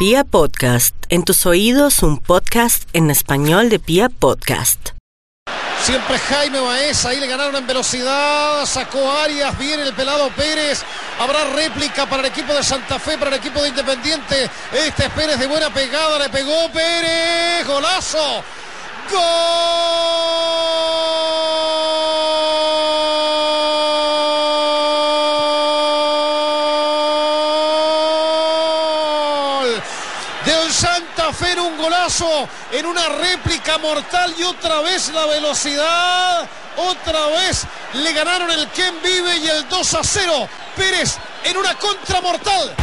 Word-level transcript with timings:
Pia 0.00 0.24
Podcast, 0.24 0.96
en 1.10 1.24
tus 1.24 1.44
oídos 1.44 2.02
un 2.02 2.16
podcast 2.16 2.88
en 2.94 3.10
español 3.10 3.68
de 3.68 3.78
Pia 3.78 4.08
Podcast. 4.08 4.92
Siempre 5.82 6.18
Jaime 6.18 6.58
Baez, 6.58 7.04
ahí 7.04 7.20
le 7.20 7.26
ganaron 7.26 7.54
en 7.54 7.66
velocidad, 7.66 8.64
sacó 8.64 9.12
Arias, 9.12 9.58
viene 9.58 9.82
el 9.82 9.92
pelado 9.92 10.30
Pérez, 10.30 10.82
habrá 11.18 11.44
réplica 11.54 12.06
para 12.06 12.22
el 12.22 12.28
equipo 12.28 12.54
de 12.54 12.62
Santa 12.62 12.98
Fe, 12.98 13.18
para 13.18 13.32
el 13.32 13.36
equipo 13.36 13.60
de 13.60 13.68
Independiente, 13.68 14.48
este 14.72 15.04
es 15.04 15.10
Pérez 15.10 15.38
de 15.38 15.46
buena 15.46 15.68
pegada, 15.68 16.18
le 16.18 16.30
pegó 16.30 16.70
Pérez, 16.72 17.66
golazo, 17.66 18.42
gol 19.12 20.30
en 32.72 32.86
una 32.86 33.08
réplica 33.08 33.78
mortal 33.78 34.34
y 34.36 34.42
otra 34.42 34.80
vez 34.80 35.12
la 35.14 35.26
velocidad, 35.26 36.48
otra 36.76 37.26
vez 37.28 37.64
le 37.94 38.12
ganaron 38.12 38.50
el 38.50 38.66
Ken 38.70 38.96
Vive 39.00 39.36
y 39.36 39.46
el 39.46 39.68
2 39.68 39.94
a 39.94 40.02
0. 40.02 40.48
Pérez 40.76 41.18
en 41.44 41.56
una 41.56 41.74
contra 41.74 42.20
mortal. 42.20 42.74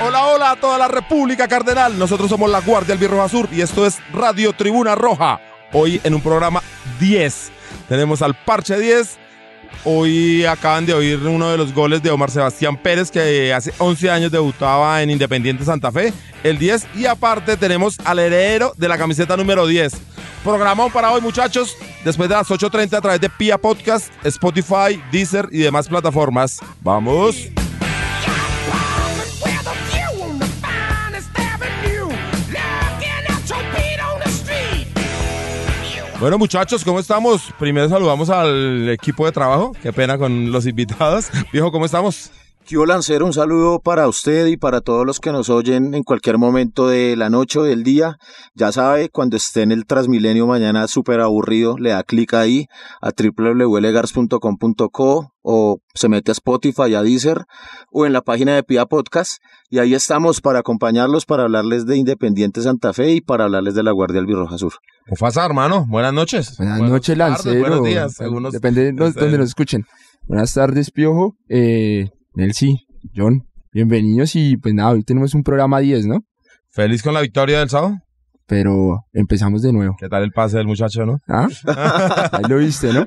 Hola, 0.00 0.26
hola 0.26 0.50
a 0.52 0.56
toda 0.56 0.78
la 0.78 0.88
República 0.88 1.46
Cardenal. 1.46 1.98
Nosotros 1.98 2.30
somos 2.30 2.50
la 2.50 2.60
Guardia 2.60 2.94
Albirroja 2.94 3.28
Sur 3.28 3.48
y 3.52 3.60
esto 3.60 3.84
es 3.84 3.98
Radio 4.12 4.54
Tribuna 4.54 4.94
Roja. 4.94 5.40
Hoy 5.74 6.00
en 6.04 6.14
un 6.14 6.22
programa 6.22 6.62
10. 7.00 7.52
Tenemos 7.86 8.22
al 8.22 8.34
Parche 8.34 8.78
10. 8.78 9.18
Hoy 9.84 10.44
acaban 10.44 10.86
de 10.86 10.94
oír 10.94 11.18
uno 11.26 11.50
de 11.50 11.56
los 11.56 11.74
goles 11.74 12.02
de 12.02 12.10
Omar 12.10 12.30
Sebastián 12.30 12.76
Pérez, 12.76 13.10
que 13.10 13.52
hace 13.52 13.72
11 13.78 14.10
años 14.10 14.32
debutaba 14.32 15.02
en 15.02 15.10
Independiente 15.10 15.64
Santa 15.64 15.90
Fe, 15.90 16.12
el 16.42 16.58
10. 16.58 16.86
Y 16.94 17.06
aparte 17.06 17.56
tenemos 17.56 17.98
al 18.04 18.18
heredero 18.18 18.72
de 18.76 18.88
la 18.88 18.98
camiseta 18.98 19.36
número 19.36 19.66
10. 19.66 19.92
Programón 20.42 20.92
para 20.92 21.10
hoy, 21.10 21.20
muchachos, 21.20 21.76
después 22.04 22.28
de 22.28 22.34
las 22.34 22.48
8.30 22.48 22.98
a 22.98 23.00
través 23.00 23.20
de 23.20 23.30
Pia 23.30 23.56
Podcast, 23.56 24.12
Spotify, 24.24 25.02
Deezer 25.10 25.48
y 25.50 25.58
demás 25.58 25.88
plataformas. 25.88 26.60
¡Vamos! 26.82 27.48
Bueno, 36.20 36.38
muchachos, 36.38 36.84
¿cómo 36.84 37.00
estamos? 37.00 37.52
Primero 37.58 37.88
saludamos 37.88 38.30
al 38.30 38.88
equipo 38.88 39.26
de 39.26 39.32
trabajo. 39.32 39.72
Qué 39.82 39.92
pena 39.92 40.16
con 40.16 40.52
los 40.52 40.66
invitados. 40.66 41.28
Viejo, 41.52 41.72
¿cómo 41.72 41.86
estamos? 41.86 42.30
Kio 42.64 42.86
Lancero, 42.86 43.26
un 43.26 43.34
saludo 43.34 43.78
para 43.78 44.08
usted 44.08 44.46
y 44.46 44.56
para 44.56 44.80
todos 44.80 45.04
los 45.04 45.20
que 45.20 45.32
nos 45.32 45.50
oyen 45.50 45.92
en 45.92 46.02
cualquier 46.02 46.38
momento 46.38 46.88
de 46.88 47.14
la 47.14 47.28
noche 47.28 47.58
o 47.58 47.62
del 47.62 47.84
día. 47.84 48.16
Ya 48.54 48.72
sabe, 48.72 49.10
cuando 49.10 49.36
esté 49.36 49.60
en 49.60 49.70
el 49.70 49.84
Transmilenio 49.84 50.46
mañana 50.46 50.88
súper 50.88 51.20
aburrido, 51.20 51.76
le 51.76 51.90
da 51.90 52.02
clic 52.04 52.32
ahí 52.32 52.68
a 53.02 53.10
www.legars.com.co 53.10 55.30
o 55.42 55.78
se 55.92 56.08
mete 56.08 56.30
a 56.30 56.32
Spotify, 56.32 56.94
a 56.94 57.02
Deezer 57.02 57.44
o 57.90 58.06
en 58.06 58.14
la 58.14 58.22
página 58.22 58.54
de 58.54 58.62
Pia 58.62 58.86
Podcast 58.86 59.42
y 59.68 59.78
ahí 59.78 59.92
estamos 59.92 60.40
para 60.40 60.60
acompañarlos, 60.60 61.26
para 61.26 61.42
hablarles 61.42 61.84
de 61.84 61.98
Independiente 61.98 62.62
Santa 62.62 62.94
Fe 62.94 63.12
y 63.12 63.20
para 63.20 63.44
hablarles 63.44 63.74
de 63.74 63.82
la 63.82 63.92
Guardia 63.92 64.20
Albirroja 64.20 64.56
Sur. 64.56 64.72
Mufasa, 65.06 65.44
hermano, 65.44 65.84
buenas 65.86 66.14
noches. 66.14 66.56
Buenas, 66.56 66.80
noches, 66.80 67.18
Lancero. 67.18 67.60
buenos 67.60 67.84
días, 67.84 68.14
según 68.14 68.50
Depende 68.50 68.84
de 68.84 68.92
donde 68.92 69.36
nos 69.36 69.48
escuchen. 69.48 69.84
Buenas 70.26 70.54
tardes, 70.54 70.90
Piojo. 70.90 71.36
Eh, 71.50 72.08
Nelsi, 72.34 72.86
John, 73.14 73.46
bienvenidos 73.72 74.34
y 74.34 74.56
pues 74.56 74.74
nada, 74.74 74.90
hoy 74.90 75.04
tenemos 75.04 75.34
un 75.34 75.42
programa 75.42 75.78
10, 75.80 76.06
¿no? 76.06 76.24
Feliz 76.70 77.02
con 77.02 77.14
la 77.14 77.20
victoria 77.20 77.60
del 77.60 77.68
sábado. 77.70 77.98
Pero 78.46 79.04
empezamos 79.12 79.62
de 79.62 79.72
nuevo. 79.72 79.94
¿Qué 79.98 80.08
tal 80.08 80.22
el 80.22 80.32
pase 80.32 80.58
del 80.58 80.66
muchacho, 80.66 81.06
no? 81.06 81.18
¿Ah? 81.28 81.48
Ahí 82.32 82.42
lo 82.48 82.58
viste, 82.58 82.92
¿no? 82.92 83.06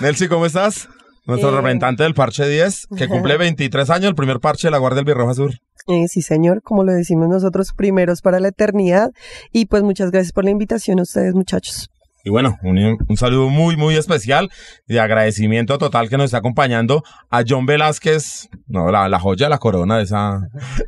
Nelsi, 0.00 0.28
¿cómo 0.28 0.46
estás? 0.46 0.88
Nuestro 1.26 1.48
Eh. 1.50 1.56
representante 1.56 2.04
del 2.04 2.14
Parche 2.14 2.46
10, 2.48 2.86
que 2.96 3.08
cumple 3.08 3.36
23 3.38 3.90
años, 3.90 4.10
el 4.10 4.14
primer 4.14 4.38
parche 4.38 4.68
de 4.68 4.72
la 4.72 4.78
Guardia 4.78 5.00
Albirroja 5.00 5.34
Sur. 5.34 5.52
Eh, 5.88 6.06
sí, 6.06 6.22
señor, 6.22 6.62
como 6.62 6.84
lo 6.84 6.92
decimos 6.92 7.28
nosotros, 7.28 7.72
primeros 7.74 8.20
para 8.20 8.38
la 8.38 8.48
eternidad. 8.48 9.10
Y 9.52 9.66
pues 9.66 9.82
muchas 9.82 10.10
gracias 10.10 10.32
por 10.32 10.44
la 10.44 10.50
invitación 10.50 11.00
a 11.00 11.02
ustedes, 11.02 11.34
muchachos. 11.34 11.90
Y 12.28 12.30
bueno, 12.30 12.58
un, 12.62 12.98
un 13.08 13.16
saludo 13.16 13.48
muy, 13.48 13.78
muy 13.78 13.96
especial 13.96 14.50
de 14.86 15.00
agradecimiento 15.00 15.78
total 15.78 16.10
que 16.10 16.18
nos 16.18 16.26
está 16.26 16.36
acompañando 16.36 17.02
a 17.30 17.42
John 17.48 17.64
Velázquez, 17.64 18.50
no, 18.66 18.90
la, 18.90 19.08
la 19.08 19.18
joya 19.18 19.48
la 19.48 19.56
corona 19.56 19.96
de 19.96 20.02
esa, 20.02 20.40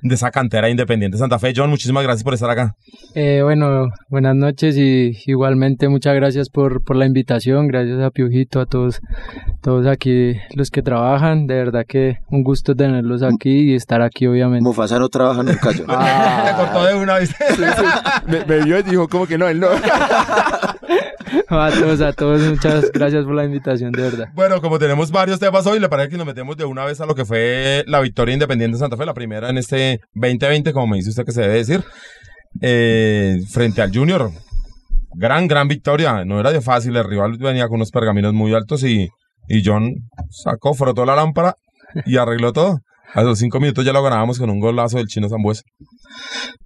de 0.03 0.15
esa 0.15 0.31
cantera 0.33 0.69
independiente 0.69 1.17
de 1.17 1.21
Santa 1.21 1.39
Fe. 1.39 1.55
John, 1.57 1.71
muchísimas 1.71 2.03
gracias 2.03 2.25
por 2.25 2.35
estar 2.35 2.51
acá. 2.51 2.77
Eh, 3.15 3.41
bueno, 3.43 3.89
buenas 4.11 4.37
noches 4.37 4.77
y 4.77 5.17
igualmente 5.25 5.89
muchas 5.89 6.15
gracias 6.15 6.51
por, 6.51 6.85
por 6.85 6.97
la 6.97 7.07
invitación, 7.07 7.69
gracias 7.69 8.03
a 8.03 8.11
Piojito, 8.11 8.61
a 8.61 8.67
todos, 8.67 9.01
todos 9.63 9.87
aquí 9.87 10.35
los 10.55 10.71
que 10.71 10.83
trabajan, 10.83 11.47
de 11.47 11.55
verdad 11.55 11.87
que 11.89 12.19
un 12.29 12.43
gusto 12.43 12.75
tenerlos 12.75 13.23
aquí 13.23 13.71
y 13.71 13.75
estar 13.75 14.03
aquí 14.03 14.27
obviamente. 14.27 14.63
Mufasa 14.63 14.99
no 14.99 15.09
trabaja 15.09 15.43
nunca 15.43 15.73
yo. 15.73 15.87
Te 15.87 16.55
cortó 16.57 16.85
de 16.85 16.95
una 16.97 17.15
vez. 17.15 17.35
Me, 18.27 18.45
me 18.45 18.63
vio 18.63 18.79
y 18.79 18.83
dijo 18.83 19.09
como 19.09 19.27
que 19.27 19.39
no, 19.39 19.49
él 19.49 19.59
no. 19.59 19.69
A 21.49 21.71
todos, 21.71 22.01
a 22.01 22.13
todos, 22.13 22.41
muchas 22.41 22.91
gracias 22.93 23.25
por 23.25 23.35
la 23.35 23.45
invitación, 23.45 23.93
de 23.93 24.03
verdad. 24.03 24.29
Bueno, 24.35 24.61
como 24.61 24.79
tenemos 24.79 25.11
varios 25.11 25.39
temas 25.39 25.67
hoy, 25.67 25.79
le 25.79 25.89
parece 25.89 26.11
que 26.11 26.17
nos 26.17 26.27
metemos 26.27 26.57
de 26.57 26.65
una 26.65 26.85
vez 26.85 27.01
a 27.01 27.07
lo 27.07 27.15
que 27.15 27.25
fue 27.25 27.85
la 27.87 28.01
victoria 28.01 28.33
independiente 28.33 28.77
de 28.77 28.81
Santa 28.81 28.97
Fe, 28.97 29.07
la 29.07 29.15
primera 29.15 29.49
en 29.51 29.59
este 29.59 30.01
2020, 30.15 30.73
como 30.73 30.89
me 30.89 30.97
dice 30.97 31.11
usted 31.11 31.25
que 31.25 31.33
se 31.33 31.43
debe 31.43 31.55
decir, 31.55 31.85
eh, 32.61 33.41
frente 33.51 33.83
al 33.83 33.93
Junior. 33.93 34.31
Gran, 35.15 35.49
gran 35.49 35.69
victoria. 35.69 36.25
No 36.25 36.41
era 36.41 36.53
de 36.53 36.61
fácil, 36.61 36.97
el 36.97 37.05
rival 37.05 37.37
venía 37.39 37.69
con 37.69 37.77
unos 37.77 37.91
pergaminos 37.91 38.33
muy 38.33 38.55
altos 38.55 38.83
y, 38.85 39.09
y 39.49 39.63
John 39.65 39.95
sacó, 40.31 40.75
frotó 40.75 41.05
la 41.05 41.17
lámpara 41.17 41.55
y 42.07 42.17
arregló 42.17 42.53
todo. 42.53 42.81
A 43.13 43.23
los 43.23 43.41
cinco 43.41 43.59
minutos 43.59 43.85
ya 43.85 43.93
lo 43.93 44.03
ganábamos 44.03 44.39
con 44.39 44.51
un 44.51 44.61
golazo 44.61 44.99
del 44.99 45.09
chino 45.09 45.29
Zambuesa. 45.29 45.63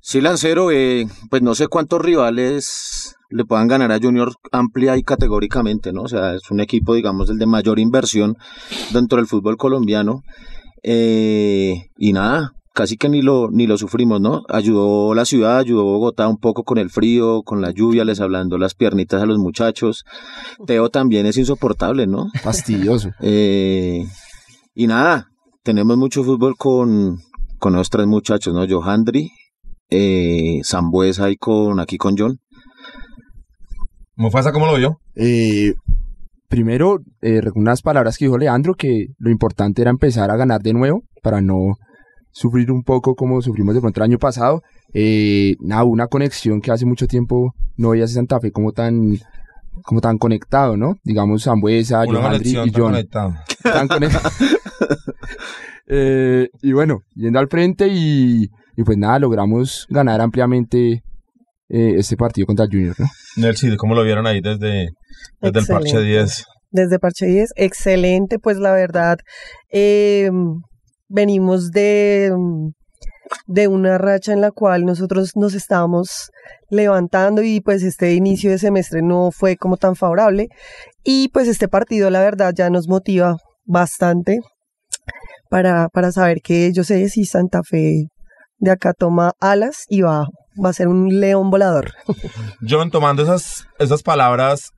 Sí, 0.01 0.21
Lancero, 0.21 0.71
eh, 0.71 1.07
pues 1.31 1.41
no 1.41 1.55
sé 1.55 1.69
cuántos 1.69 2.03
rivales 2.03 3.14
le 3.31 3.45
puedan 3.45 3.69
ganar 3.69 3.93
a 3.93 3.99
Junior 4.01 4.33
amplia 4.53 4.97
y 4.97 5.03
categóricamente, 5.03 5.93
¿no? 5.93 6.03
O 6.03 6.09
sea, 6.09 6.35
es 6.35 6.51
un 6.51 6.61
equipo, 6.61 6.95
digamos, 6.95 7.31
el 7.31 7.39
de 7.39 7.47
mayor 7.47 7.79
inversión 7.79 8.37
dentro 8.93 9.17
del 9.19 9.27
fútbol 9.27 9.57
colombiano. 9.57 10.23
Eh, 10.83 11.91
y 11.97 12.13
nada, 12.13 12.53
casi 12.75 12.97
que 12.97 13.09
ni 13.09 13.23
lo, 13.23 13.49
ni 13.51 13.67
lo 13.67 13.79
sufrimos, 13.79 14.21
¿no? 14.21 14.43
Ayudó 14.49 15.15
la 15.15 15.25
ciudad, 15.25 15.59
ayudó 15.59 15.85
Bogotá 15.85 16.29
un 16.29 16.39
poco 16.39 16.65
con 16.65 16.77
el 16.77 16.91
frío, 16.91 17.43
con 17.43 17.63
la 17.63 17.71
lluvia, 17.71 18.05
les 18.05 18.21
hablando 18.21 18.59
las 18.59 18.75
piernitas 18.75 19.23
a 19.23 19.27
los 19.27 19.39
muchachos. 19.39 20.05
Teo 20.67 20.91
también 20.91 21.25
es 21.25 21.39
insoportable, 21.39 22.07
¿no? 22.07 22.29
Fastidioso. 22.43 23.11
Eh, 23.21 24.05
y 24.75 24.87
nada, 24.87 25.29
tenemos 25.63 25.97
mucho 25.97 26.25
fútbol 26.25 26.57
con, 26.57 27.19
con 27.59 27.75
los 27.75 27.89
tres 27.91 28.07
muchachos, 28.07 28.53
¿no? 28.53 28.67
Johandri, 28.69 29.31
eh, 29.89 30.61
Zambuesa 30.65 31.31
y 31.31 31.37
con, 31.37 31.79
aquí 31.79 31.97
con 31.97 32.17
John. 32.19 32.41
Mufasa, 34.17 34.53
¿cómo 34.53 34.67
lo 34.67 34.77
vio? 34.77 35.01
Eh, 35.17 35.75
primero, 36.49 37.01
eh, 37.23 37.41
unas 37.55 37.83
palabras 37.83 38.17
que 38.17 38.27
dijo 38.27 38.39
Leandro, 38.39 38.75
que 38.75 39.07
lo 39.19 39.31
importante 39.31 39.83
era 39.83 39.91
empezar 39.91 40.31
a 40.31 40.37
ganar 40.37 40.63
de 40.63 40.73
nuevo 40.73 41.03
para 41.23 41.41
no 41.41 41.75
sufrir 42.31 42.71
un 42.71 42.83
poco 42.83 43.15
como 43.15 43.41
sufrimos 43.43 43.75
de 43.75 43.81
pronto 43.81 44.01
el 44.01 44.05
año 44.11 44.19
pasado. 44.19 44.63
Eh, 44.93 45.57
nada, 45.61 45.85
una 45.85 46.07
conexión 46.07 46.61
que 46.61 46.71
hace 46.71 46.87
mucho 46.87 47.07
tiempo 47.07 47.55
no 47.77 47.91
veías 47.91 48.11
en 48.11 48.17
Santa 48.17 48.41
Fe 48.41 48.51
como 48.53 48.73
tan 48.73 49.19
como 49.83 50.01
tan 50.01 50.19
conectado, 50.19 50.77
¿no? 50.77 50.95
Digamos 51.03 51.43
Zambuesa, 51.45 52.05
conexión 52.07 52.69
y 52.69 52.71
tan 52.71 52.81
John. 52.83 52.93
conectada. 52.93 53.45
Tan 53.63 53.89
conectado. 53.89 54.31
Eh, 55.87 56.49
y 56.63 56.73
bueno, 56.73 57.03
yendo 57.15 57.39
al 57.39 57.49
frente 57.49 57.89
y, 57.89 58.49
y 58.75 58.83
pues 58.85 58.97
nada, 58.97 59.19
logramos 59.19 59.87
ganar 59.91 60.23
ampliamente 60.23 61.03
eh, 61.69 61.95
este 61.99 62.17
partido 62.17 62.47
contra 62.47 62.67
el 62.67 62.71
Junior, 62.71 62.97
¿no? 62.99 63.07
Nelsi, 63.37 63.77
¿cómo 63.77 63.95
lo 63.95 64.05
vieron 64.05 64.27
ahí 64.27 64.41
desde, 64.41 64.89
desde 65.41 65.61
el 65.61 65.67
parche 65.67 65.89
Excelente. 65.89 66.11
10? 66.11 66.45
Desde 66.71 66.99
Parche 66.99 67.27
10, 67.27 67.51
excelente, 67.55 68.41
pues 68.41 68.57
la 68.57 68.73
verdad, 68.73 69.19
eh, 69.71 70.29
venimos 71.09 71.71
de, 71.71 72.33
de 73.47 73.69
una 73.69 73.97
racha 73.97 74.33
en 74.33 74.41
la 74.41 74.51
cual 74.51 74.85
nosotros 74.85 75.37
nos 75.37 75.55
estábamos 75.55 76.31
levantando 76.71 77.43
y 77.43 77.61
pues 77.61 77.85
este 77.85 78.15
inicio 78.15 78.51
de 78.51 78.59
semestre 78.59 79.03
no 79.03 79.31
fue 79.31 79.57
como 79.57 79.77
tan 79.77 79.95
favorable 79.95 80.49
y 81.05 81.29
pues 81.29 81.47
este 81.47 81.69
partido 81.69 82.11
la 82.11 82.23
verdad 82.23 82.53
ya 82.57 82.71
nos 82.71 82.89
motiva 82.89 83.37
bastante 83.65 84.41
para, 85.49 85.89
para 85.91 86.11
saber 86.11 86.39
que 86.43 86.73
yo 86.73 86.83
sé 86.83 87.09
si 87.09 87.25
Santa 87.25 87.63
Fe 87.63 88.09
de 88.59 88.71
acá 88.73 88.93
toma 88.93 89.33
alas 89.41 89.85
y 89.89 90.01
va, 90.01 90.27
va 90.63 90.71
a 90.71 90.73
ser 90.73 90.89
un 90.89 91.21
león 91.21 91.51
volador. 91.51 91.93
John, 92.69 92.91
tomando 92.91 93.23
esas, 93.23 93.67
esas 93.79 94.03
palabras, 94.03 94.71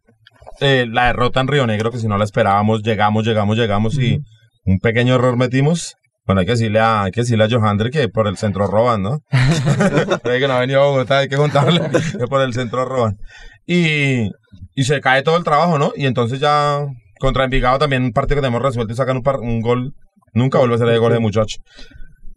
eh, 0.60 0.86
la 0.90 1.06
derrota 1.06 1.40
en 1.40 1.48
Río 1.48 1.66
Negro, 1.66 1.90
que 1.90 1.98
si 1.98 2.08
no 2.08 2.16
la 2.18 2.24
esperábamos, 2.24 2.82
llegamos, 2.82 3.24
llegamos, 3.26 3.56
llegamos 3.56 3.98
y 3.98 4.20
un 4.64 4.78
pequeño 4.78 5.14
error 5.14 5.36
metimos. 5.36 5.96
Bueno, 6.26 6.40
hay 6.40 6.46
que 6.46 6.52
decirle 6.52 6.80
a, 6.80 7.04
hay 7.04 7.12
que 7.12 7.20
decirle 7.20 7.44
a 7.44 7.48
Johandre 7.48 7.90
que 7.90 8.08
por 8.08 8.26
el 8.26 8.36
centro 8.36 8.66
roban, 8.66 9.00
¿no? 9.02 9.20
Que 10.24 10.48
no 10.48 10.54
ha 10.54 10.60
venido 10.60 10.82
a 10.82 10.86
Bogotá, 10.86 11.18
hay 11.18 11.28
que 11.28 11.36
contarle 11.36 11.80
que 12.18 12.26
por 12.26 12.40
el 12.40 12.52
centro 12.52 12.84
roban. 12.84 13.16
Y, 13.64 14.30
y 14.74 14.84
se 14.84 15.00
cae 15.00 15.22
todo 15.22 15.36
el 15.36 15.44
trabajo, 15.44 15.78
¿no? 15.78 15.92
Y 15.96 16.06
entonces 16.06 16.40
ya 16.40 16.80
contra 17.20 17.44
Envigado 17.44 17.78
también 17.78 18.02
un 18.02 18.12
partido 18.12 18.36
que 18.36 18.42
tenemos 18.42 18.60
resuelto 18.62 18.92
y 18.92 18.96
sacan 18.96 19.18
un, 19.18 19.22
par- 19.22 19.38
un 19.40 19.60
gol. 19.60 19.94
Nunca 20.34 20.58
vuelve 20.58 20.74
a 20.74 20.78
ser 20.78 20.88
de 20.88 20.98
gol 20.98 21.12
de 21.12 21.20
muchacho. 21.20 21.58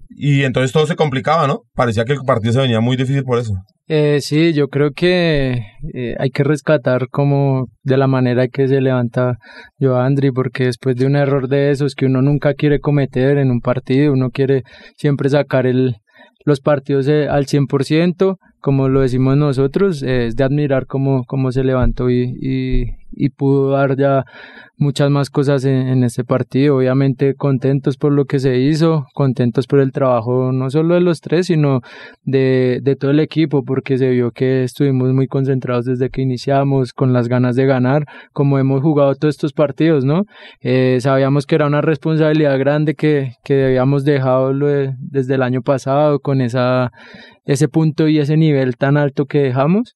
Y 0.09 0.43
entonces 0.43 0.71
todo 0.71 0.87
se 0.87 0.95
complicaba, 0.95 1.47
¿no? 1.47 1.61
Parecía 1.75 2.05
que 2.05 2.13
el 2.13 2.19
partido 2.25 2.53
se 2.53 2.59
venía 2.59 2.81
muy 2.81 2.97
difícil 2.97 3.23
por 3.23 3.39
eso. 3.39 3.53
Eh, 3.87 4.19
sí, 4.21 4.53
yo 4.53 4.67
creo 4.67 4.91
que 4.91 5.63
eh, 5.95 6.15
hay 6.19 6.29
que 6.29 6.43
rescatar 6.43 7.07
como 7.09 7.69
de 7.81 7.97
la 7.97 8.05
manera 8.05 8.47
que 8.47 8.67
se 8.67 8.81
levanta 8.81 9.37
Joandri, 9.79 10.31
porque 10.31 10.65
después 10.65 10.95
de 10.95 11.07
un 11.07 11.15
error 11.15 11.47
de 11.47 11.71
esos 11.71 11.95
que 11.95 12.05
uno 12.05 12.21
nunca 12.21 12.53
quiere 12.53 12.79
cometer 12.79 13.39
en 13.39 13.49
un 13.49 13.61
partido, 13.61 14.13
uno 14.13 14.29
quiere 14.29 14.61
siempre 14.95 15.29
sacar 15.29 15.65
el, 15.65 15.95
los 16.45 16.59
partidos 16.59 17.07
eh, 17.07 17.27
al 17.27 17.47
100%, 17.47 18.37
como 18.61 18.89
lo 18.89 19.01
decimos 19.01 19.37
nosotros, 19.37 20.03
es 20.03 20.35
de 20.35 20.43
admirar 20.43 20.85
cómo, 20.85 21.23
cómo 21.25 21.51
se 21.51 21.63
levantó 21.63 22.09
y, 22.09 22.35
y, 22.41 22.95
y 23.11 23.29
pudo 23.29 23.71
dar 23.71 23.95
ya 23.97 24.25
muchas 24.77 25.09
más 25.09 25.29
cosas 25.29 25.65
en, 25.65 25.87
en 25.87 26.03
este 26.03 26.23
partido. 26.23 26.77
Obviamente 26.77 27.35
contentos 27.35 27.97
por 27.97 28.13
lo 28.13 28.25
que 28.25 28.39
se 28.39 28.59
hizo, 28.59 29.05
contentos 29.13 29.67
por 29.67 29.79
el 29.79 29.91
trabajo 29.91 30.51
no 30.51 30.69
solo 30.69 30.95
de 30.95 31.01
los 31.01 31.19
tres, 31.19 31.47
sino 31.47 31.81
de, 32.23 32.79
de 32.81 32.95
todo 32.95 33.11
el 33.11 33.19
equipo, 33.19 33.63
porque 33.63 33.97
se 33.97 34.09
vio 34.09 34.31
que 34.31 34.63
estuvimos 34.63 35.13
muy 35.13 35.27
concentrados 35.27 35.85
desde 35.85 36.09
que 36.09 36.21
iniciamos, 36.21 36.93
con 36.93 37.13
las 37.13 37.27
ganas 37.27 37.55
de 37.55 37.65
ganar, 37.65 38.05
como 38.31 38.57
hemos 38.57 38.81
jugado 38.81 39.15
todos 39.15 39.35
estos 39.35 39.53
partidos, 39.53 40.05
¿no? 40.05 40.23
Eh, 40.61 40.97
sabíamos 41.01 41.45
que 41.45 41.55
era 41.55 41.67
una 41.67 41.81
responsabilidad 41.81 42.57
grande 42.57 42.95
que, 42.95 43.33
que 43.43 43.65
habíamos 43.65 44.05
dejado 44.05 44.53
desde 44.99 45.35
el 45.35 45.43
año 45.43 45.61
pasado, 45.61 46.19
con 46.19 46.39
esa, 46.39 46.91
ese 47.49 47.67
punto 47.67 48.07
y 48.07 48.19
ese 48.19 48.37
nivel 48.37 48.77
tan 48.77 48.95
alto 48.95 49.25
que 49.25 49.39
dejamos, 49.39 49.95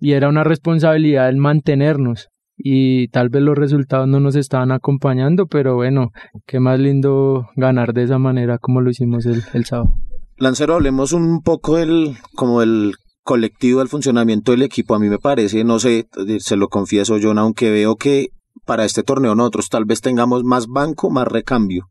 y 0.00 0.12
era 0.12 0.28
una 0.28 0.42
responsabilidad 0.42 1.28
el 1.28 1.36
mantenernos. 1.36 2.28
Y 2.56 3.08
tal 3.08 3.28
vez 3.28 3.42
los 3.42 3.56
resultados 3.56 4.08
no 4.08 4.20
nos 4.20 4.34
estaban 4.36 4.72
acompañando, 4.72 5.46
pero 5.46 5.76
bueno, 5.76 6.10
qué 6.46 6.60
más 6.60 6.80
lindo 6.80 7.46
ganar 7.56 7.92
de 7.92 8.04
esa 8.04 8.18
manera 8.18 8.58
como 8.58 8.80
lo 8.80 8.90
hicimos 8.90 9.26
el, 9.26 9.42
el 9.52 9.64
sábado. 9.66 9.94
Lancero, 10.38 10.74
hablemos 10.74 11.12
un 11.12 11.42
poco 11.42 11.76
del, 11.76 12.16
como 12.34 12.62
el 12.62 12.94
colectivo, 13.22 13.80
del 13.80 13.88
funcionamiento 13.88 14.52
del 14.52 14.62
equipo. 14.62 14.94
A 14.94 14.98
mí 14.98 15.10
me 15.10 15.18
parece, 15.18 15.62
no 15.64 15.78
sé, 15.78 16.06
se 16.38 16.56
lo 16.56 16.68
confieso 16.68 17.18
yo, 17.18 17.32
aunque 17.32 17.70
veo 17.70 17.96
que 17.96 18.28
para 18.64 18.86
este 18.86 19.02
torneo 19.02 19.34
nosotros 19.34 19.68
tal 19.68 19.84
vez 19.84 20.00
tengamos 20.00 20.42
más 20.42 20.66
banco, 20.66 21.10
más 21.10 21.28
recambio. 21.28 21.84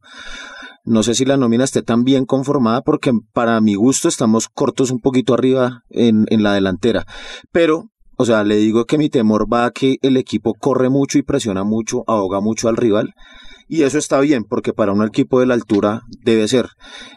No 0.87 1.03
sé 1.03 1.15
si 1.15 1.25
la 1.25 1.35
nómina 1.35 1.65
esté 1.65 1.83
tan 1.83 2.05
bien 2.05 2.23
conformada 2.23 2.81
porque 2.81 3.11
para 3.33 3.59
mi 3.59 3.75
gusto 3.75 4.07
estamos 4.07 4.47
cortos 4.47 4.89
un 4.89 5.01
poquito 5.01 5.33
arriba 5.33 5.83
en, 5.89 6.25
en 6.29 6.43
la 6.43 6.53
delantera. 6.53 7.05
Pero, 7.51 7.89
o 8.15 8.23
sea, 8.23 8.45
le 8.45 8.55
digo 8.55 8.85
que 8.85 8.97
mi 8.97 9.09
temor 9.09 9.51
va 9.51 9.65
a 9.65 9.71
que 9.71 9.97
el 10.01 10.15
equipo 10.15 10.53
corre 10.53 10.89
mucho 10.89 11.17
y 11.17 11.23
presiona 11.23 11.65
mucho, 11.65 12.05
ahoga 12.07 12.39
mucho 12.39 12.69
al 12.69 12.77
rival. 12.77 13.13
Y 13.67 13.83
eso 13.83 13.97
está 13.97 14.21
bien 14.21 14.45
porque 14.45 14.71
para 14.71 14.93
un 14.93 15.03
equipo 15.03 15.41
de 15.41 15.47
la 15.47 15.55
altura 15.55 16.03
debe 16.23 16.47
ser. 16.47 16.69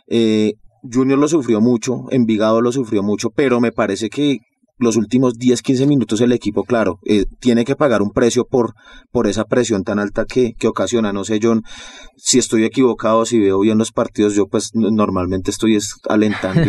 Eh, 0.09 0.55
Junior 0.83 1.21
lo 1.21 1.29
sufrió 1.29 1.61
mucho, 1.61 2.07
Envigado 2.11 2.61
lo 2.63 2.73
sufrió 2.73 3.05
mucho, 3.05 3.31
pero 3.31 3.61
me 3.61 3.71
parece 3.71 4.11
que 4.11 4.39
los 4.81 4.97
últimos 4.97 5.35
10, 5.35 5.63
15 5.63 5.87
minutos 5.87 6.21
el 6.21 6.33
equipo, 6.33 6.65
claro, 6.65 6.99
eh, 7.07 7.25
tiene 7.39 7.65
que 7.65 7.77
pagar 7.77 8.03
un 8.03 8.11
precio 8.11 8.45
por, 8.45 8.75
por 9.13 9.27
esa 9.27 9.45
presión 9.45 9.85
tan 9.85 9.99
alta 9.99 10.25
que, 10.25 10.55
que 10.59 10.69
ocasiona. 10.69 11.13
No 11.13 11.25
sé, 11.25 11.39
John, 11.43 11.63
si 12.17 12.39
estoy 12.39 12.65
equivocado, 12.65 13.25
si 13.25 13.39
veo 13.39 13.61
bien 13.61 13.79
los 13.79 13.93
partidos, 13.93 14.35
yo 14.35 14.47
pues 14.47 14.71
normalmente 14.75 15.51
estoy 15.51 15.77
es 15.77 15.95
alentando 16.09 16.63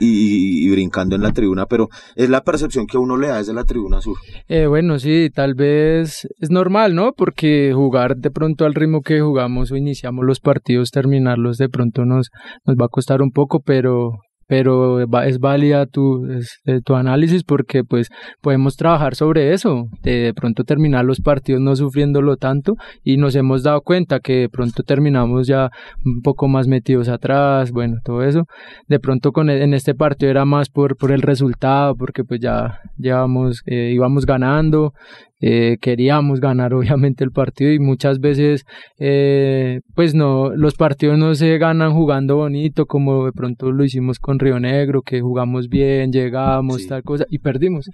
y 0.00 0.70
brincando 0.70 1.16
en 1.16 1.22
la 1.22 1.32
tribuna, 1.32 1.66
pero 1.66 1.88
es 2.16 2.28
la 2.30 2.42
percepción 2.42 2.86
que 2.86 2.98
uno 2.98 3.16
le 3.16 3.28
da 3.28 3.38
desde 3.38 3.52
la 3.52 3.64
tribuna 3.64 4.00
sur. 4.00 4.16
Eh, 4.48 4.66
bueno, 4.66 4.98
sí, 4.98 5.30
tal 5.32 5.54
vez 5.54 6.26
es 6.38 6.50
normal, 6.50 6.94
¿no? 6.94 7.12
Porque 7.12 7.72
jugar 7.74 8.16
de 8.16 8.30
pronto 8.30 8.64
al 8.64 8.74
ritmo 8.74 9.00
que 9.00 9.20
jugamos 9.20 9.72
o 9.72 9.76
iniciamos 9.76 10.24
los 10.24 10.40
partidos, 10.40 10.90
terminarlos 10.90 11.58
de 11.58 11.68
pronto 11.68 12.04
nos, 12.04 12.30
nos 12.66 12.76
va 12.76 12.86
a 12.86 12.88
costar 12.88 13.22
un 13.22 13.30
poco, 13.30 13.60
pero 13.60 14.12
pero 14.46 15.00
es 15.22 15.38
válida 15.38 15.86
tu, 15.86 16.26
es- 16.30 16.60
eh, 16.66 16.80
tu 16.84 16.94
análisis 16.94 17.44
porque 17.44 17.84
pues 17.84 18.08
podemos 18.40 18.76
trabajar 18.76 19.14
sobre 19.14 19.52
eso, 19.52 19.86
de, 20.02 20.12
de 20.16 20.34
pronto 20.34 20.64
terminar 20.64 21.04
los 21.04 21.20
partidos 21.20 21.60
no 21.60 21.74
sufriéndolo 21.76 22.36
tanto 22.36 22.74
y 23.02 23.16
nos 23.16 23.34
hemos 23.36 23.62
dado 23.62 23.80
cuenta 23.82 24.20
que 24.20 24.34
de 24.40 24.48
pronto 24.48 24.82
terminamos 24.82 25.46
ya 25.46 25.70
un 26.04 26.22
poco 26.22 26.48
más 26.48 26.66
metidos 26.68 27.08
atrás, 27.08 27.70
bueno, 27.72 27.96
todo 28.04 28.22
eso. 28.22 28.44
De 28.88 28.98
pronto 29.00 29.32
con 29.32 29.50
e- 29.50 29.62
en 29.62 29.74
este 29.74 29.94
partido 29.94 30.30
era 30.30 30.44
más 30.44 30.68
por, 30.68 30.96
por 30.96 31.12
el 31.12 31.22
resultado, 31.22 31.94
porque 31.96 32.24
pues 32.24 32.40
ya 32.40 32.78
llevamos, 32.98 33.62
eh, 33.66 33.92
íbamos 33.94 34.26
ganando, 34.26 34.92
eh, 35.40 35.76
queríamos 35.80 36.40
ganar 36.40 36.72
obviamente 36.74 37.24
el 37.24 37.30
partido 37.30 37.72
y 37.72 37.78
muchas 37.78 38.18
veces 38.20 38.64
eh, 38.98 39.80
pues 39.94 40.14
no 40.14 40.50
los 40.54 40.74
partidos 40.74 41.18
no 41.18 41.34
se 41.34 41.58
ganan 41.58 41.92
jugando 41.92 42.36
bonito 42.36 42.86
como 42.86 43.26
de 43.26 43.32
pronto 43.32 43.70
lo 43.72 43.84
hicimos 43.84 44.18
con 44.18 44.38
Río 44.38 44.58
Negro 44.60 45.02
que 45.02 45.20
jugamos 45.20 45.68
bien 45.68 46.12
llegamos 46.12 46.82
Sí. 46.82 46.88
tal 46.88 47.02
cosa 47.02 47.24
y 47.28 47.38
perdimos 47.38 47.86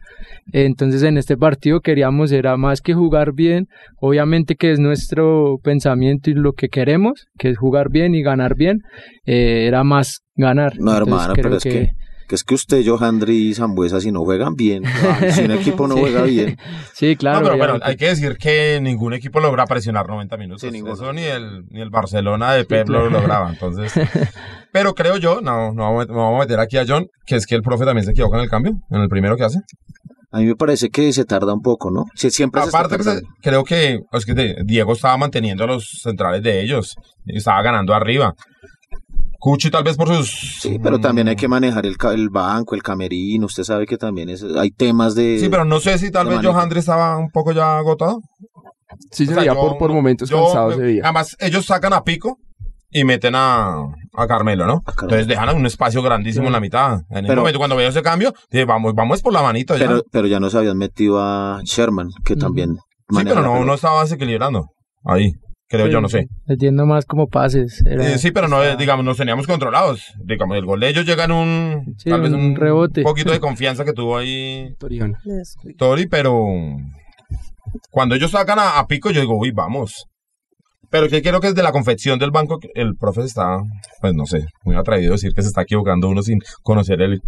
entonces 0.53 1.03
en 1.03 1.19
este 1.19 1.37
partido 1.37 1.81
queríamos 1.81 2.33
era 2.33 2.57
más 2.57 2.81
que 2.81 2.95
jugar 2.95 3.33
bien 3.33 3.67
obviamente 4.01 4.55
que 4.57 4.71
es 4.73 4.79
nuestro 4.79 5.57
pensamiento 5.63 6.31
y 6.31 6.35
lo 6.35 6.53
que 6.53 6.69
queremos 6.69 7.27
que 7.39 7.51
es 7.51 7.59
jugar 7.59 7.91
bien 7.91 8.15
y 8.15 8.23
ganar 8.23 8.55
bien 8.55 8.79
eh, 9.27 9.67
era 9.67 9.83
más 9.85 10.21
ganar 10.37 10.75
No, 10.79 10.93
Entonces, 10.93 11.07
hermano, 11.09 11.33
creo 11.35 11.43
pero 11.45 11.57
es 11.57 11.63
que, 11.63 11.91
que 12.31 12.37
es 12.37 12.45
que 12.45 12.55
usted, 12.55 12.87
Johandri 12.87 13.49
y 13.51 13.55
Zambuesa, 13.55 14.01
si 14.01 14.13
no 14.13 14.21
juegan 14.21 14.55
bien, 14.55 14.85
si 15.35 15.43
un 15.43 15.51
equipo 15.51 15.89
no 15.89 15.97
Sí. 15.97 16.01
juega 16.01 16.23
bien, 16.23 16.57
sí 16.95 17.17
claro 17.17 17.41
no, 17.41 17.45
pero 17.47 17.57
bueno, 17.59 17.79
hay 17.83 17.97
que 17.97 18.07
decir 18.07 18.37
que 18.39 18.79
ningún 18.81 19.15
equipo 19.15 19.41
logra 19.41 19.67
presionar 19.67 20.07
90 20.09 20.37
minutos. 20.37 20.61
Sí. 20.63 20.69
Eso 20.87 21.13
ni 21.13 21.23
el, 21.25 21.65
ni 21.71 21.81
el 21.81 21.91
Barcelona 21.91 22.53
de 22.53 22.65
Pep 22.65 22.87
claro. 22.87 23.11
lo 23.11 23.19
lograba. 23.19 23.51
Entonces, 23.51 23.93
pero 24.73 24.95
creo 24.95 25.17
yo, 25.17 25.41
no, 25.41 25.73
no 25.73 25.83
vamos, 25.83 26.05
a 26.05 26.07
met- 26.07 26.11
no 26.13 26.19
vamos 26.19 26.37
a 26.37 26.45
meter 26.45 26.61
aquí 26.61 26.77
a 26.79 26.85
John, 26.87 27.09
que 27.27 27.35
es 27.35 27.47
que 27.47 27.57
el 27.57 27.63
profe 27.63 27.85
también 27.85 28.05
se 28.05 28.13
equivoca 28.13 28.37
en 28.37 28.45
el 28.45 28.49
cambio, 28.49 28.75
en 28.91 29.01
el 29.01 29.09
primero 29.09 29.37
que 29.37 29.43
hace. 29.45 29.59
a 30.31 30.39
mí 30.39 30.47
me 30.47 30.55
parece 30.55 30.89
que 30.91 31.13
se 31.13 31.25
tarda 31.25 31.53
un 31.53 31.63
poco, 31.63 31.91
¿no? 31.91 32.05
Si 32.15 32.31
siempre 32.31 32.61
Aparte, 32.63 33.03
se- 33.03 33.23
creo 33.43 33.65
que 33.65 33.99
es 34.13 34.25
que 34.25 34.55
Diego 34.65 34.93
estaba 34.93 35.17
manteniendo 35.17 35.65
a 35.65 35.67
los 35.67 36.01
centrales 36.01 36.45
de 36.45 36.63
ellos, 36.63 36.95
estaba 37.27 37.61
ganando 37.63 37.93
arriba. 37.93 38.35
Cuchi 39.41 39.71
tal 39.71 39.83
vez 39.85 39.97
por 39.97 40.09
sus... 40.15 40.29
Sí, 40.61 40.79
pero 40.83 40.99
también 41.01 41.27
hay 41.27 41.35
que 41.37 41.49
mm, 41.49 41.51
manejar 41.51 41.87
el, 41.87 41.97
el 42.13 42.29
banco, 42.29 42.75
el 42.75 42.83
camerino, 42.83 43.47
usted 43.47 43.65
sabe 43.65 43.87
que 43.87 43.97
también 43.97 44.29
es, 44.29 44.45
hay 44.45 44.71
temas 44.71 45.15
de... 45.15 45.39
Sí, 45.41 45.49
pero 45.49 45.65
no 45.65 45.81
sé 45.81 45.97
si 45.99 46.11
tal 46.11 46.29
vez. 46.29 46.41
Johandre 46.45 46.79
estaba 46.81 47.17
un 47.17 47.31
poco 47.31 47.53
ya 47.53 47.79
agotado. 47.79 48.21
Sí, 49.11 49.25
se 49.25 49.33
O 49.33 49.35
sea, 49.35 49.43
veía 49.43 49.55
yo- 49.55 49.61
por, 49.61 49.79
por 49.79 49.93
momentos 49.93 50.29
yo- 50.29 50.45
cansado, 50.45 50.73
se 50.73 50.81
veía. 50.81 51.03
Además, 51.05 51.37
ellos 51.41 51.65
sacan 51.65 51.93
a 51.95 52.03
Pico 52.05 52.37
y 52.91 53.05
meten 53.05 53.35
a, 53.35 53.77
a 54.15 54.27
Carmelo, 54.27 54.67
¿no? 54.67 54.83
A 54.85 54.93
Carmelo. 54.93 55.17
Entonces 55.21 55.27
dejan 55.29 55.57
un 55.57 55.65
espacio 55.65 56.03
grandísimo 56.03 56.47
en 56.49 56.53
la 56.53 56.61
mitad. 56.61 57.01
En 57.09 57.19
el 57.19 57.27
Pero- 57.27 57.41
momento 57.41 57.59
cuando 57.59 57.77
veo 57.77 57.89
ese 57.89 58.03
cambio, 58.03 58.35
dije, 58.51 58.65
vamos, 58.67 58.95
vamos 58.95 59.23
por 59.23 59.33
la 59.33 59.43
manito 59.43 59.75
ya. 59.77 59.87
pero, 59.87 60.03
pero 60.13 60.27
ya 60.27 60.39
nos 60.39 60.55
habían 60.55 60.77
metido 60.77 61.19
a 61.19 61.61
Sherman, 61.65 62.09
que 62.25 62.37
también 62.37 62.75
sí, 62.77 63.17
pero 63.25 63.41
no, 63.43 63.65
no 63.65 63.75
estaba 63.75 64.03
desequilibrando. 64.03 64.67
Ahí, 65.05 65.33
creo 65.71 65.87
yo, 65.87 66.01
no 66.01 66.09
sé. 66.09 66.27
Entiendo 66.49 66.85
más 66.85 67.07
como 67.07 67.29
pases. 67.29 67.81
era- 67.87 68.07
Eh, 68.13 68.19
sí, 68.19 68.33
pero 68.33 68.49
no, 68.49 68.61
digamos, 68.77 69.05
nos 69.05 69.17
teníamos 69.17 69.47
controlados. 69.47 70.03
Digamos, 70.25 70.57
el 70.59 70.67
gol 70.67 70.81
de 70.81 70.89
ellos 70.89 71.07
llega 71.07 71.25
en 71.25 71.33
un, 71.33 71.95
Sí, 71.97 72.11
tal 72.11 72.21
vez 72.23 72.33
un 72.33 72.41
un 72.41 72.57
rebote. 72.57 73.03
poquito 73.03 73.31
de 73.33 73.41
confianza 73.41 73.85
que 73.85 73.93
tuvo 73.93 74.19
ahí. 74.19 74.75
Tori, 75.79 76.07
pero 76.09 76.45
cuando 77.91 78.15
ellos 78.15 78.33
sacan 78.33 78.59
a, 78.59 78.79
a 78.79 78.87
Pico, 78.87 79.11
yo 79.11 79.21
digo, 79.21 79.39
uy, 79.39 79.53
vamos. 79.53 80.07
Pero 80.91 81.09
que 81.09 81.23
quiero 81.23 81.41
que 81.41 81.47
desde 81.47 81.63
la 81.63 81.71
confección 81.71 82.19
del 82.19 82.33
banco, 82.33 82.59
el 82.75 82.97
profe 82.97 83.21
está, 83.23 83.61
pues 84.01 84.13
no 84.13 84.27
sé, 84.27 84.47
muy 84.65 84.75
atrevido 84.75 85.13
a 85.13 85.15
decir 85.15 85.33
que 85.35 85.43
se 85.43 85.47
está 85.47 85.63
equivocando 85.63 86.09
uno 86.09 86.21
sin 86.21 86.41
conocer 86.65 87.01
el, 87.01 87.21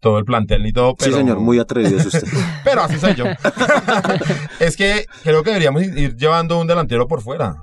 todo 0.00 0.18
el 0.18 0.24
plantel 0.24 0.62
ni 0.62 0.70
todo. 0.72 0.94
Pero, 0.94 1.10
Sí, 1.10 1.18
señor, 1.18 1.40
muy 1.40 1.58
atrevido 1.58 1.98
es 1.98 2.06
usted. 2.06 2.22
Pero 2.64 2.82
así 2.82 2.96
soy 2.96 3.16
yo. 3.16 3.24
es 4.60 4.76
que 4.76 5.06
creo 5.24 5.42
que 5.42 5.50
deberíamos 5.50 5.82
ir 5.82 6.14
llevando 6.16 6.60
un 6.60 6.68
delantero 6.68 7.08
por 7.08 7.20
fuera. 7.20 7.56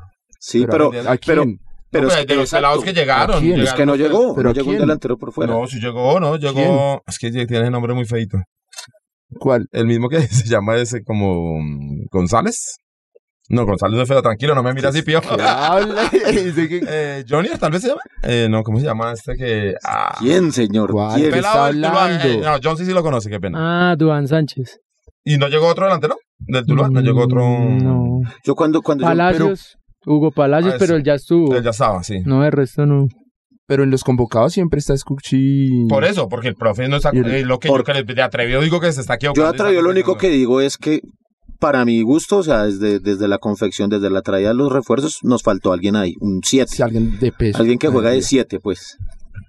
Sí, 0.48 0.64
Pero, 0.70 0.92
pero, 0.92 1.10
¿a 1.10 1.16
pero, 1.25 1.44
quién? 1.44 1.60
pero 1.90 2.08
No, 2.08 2.14
es 2.14 2.20
que, 2.20 2.25
de 2.28 2.36
los 2.36 2.52
pelados 2.52 2.84
que 2.84 2.94
llegaron. 2.94 3.44
Es 3.44 3.74
que 3.74 3.84
no 3.84 3.96
llegó, 3.96 4.36
¿Pero 4.36 4.50
no 4.50 4.54
llegó 4.54 4.70
un 4.70 4.78
delantero 4.78 5.18
por 5.18 5.32
fuera. 5.34 5.52
No, 5.52 5.66
sí 5.66 5.80
llegó, 5.80 6.20
no, 6.20 6.36
llegó. 6.38 7.02
Es 7.08 7.18
que 7.18 7.32
tiene 7.32 7.72
nombre 7.72 7.96
muy 7.96 8.06
feito. 8.06 8.38
¿Cuál? 9.40 9.66
El 9.72 9.88
mismo 9.88 10.08
que 10.08 10.22
se 10.28 10.48
llama 10.48 10.75
ese 10.75 11.04
como 11.04 11.60
mm, 11.60 12.06
González. 12.12 12.78
No, 13.50 13.66
González 13.66 14.02
es 14.02 14.08
feo, 14.08 14.22
tranquilo, 14.22 14.54
no 14.54 14.62
me 14.62 14.72
mira 14.74 14.90
así, 14.90 15.02
pío. 15.02 15.20
Eh, 16.88 17.25
Junior, 17.28 17.58
tal 17.58 17.72
vez 17.72 17.82
se 17.82 17.88
llama. 17.88 18.02
Eh, 18.22 18.48
no, 18.48 18.62
¿cómo 18.62 18.80
se 18.80 18.86
llama 18.86 19.12
este 19.12 19.34
que. 19.36 19.74
Ah, 19.84 20.16
¿Quién, 20.20 20.52
señor? 20.52 20.92
¿Cuál? 20.92 21.20
¿Quién? 21.20 21.34
Está 21.34 21.66
hablando? 21.66 22.28
Eh, 22.28 22.38
no, 22.44 22.58
John 22.64 22.78
sí 22.78 22.86
sí 22.86 22.94
lo 22.94 23.02
conoce, 23.02 23.32
qué 23.32 23.40
pena. 23.40 23.92
Ah, 23.92 23.96
Duan 23.96 24.28
Sánchez. 24.28 24.80
¿Y 25.24 25.40
no 25.40 25.48
llegó 25.48 25.66
otro 25.70 25.86
delantero? 25.86 26.18
¿Del 26.38 26.68
Tuluá? 26.68 26.88
No 26.90 27.02
llegó 27.02 27.24
otro. 27.24 27.44
Mm, 27.44 27.78
No. 27.84 28.22
Yo 28.44 28.54
cuando, 28.54 28.84
cuando 28.84 29.04
yo- 29.06 29.08
Palacios. 29.10 29.75
Hugo 30.06 30.32
Palacios, 30.32 30.74
Ah, 30.76 30.78
pero 30.80 30.94
sí. 30.94 30.98
él 31.00 31.04
ya 31.04 31.14
estuvo. 31.16 31.56
Él 31.56 31.64
ya 31.64 31.70
estaba, 31.72 32.04
sí. 32.04 32.20
No, 32.26 32.46
el 32.46 32.52
resto 32.52 32.86
no. 32.86 33.08
pero 33.68 33.82
en 33.84 33.90
los 33.90 34.04
convocados 34.04 34.54
siempre 34.54 34.78
está 34.78 34.96
Scucci. 34.96 35.88
Por 35.90 36.06
eso, 36.06 36.30
porque 36.30 36.50
el 36.50 36.54
profe 36.56 36.88
no 36.88 36.98
está. 36.98 37.10
Y 37.14 37.18
el- 37.18 37.26
eh, 37.32 37.44
lo 37.46 37.58
que 37.58 37.68
por- 37.68 37.80
yo 37.80 37.84
que 37.84 37.94
le- 37.96 38.04
de 38.04 38.22
atrevido 38.22 38.62
digo 38.62 38.80
que 38.80 38.92
se 38.92 39.02
está 39.02 39.14
Yo 39.18 39.32
equivocando. 39.32 39.52
de 39.52 39.58
atrevido 39.58 39.82
lo 39.82 39.90
único 39.90 40.18
que 40.18 40.30
digo 40.30 40.62
es 40.62 40.78
que 40.78 41.00
para 41.60 41.84
mi 41.84 42.02
gusto, 42.04 42.38
o 42.38 42.44
sea, 42.44 42.66
desde, 42.66 43.00
desde 43.00 43.28
la 43.28 43.40
confección, 43.40 43.90
desde 43.90 44.12
la 44.12 44.22
traída 44.22 44.50
de 44.50 44.54
los 44.56 44.72
refuerzos, 44.72 45.18
nos 45.24 45.42
faltó 45.42 45.74
alguien 45.74 45.96
ahí, 45.96 46.14
un 46.20 46.42
7. 46.44 46.76
Si 46.76 46.84
alguien 46.84 47.18
de 47.18 47.32
peso. 47.32 47.58
Alguien 47.58 47.80
que 47.80 47.88
juega 47.88 48.12
de 48.12 48.22
7, 48.22 48.60
pues. 48.60 48.98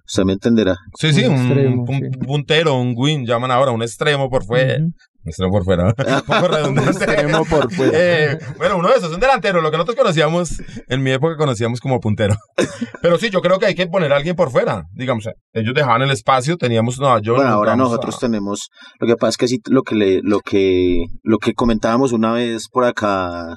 Usted 0.06 0.24
me 0.24 0.32
entenderá. 0.32 0.76
Sí, 0.98 1.12
sí, 1.12 1.24
Un 1.24 1.32
un, 1.34 1.36
extremo, 1.46 1.82
un 1.82 1.96
sí. 1.98 2.18
puntero, 2.26 2.74
un 2.80 2.94
win, 2.96 3.26
llaman 3.26 3.50
ahora, 3.50 3.72
un 3.72 3.82
extremo 3.82 4.30
por 4.30 4.44
fuera. 4.44 4.78
Ujú. 4.78 4.92
Extremo 5.26 5.50
por 5.52 5.64
fuera. 5.64 5.84
un 5.96 6.22
poco 6.22 6.48
redundante. 6.48 6.90
extremo 7.04 7.44
por 7.44 7.72
fuera. 7.72 7.92
Eh, 7.94 8.38
bueno, 8.58 8.76
uno 8.78 8.88
de 8.88 8.94
esos, 8.96 9.12
un 9.12 9.20
delantero, 9.20 9.60
lo 9.60 9.70
que 9.70 9.76
nosotros 9.76 9.96
conocíamos, 9.96 10.62
en 10.88 11.02
mi 11.02 11.10
época 11.10 11.36
conocíamos 11.36 11.80
como 11.80 12.00
puntero. 12.00 12.36
Pero 13.02 13.18
sí, 13.18 13.28
yo 13.30 13.40
creo 13.42 13.58
que 13.58 13.66
hay 13.66 13.74
que 13.74 13.86
poner 13.86 14.12
a 14.12 14.16
alguien 14.16 14.36
por 14.36 14.50
fuera. 14.50 14.84
Digamos, 14.94 15.28
ellos 15.52 15.74
dejaban 15.74 16.02
el 16.02 16.10
espacio, 16.12 16.56
teníamos 16.56 16.98
Nueva 16.98 17.20
York. 17.20 17.38
Bueno, 17.38 17.52
ahora 17.52 17.76
nosotros 17.76 18.16
a- 18.16 18.18
tenemos, 18.20 18.68
lo 19.00 19.06
que 19.06 19.16
pasa 19.16 19.30
es 19.30 19.36
que 19.36 19.48
sí, 19.48 19.60
lo 19.68 19.82
que 19.82 19.94
le, 19.96 20.20
lo 20.22 20.40
que, 20.40 21.04
lo 21.22 21.38
que 21.38 21.54
comentábamos 21.54 22.12
una 22.12 22.32
vez 22.32 22.68
por 22.70 22.84
acá, 22.84 23.56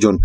John, 0.00 0.18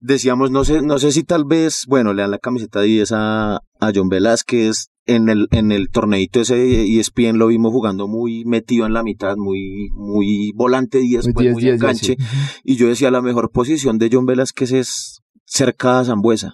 decíamos, 0.00 0.50
no 0.50 0.64
sé, 0.64 0.82
no 0.82 0.98
sé 0.98 1.12
si 1.12 1.22
tal 1.22 1.44
vez, 1.44 1.84
bueno, 1.86 2.12
le 2.12 2.22
dan 2.22 2.30
la 2.30 2.38
camiseta 2.38 2.82
10 2.82 3.12
a, 3.12 3.56
a 3.56 3.92
John 3.94 4.08
Velázquez, 4.08 4.88
en 5.06 5.30
el, 5.30 5.48
en 5.52 5.72
el 5.72 5.88
torneito 5.88 6.40
ese 6.40 6.56
E 6.56 7.00
ESPN 7.00 7.38
lo 7.38 7.46
vimos 7.46 7.72
jugando 7.72 8.08
muy 8.08 8.44
metido 8.44 8.84
en 8.84 8.92
la 8.92 9.02
mitad, 9.02 9.36
muy, 9.36 9.88
muy 9.94 10.52
volante 10.54 10.98
10, 10.98 11.24
Muy 11.26 11.32
pues, 11.32 11.44
10, 11.44 11.54
muy 11.54 11.62
10, 11.62 11.80
10, 11.80 11.82
enganche, 11.82 12.16
y 12.62 12.76
yo 12.76 12.88
decía, 12.88 13.10
la 13.10 13.22
mejor 13.22 13.50
posición 13.50 13.98
de 13.98 14.10
John 14.12 14.26
Velázquez 14.26 14.72
es 14.72 15.20
cerca 15.46 16.00
a 16.00 16.04
Zambuesa. 16.04 16.52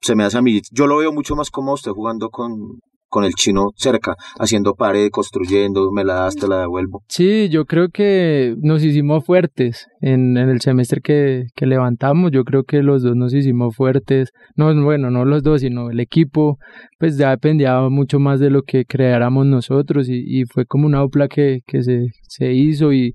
Se 0.00 0.14
me 0.14 0.22
hace 0.22 0.38
a 0.38 0.42
mí, 0.42 0.62
yo 0.70 0.86
lo 0.86 0.98
veo 0.98 1.12
mucho 1.12 1.34
más 1.34 1.50
como 1.50 1.72
usted 1.72 1.90
jugando 1.90 2.30
con, 2.30 2.78
con 3.08 3.24
el 3.24 3.32
chino 3.34 3.70
cerca, 3.76 4.16
haciendo 4.38 4.74
pared, 4.74 5.08
construyendo, 5.10 5.90
me 5.92 6.04
la 6.04 6.14
das, 6.14 6.36
te 6.36 6.46
la 6.46 6.60
devuelvo. 6.60 7.02
Sí, 7.08 7.48
yo 7.48 7.64
creo 7.64 7.88
que 7.88 8.54
nos 8.60 8.84
hicimos 8.84 9.24
fuertes 9.24 9.86
en, 10.00 10.36
en 10.36 10.48
el 10.48 10.60
semestre 10.60 11.00
que, 11.00 11.44
que 11.54 11.66
levantamos. 11.66 12.30
Yo 12.30 12.44
creo 12.44 12.64
que 12.64 12.82
los 12.82 13.02
dos 13.02 13.16
nos 13.16 13.34
hicimos 13.34 13.74
fuertes. 13.74 14.30
No, 14.56 14.74
bueno, 14.82 15.10
no 15.10 15.24
los 15.24 15.42
dos, 15.42 15.60
sino 15.62 15.90
el 15.90 16.00
equipo. 16.00 16.58
Pues 16.98 17.16
ya 17.16 17.30
dependía 17.30 17.80
mucho 17.88 18.18
más 18.18 18.40
de 18.40 18.50
lo 18.50 18.62
que 18.62 18.84
creáramos 18.84 19.46
nosotros 19.46 20.08
y, 20.08 20.22
y 20.26 20.44
fue 20.44 20.66
como 20.66 20.86
una 20.86 21.00
dupla 21.00 21.28
que, 21.28 21.60
que 21.66 21.82
se, 21.82 22.08
se 22.28 22.52
hizo 22.52 22.92
y, 22.92 23.14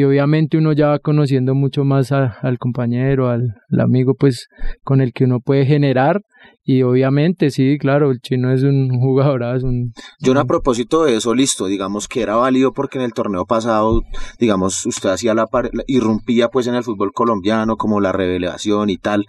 y 0.00 0.04
obviamente 0.04 0.56
uno 0.56 0.72
ya 0.72 0.88
va 0.88 0.98
conociendo 0.98 1.54
mucho 1.54 1.84
más 1.84 2.10
a- 2.10 2.38
al 2.40 2.56
compañero, 2.58 3.28
al, 3.28 3.42
al 3.70 3.80
amigo, 3.80 4.14
pues 4.18 4.48
con 4.82 5.02
el 5.02 5.12
que 5.12 5.24
uno 5.24 5.40
puede 5.40 5.66
generar. 5.66 6.22
Y 6.64 6.82
obviamente, 6.84 7.50
sí, 7.50 7.76
claro, 7.78 8.10
el 8.10 8.20
chino 8.20 8.50
es 8.52 8.62
un 8.62 8.88
jugadorazo, 9.00 9.66
un, 9.66 9.92
Yo 10.20 10.38
a 10.38 10.44
propósito 10.46 11.04
de 11.04 11.16
eso, 11.16 11.34
listo, 11.34 11.66
digamos 11.66 12.08
que 12.08 12.22
era 12.22 12.36
válido 12.36 12.72
porque 12.72 12.96
en 12.96 13.04
el 13.04 13.12
torneo 13.12 13.44
pasado, 13.44 14.00
digamos, 14.38 14.86
usted 14.86 15.10
hacía 15.10 15.34
la 15.34 15.46
irrumpía 15.86 16.48
pues 16.48 16.66
en 16.66 16.76
el 16.76 16.82
fútbol 16.84 17.12
colombiano 17.12 17.76
como 17.76 18.00
la 18.00 18.12
revelación 18.12 18.88
y 18.88 18.96
tal, 18.96 19.26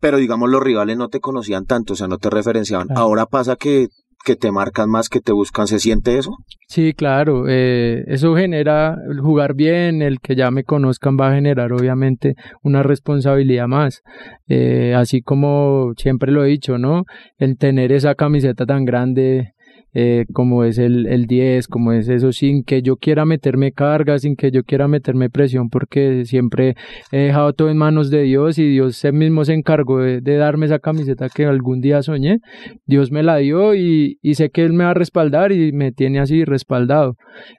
pero 0.00 0.16
digamos 0.16 0.48
los 0.50 0.62
rivales 0.62 0.96
no 0.96 1.08
te 1.08 1.20
conocían 1.20 1.66
tanto, 1.66 1.92
o 1.92 1.96
sea, 1.96 2.08
no 2.08 2.16
te 2.16 2.30
referenciaban. 2.30 2.86
Claro. 2.86 3.02
Ahora 3.02 3.26
pasa 3.26 3.56
que, 3.56 3.88
que 4.24 4.36
te 4.36 4.50
marcan 4.52 4.88
más, 4.90 5.08
que 5.08 5.20
te 5.20 5.32
buscan, 5.32 5.66
¿se 5.66 5.78
siente 5.78 6.18
eso? 6.18 6.36
Sí, 6.68 6.92
claro, 6.94 7.44
eh, 7.48 8.04
eso 8.06 8.34
genera 8.34 8.96
el 9.10 9.20
jugar 9.20 9.54
bien, 9.54 10.00
el 10.00 10.20
que 10.20 10.34
ya 10.36 10.50
me 10.50 10.64
conozcan 10.64 11.16
va 11.20 11.30
a 11.30 11.34
generar 11.34 11.72
obviamente 11.72 12.34
una 12.62 12.82
responsabilidad 12.82 13.66
más, 13.66 14.02
Eh, 14.48 14.94
así 14.94 15.22
como 15.22 15.92
siempre 15.96 16.30
lo 16.30 16.44
he 16.44 16.48
dicho, 16.48 16.76
¿no? 16.76 17.04
El 17.38 17.56
tener 17.56 17.90
esa 17.92 18.14
camiseta 18.14 18.66
tan 18.66 18.84
grande 18.84 19.52
eh, 19.94 20.26
como 20.32 20.64
es 20.64 20.78
el, 20.78 21.06
el 21.06 21.26
10, 21.26 21.68
como 21.68 21.92
es 21.92 22.08
eso, 22.08 22.32
sin 22.32 22.64
que 22.64 22.82
yo 22.82 22.96
quiera 22.96 23.24
meterme 23.24 23.72
carga, 23.72 24.18
sin 24.18 24.36
que 24.36 24.50
yo 24.50 24.64
quiera 24.64 24.88
meterme 24.88 25.30
presión, 25.30 25.70
porque 25.70 26.24
siempre 26.24 26.74
he 27.10 27.18
dejado 27.18 27.52
todo 27.52 27.70
en 27.70 27.76
manos 27.76 28.10
de 28.10 28.22
Dios 28.22 28.58
y 28.58 28.68
Dios 28.68 29.04
él 29.04 29.12
mismo 29.14 29.44
se 29.44 29.54
encargó 29.54 30.00
de, 30.00 30.20
de 30.20 30.36
darme 30.36 30.66
esa 30.66 30.78
camiseta 30.78 31.28
que 31.28 31.44
algún 31.44 31.80
día 31.80 32.02
soñé. 32.02 32.38
Dios 32.86 33.10
me 33.10 33.22
la 33.22 33.36
dio 33.36 33.74
y, 33.74 34.18
y 34.22 34.34
sé 34.34 34.50
que 34.50 34.64
Él 34.64 34.72
me 34.72 34.84
va 34.84 34.90
a 34.90 34.94
respaldar 34.94 35.52
y 35.52 35.72
me 35.72 35.92
tiene 35.92 36.20
así 36.20 36.44
respaldado. 36.44 37.16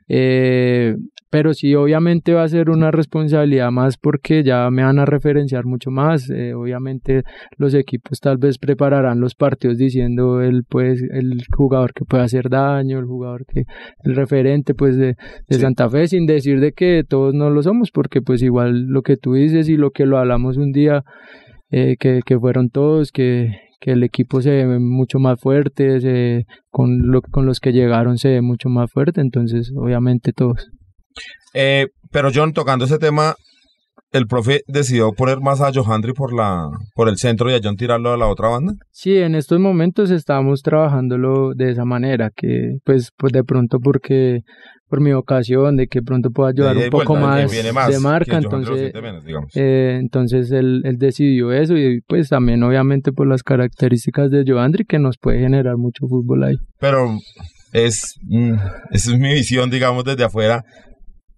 Eh, 0.08 0.96
pero 1.34 1.56
sí, 1.56 1.74
obviamente 1.74 2.32
va 2.34 2.44
a 2.44 2.48
ser 2.48 2.70
una 2.70 2.92
responsabilidad 2.92 3.72
más 3.72 3.98
porque 3.98 4.44
ya 4.44 4.70
me 4.70 4.84
van 4.84 5.00
a 5.00 5.06
referenciar 5.06 5.66
mucho 5.66 5.90
más. 5.90 6.30
Eh, 6.30 6.54
obviamente 6.54 7.24
los 7.58 7.74
equipos 7.74 8.20
tal 8.20 8.38
vez 8.38 8.60
prepararán 8.60 9.20
los 9.20 9.34
partidos 9.34 9.80
diciendo 9.80 10.42
el 10.42 10.64
pues 10.64 11.02
el 11.02 11.42
jugador 11.56 11.94
que 11.94 12.06
puede 12.24 12.40
hacer 12.40 12.50
daño, 12.50 13.00
el 13.00 13.06
jugador 13.06 13.46
que 13.46 13.64
el 14.04 14.16
referente 14.16 14.74
pues 14.74 14.98
de, 14.98 15.08
de 15.08 15.16
Sí. 15.56 15.60
Santa 15.60 15.90
Fe 15.90 16.08
sin 16.08 16.26
decir 16.26 16.60
de 16.60 16.72
que 16.72 17.04
todos 17.08 17.34
no 17.34 17.50
lo 17.50 17.62
somos 17.64 17.90
porque 17.92 18.22
pues 18.22 18.42
igual 18.42 18.86
lo 18.88 19.02
que 19.02 19.18
tú 19.18 19.34
dices 19.34 19.70
y 19.70 19.78
lo 19.78 19.92
que 19.92 20.06
lo 20.06 20.18
hablamos 20.18 20.58
un 20.58 20.72
día 20.72 21.04
eh, 21.72 21.96
que, 22.00 22.22
que 22.26 22.38
fueron 22.40 22.70
todos, 22.70 23.12
que, 23.12 23.50
que 23.80 23.92
el 23.92 24.04
equipo 24.04 24.42
se 24.42 24.52
ve 24.52 24.80
mucho 24.80 25.20
más 25.20 25.40
fuerte, 25.42 26.00
se- 26.02 26.46
con, 26.70 27.08
lo, 27.12 27.22
con 27.22 27.46
los 27.46 27.60
que 27.60 27.72
llegaron 27.74 28.18
se 28.18 28.30
ve 28.30 28.42
mucho 28.42 28.70
más 28.70 28.92
fuerte, 28.92 29.22
entonces 29.22 29.72
obviamente 29.76 30.32
todos. 30.34 30.70
Eh, 31.54 31.88
pero 32.12 32.30
John, 32.34 32.54
tocando 32.54 32.86
ese 32.86 32.98
tema, 33.00 33.36
el 34.14 34.28
profe 34.28 34.62
decidió 34.68 35.12
poner 35.12 35.42
más 35.42 35.60
a 35.60 35.74
Johandri 35.74 36.14
por 36.14 36.34
la 36.34 36.70
por 36.96 37.10
el 37.10 37.18
centro 37.18 37.50
y 37.50 37.56
a 37.56 37.60
John 37.62 37.76
tirarlo 37.76 38.14
a 38.14 38.18
la 38.18 38.28
otra 38.28 38.48
banda. 38.48 38.74
Sí, 38.92 39.18
en 39.18 39.36
estos 39.36 39.60
momentos 39.60 40.12
estamos 40.12 40.62
trabajándolo 40.62 41.54
de 41.56 41.72
esa 41.72 41.84
manera, 41.84 42.30
que 42.34 42.78
pues, 42.86 43.10
pues 43.18 43.34
de 43.34 43.44
pronto 43.44 43.80
porque 43.80 44.42
por 44.88 45.02
mi 45.02 45.12
ocasión, 45.14 45.76
de 45.76 45.88
que 45.88 46.04
pronto 46.04 46.30
pueda 46.30 46.52
ayudar 46.52 46.78
un 46.78 46.90
poco 46.92 47.14
vuelta, 47.14 47.74
más, 47.74 47.92
de 47.92 48.00
marca, 48.00 48.40
Johandri 48.40 48.70
entonces 48.70 48.94
menos. 49.02 49.24
Eh, 49.56 49.98
entonces 50.00 50.52
él, 50.52 50.84
él 50.86 50.98
decidió 50.98 51.52
eso 51.52 51.76
y 51.76 52.02
pues 52.08 52.30
también 52.30 52.62
obviamente 52.62 53.12
por 53.12 53.28
las 53.28 53.42
características 53.42 54.30
de 54.30 54.44
Joandri 54.46 54.86
que 54.86 55.00
nos 55.00 55.18
puede 55.18 55.40
generar 55.40 55.78
mucho 55.78 56.06
fútbol 56.08 56.44
ahí. 56.44 56.56
Pero 56.80 57.18
es, 57.72 58.14
mm, 58.22 58.54
esa 58.92 59.12
es 59.12 59.18
mi 59.18 59.34
visión, 59.34 59.72
digamos, 59.72 60.04
desde 60.04 60.24
afuera. 60.24 60.64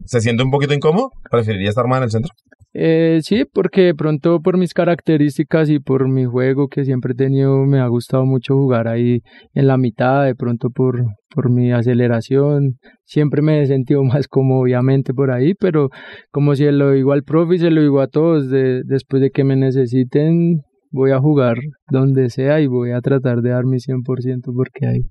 ¿Se 0.04 0.20
siente 0.20 0.44
un 0.44 0.52
poquito 0.52 0.74
incómodo? 0.74 1.10
¿Preferiría 1.32 1.70
estar 1.70 1.88
más 1.88 2.00
en 2.00 2.04
el 2.04 2.12
centro? 2.12 2.34
Eh, 2.78 3.20
sí, 3.24 3.46
porque 3.46 3.84
de 3.84 3.96
pronto 3.96 4.42
por 4.42 4.58
mis 4.58 4.74
características 4.74 5.70
y 5.70 5.80
por 5.80 6.10
mi 6.10 6.26
juego 6.26 6.68
que 6.68 6.84
siempre 6.84 7.14
he 7.14 7.16
tenido, 7.16 7.66
me 7.66 7.80
ha 7.80 7.88
gustado 7.88 8.26
mucho 8.26 8.54
jugar 8.56 8.90
ahí 8.90 9.22
en 9.54 9.68
la 9.68 9.78
mitad, 9.78 10.26
de 10.26 10.36
pronto 10.36 10.70
por, 10.72 11.06
por 11.34 11.50
mi 11.50 11.72
aceleración. 11.72 12.78
Siempre 13.06 13.42
me 13.42 13.62
he 13.62 13.66
sentido 13.68 14.04
más 14.04 14.28
como 14.28 14.60
obviamente 14.60 15.14
por 15.14 15.32
ahí, 15.32 15.54
pero 15.54 15.90
como 16.32 16.54
si 16.54 16.70
lo 16.70 16.92
digo 16.92 17.14
al 17.14 17.24
profe 17.24 17.56
y 17.56 17.60
se 17.60 17.72
lo 17.72 17.82
digo 17.82 18.02
a 18.02 18.08
todos, 18.08 18.50
de, 18.50 18.84
después 18.84 19.22
de 19.22 19.32
que 19.32 19.46
me 19.46 19.56
necesiten, 19.56 20.64
voy 20.92 21.12
a 21.12 21.20
jugar 21.20 21.56
donde 21.90 22.30
sea 22.30 22.60
y 22.60 22.68
voy 22.68 22.92
a 22.92 23.00
tratar 23.00 23.42
de 23.42 23.52
dar 23.52 23.64
mi 23.64 23.78
100% 23.78 24.54
porque 24.54 24.86
ahí. 24.86 25.02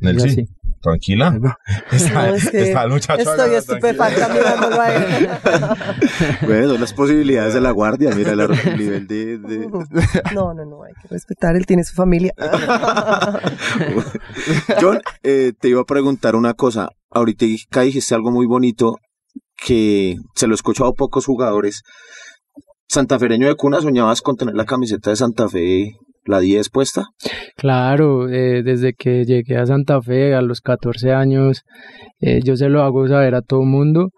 es 0.00 0.46
Tranquila. 0.80 1.38
Está, 1.90 2.28
No, 2.28 2.34
es 2.34 2.50
que 2.50 2.62
está 2.62 2.82
el 2.84 2.90
muchacho 2.90 3.30
Estoy 3.30 3.54
estupefacta 3.54 4.28
mirándolo 4.28 4.80
a 4.80 4.94
él. 4.94 5.28
Bueno, 6.46 6.68
son 6.70 6.80
las 6.80 6.92
posibilidades 6.92 7.54
de 7.54 7.60
la 7.60 7.70
guardia, 7.70 8.10
mira 8.14 8.32
el 8.32 8.38
nivel 8.78 9.06
de... 9.06 9.38
de- 9.38 9.68
No, 10.34 10.54
no, 10.54 10.64
no, 10.64 10.82
hay 10.84 10.92
que 11.00 11.08
respetar, 11.08 11.56
él 11.56 11.66
tiene 11.66 11.82
su 11.84 11.94
familia. 11.94 12.32
John, 14.80 15.00
eh, 15.22 15.52
te 15.58 15.68
iba 15.68 15.80
a 15.80 15.84
preguntar 15.84 16.36
una 16.36 16.54
cosa. 16.54 16.88
Ahorita 17.10 17.46
dijiste 17.82 18.14
algo 18.14 18.30
muy 18.30 18.46
bonito 18.46 18.96
que 19.56 20.16
se 20.34 20.46
lo 20.46 20.54
he 20.54 20.56
escuchado 20.56 20.90
a 20.90 20.94
pocos 20.94 21.24
jugadores. 21.26 21.82
Santafereño 22.88 23.48
de 23.48 23.56
cuna, 23.56 23.80
¿soñabas 23.80 24.20
con 24.22 24.36
tener 24.36 24.54
la 24.54 24.64
camiseta 24.64 25.10
de 25.10 25.16
Santa 25.16 25.48
Fe, 25.48 25.92
la 26.26 26.40
10 26.40 26.68
puesta? 26.70 27.06
Claro, 27.56 28.28
eh, 28.28 28.62
desde 28.62 28.92
que 28.92 29.24
llegué 29.24 29.56
a 29.56 29.66
Santa 29.66 30.00
Fe 30.02 30.34
a 30.34 30.42
los 30.42 30.60
14 30.60 31.12
años, 31.12 31.62
eh, 32.20 32.40
yo 32.44 32.56
se 32.56 32.68
lo 32.68 32.82
hago 32.82 33.06
saber 33.08 33.34
a 33.34 33.42
todo 33.42 33.62
mundo 33.62 34.10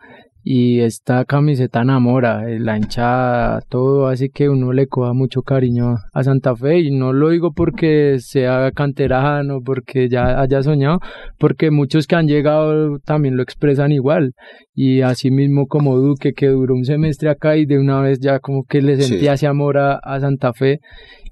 y 0.50 0.80
esta 0.80 1.24
camiseta 1.26 1.82
enamora, 1.82 2.48
eh, 2.50 2.58
la 2.58 2.78
hinchada, 2.78 3.60
todo, 3.68 4.06
así 4.08 4.30
que 4.30 4.48
uno 4.48 4.72
le 4.72 4.86
coja 4.86 5.12
mucho 5.12 5.42
cariño 5.42 5.96
a 6.14 6.24
Santa 6.24 6.56
Fe 6.56 6.78
y 6.78 6.90
no 6.90 7.12
lo 7.12 7.28
digo 7.30 7.52
porque 7.52 8.16
sea 8.20 8.70
canterano, 8.72 9.58
porque 9.62 10.08
ya 10.08 10.40
haya 10.40 10.62
soñado, 10.62 11.00
porque 11.38 11.70
muchos 11.70 12.06
que 12.06 12.16
han 12.16 12.28
llegado 12.28 12.98
también 13.04 13.36
lo 13.36 13.42
expresan 13.42 13.92
igual 13.92 14.32
y 14.74 15.02
así 15.02 15.30
mismo 15.30 15.66
como 15.66 15.96
Duque 15.98 16.32
que 16.32 16.46
duró 16.46 16.74
un 16.74 16.84
semestre 16.84 17.28
acá 17.28 17.56
y 17.56 17.66
de 17.66 17.78
una 17.78 18.00
vez 18.00 18.18
ya 18.20 18.38
como 18.40 18.64
que 18.64 18.80
le 18.80 18.96
Sí. 18.96 19.02
sentía 19.02 19.34
ese 19.34 19.46
amor 19.48 19.76
a, 19.76 19.96
a 20.02 20.18
Santa 20.20 20.52
Fe 20.54 20.78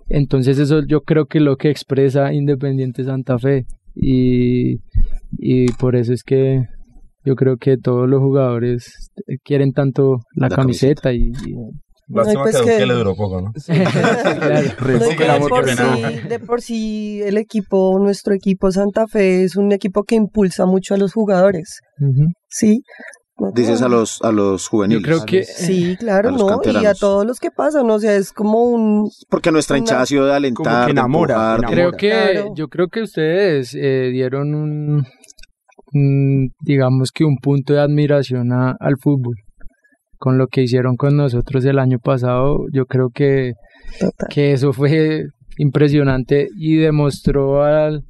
entonces 0.08 0.58
eso 0.58 0.82
yo 0.86 1.00
creo 1.02 1.26
que 1.26 1.38
es 1.38 1.44
lo 1.44 1.56
que 1.56 1.70
expresa 1.70 2.32
Independiente 2.32 3.04
Santa 3.04 3.38
Fe 3.38 3.66
y, 3.94 4.80
y 5.32 5.72
por 5.72 5.96
eso 5.96 6.12
es 6.12 6.22
que 6.22 6.62
yo 7.24 7.34
creo 7.34 7.56
que 7.56 7.76
todos 7.76 8.08
los 8.08 8.20
jugadores 8.20 9.10
quieren 9.42 9.72
tanto 9.72 10.20
la, 10.34 10.48
La 10.48 10.56
camiseta, 10.56 11.12
y, 11.12 11.32
y 11.46 11.54
Lástima 12.08 12.42
pues 12.44 12.60
que, 12.62 12.86
le 12.86 12.94
duró 12.94 13.16
poco, 13.16 13.40
¿no? 13.40 13.52
Claro. 15.16 15.44
De, 15.44 15.48
por 15.48 15.68
sí, 15.68 15.76
no. 15.76 16.28
de 16.28 16.38
por 16.38 16.62
sí 16.62 17.20
el 17.22 17.36
equipo, 17.36 17.98
nuestro 17.98 18.32
equipo 18.34 18.70
Santa 18.70 19.06
Fe 19.08 19.42
es 19.42 19.56
un 19.56 19.72
equipo 19.72 20.04
que 20.04 20.14
impulsa 20.14 20.66
mucho 20.66 20.94
a 20.94 20.98
los 20.98 21.12
jugadores. 21.12 21.80
¿sí? 22.48 22.82
Dices 23.54 23.82
a 23.82 23.88
los, 23.88 24.22
a 24.22 24.32
los 24.32 24.66
juveniles. 24.66 25.02
Yo 25.02 25.06
creo 25.06 25.24
que 25.26 25.44
Sí, 25.44 25.96
claro, 25.98 26.30
¿no? 26.30 26.60
Y 26.64 26.86
a 26.86 26.94
todos 26.94 27.26
los 27.26 27.38
que 27.38 27.50
pasan, 27.50 27.90
o 27.90 27.98
sea, 27.98 28.16
es 28.16 28.32
como 28.32 28.62
un... 28.64 29.10
Porque 29.28 29.52
nuestra 29.52 29.76
hinchada 29.76 30.02
ha 30.02 30.06
sido 30.06 30.24
de 30.24 30.32
alentar, 30.34 30.86
que 30.86 30.94
de 30.94 30.98
enamora, 31.00 31.34
empujar, 31.56 31.70
Creo 31.70 31.92
que 31.92 32.08
Claro. 32.08 32.54
yo 32.56 32.68
creo 32.68 32.88
que 32.88 33.02
ustedes 33.02 33.74
eh, 33.74 34.08
dieron 34.10 34.54
un, 34.54 35.04
un, 35.92 36.48
digamos 36.60 37.10
que 37.12 37.24
un 37.24 37.36
punto 37.36 37.74
de 37.74 37.80
admiración 37.80 38.52
a- 38.52 38.74
al 38.80 38.94
fútbol 39.02 39.34
con 40.18 40.38
lo 40.38 40.46
que 40.46 40.62
hicieron 40.62 40.96
con 40.96 41.14
nosotros 41.16 41.62
el 41.66 41.78
año 41.78 41.98
pasado. 42.02 42.60
Yo 42.72 42.86
creo 42.86 43.10
que 43.14 43.52
Total. 44.00 44.28
que 44.30 44.52
eso 44.52 44.72
fue 44.72 45.24
impresionante 45.56 46.48
y 46.56 46.76
demostró 46.76 47.62
al, 47.62 48.04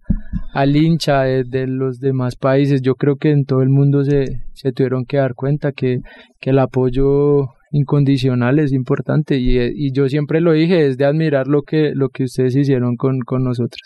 al 0.52 0.76
hincha 0.76 1.22
de, 1.22 1.66
los 1.66 2.00
demás 2.00 2.36
países. 2.36 2.82
Yo 2.82 2.94
creo 2.94 3.16
que 3.16 3.30
en 3.30 3.44
todo 3.44 3.62
el 3.62 3.68
mundo 3.68 4.04
se, 4.04 4.42
se 4.52 4.72
tuvieron 4.72 5.04
que 5.04 5.18
dar 5.18 5.34
cuenta 5.34 5.72
que, 5.72 6.00
que 6.40 6.50
el 6.50 6.58
apoyo 6.58 7.48
incondicional 7.72 8.58
es 8.58 8.72
importante 8.72 9.38
y, 9.38 9.58
y 9.58 9.92
yo 9.92 10.08
siempre 10.08 10.40
lo 10.40 10.52
dije, 10.52 10.86
es 10.86 10.96
de 10.96 11.04
admirar 11.04 11.46
lo 11.46 11.62
que, 11.62 11.92
lo 11.94 12.08
que 12.08 12.24
ustedes 12.24 12.56
hicieron 12.56 12.96
con, 12.96 13.20
con 13.20 13.44
nosotros. 13.44 13.82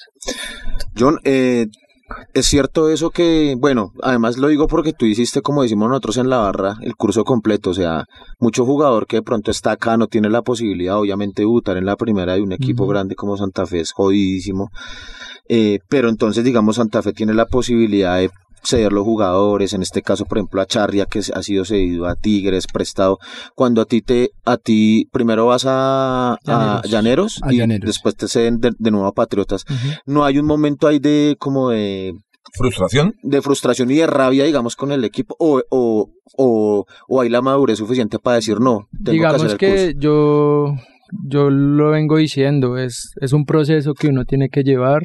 John, 0.98 1.18
eh, 1.24 1.66
es 2.34 2.46
cierto 2.46 2.88
eso 2.90 3.10
que, 3.10 3.56
bueno, 3.58 3.92
además 4.02 4.38
lo 4.38 4.48
digo 4.48 4.66
porque 4.68 4.92
tú 4.92 5.06
hiciste, 5.06 5.42
como 5.42 5.62
decimos 5.62 5.88
nosotros 5.88 6.16
en 6.16 6.28
la 6.28 6.38
barra, 6.38 6.76
el 6.82 6.96
curso 6.96 7.24
completo, 7.24 7.70
o 7.70 7.74
sea, 7.74 8.04
mucho 8.38 8.64
jugador 8.64 9.06
que 9.06 9.16
de 9.16 9.22
pronto 9.22 9.50
está 9.50 9.72
acá 9.72 9.96
no 9.96 10.06
tiene 10.06 10.30
la 10.30 10.42
posibilidad, 10.42 10.98
obviamente, 10.98 11.42
de 11.42 11.46
debutar 11.46 11.76
en 11.76 11.86
la 11.86 11.96
primera 11.96 12.34
de 12.34 12.42
un 12.42 12.52
equipo 12.52 12.86
grande 12.86 13.14
como 13.14 13.36
Santa 13.36 13.66
Fe 13.66 13.80
es 13.80 13.92
jodidísimo, 13.92 14.70
Eh, 15.52 15.80
pero 15.88 16.08
entonces, 16.08 16.44
digamos, 16.44 16.76
Santa 16.76 17.02
Fe 17.02 17.12
tiene 17.12 17.34
la 17.34 17.44
posibilidad 17.44 18.18
de 18.18 18.30
ceder 18.62 18.92
los 18.92 19.04
jugadores, 19.04 19.72
en 19.72 19.82
este 19.82 20.02
caso, 20.02 20.24
por 20.26 20.38
ejemplo, 20.38 20.60
a 20.60 20.66
Charria, 20.66 21.06
que 21.06 21.20
ha 21.34 21.42
sido 21.42 21.64
cedido 21.64 22.06
a 22.06 22.14
Tigres, 22.14 22.66
prestado, 22.66 23.18
cuando 23.54 23.80
a 23.82 23.84
ti 23.86 24.02
te, 24.02 24.30
a 24.44 24.56
ti 24.56 25.08
primero 25.12 25.46
vas 25.46 25.64
a, 25.66 26.36
a 26.46 26.82
Llaneros. 26.86 27.40
A 27.42 27.52
y 27.52 27.58
Llaneros. 27.58 27.86
después 27.86 28.16
te 28.16 28.28
ceden 28.28 28.60
de, 28.60 28.72
de 28.78 28.90
nuevo 28.90 29.06
a 29.06 29.12
Patriotas, 29.12 29.64
no 30.06 30.24
hay 30.24 30.38
un 30.38 30.46
momento 30.46 30.86
ahí 30.88 30.98
de 30.98 31.36
como 31.38 31.70
de, 31.70 32.12
Frustración. 32.52 33.14
de 33.22 33.42
frustración 33.42 33.90
y 33.90 33.96
de 33.96 34.06
rabia, 34.06 34.44
digamos, 34.44 34.74
con 34.74 34.90
el 34.92 35.04
equipo, 35.04 35.36
o, 35.38 35.62
o, 35.70 36.08
o, 36.36 36.84
o 37.08 37.20
hay 37.20 37.28
la 37.28 37.42
madurez 37.42 37.78
suficiente 37.78 38.18
para 38.18 38.36
decir 38.36 38.60
no, 38.60 38.88
tengo 39.04 39.12
Digamos 39.12 39.40
que 39.42 39.46
hacer 39.46 39.52
el 39.52 39.58
que 39.58 39.92
curso. 39.94 39.98
yo, 40.00 40.74
yo 41.28 41.50
lo 41.50 41.90
vengo 41.90 42.16
diciendo, 42.16 42.76
es, 42.76 43.12
es 43.20 43.32
un 43.32 43.44
proceso 43.44 43.94
que 43.94 44.08
uno 44.08 44.24
tiene 44.24 44.48
que 44.48 44.62
llevar 44.64 45.02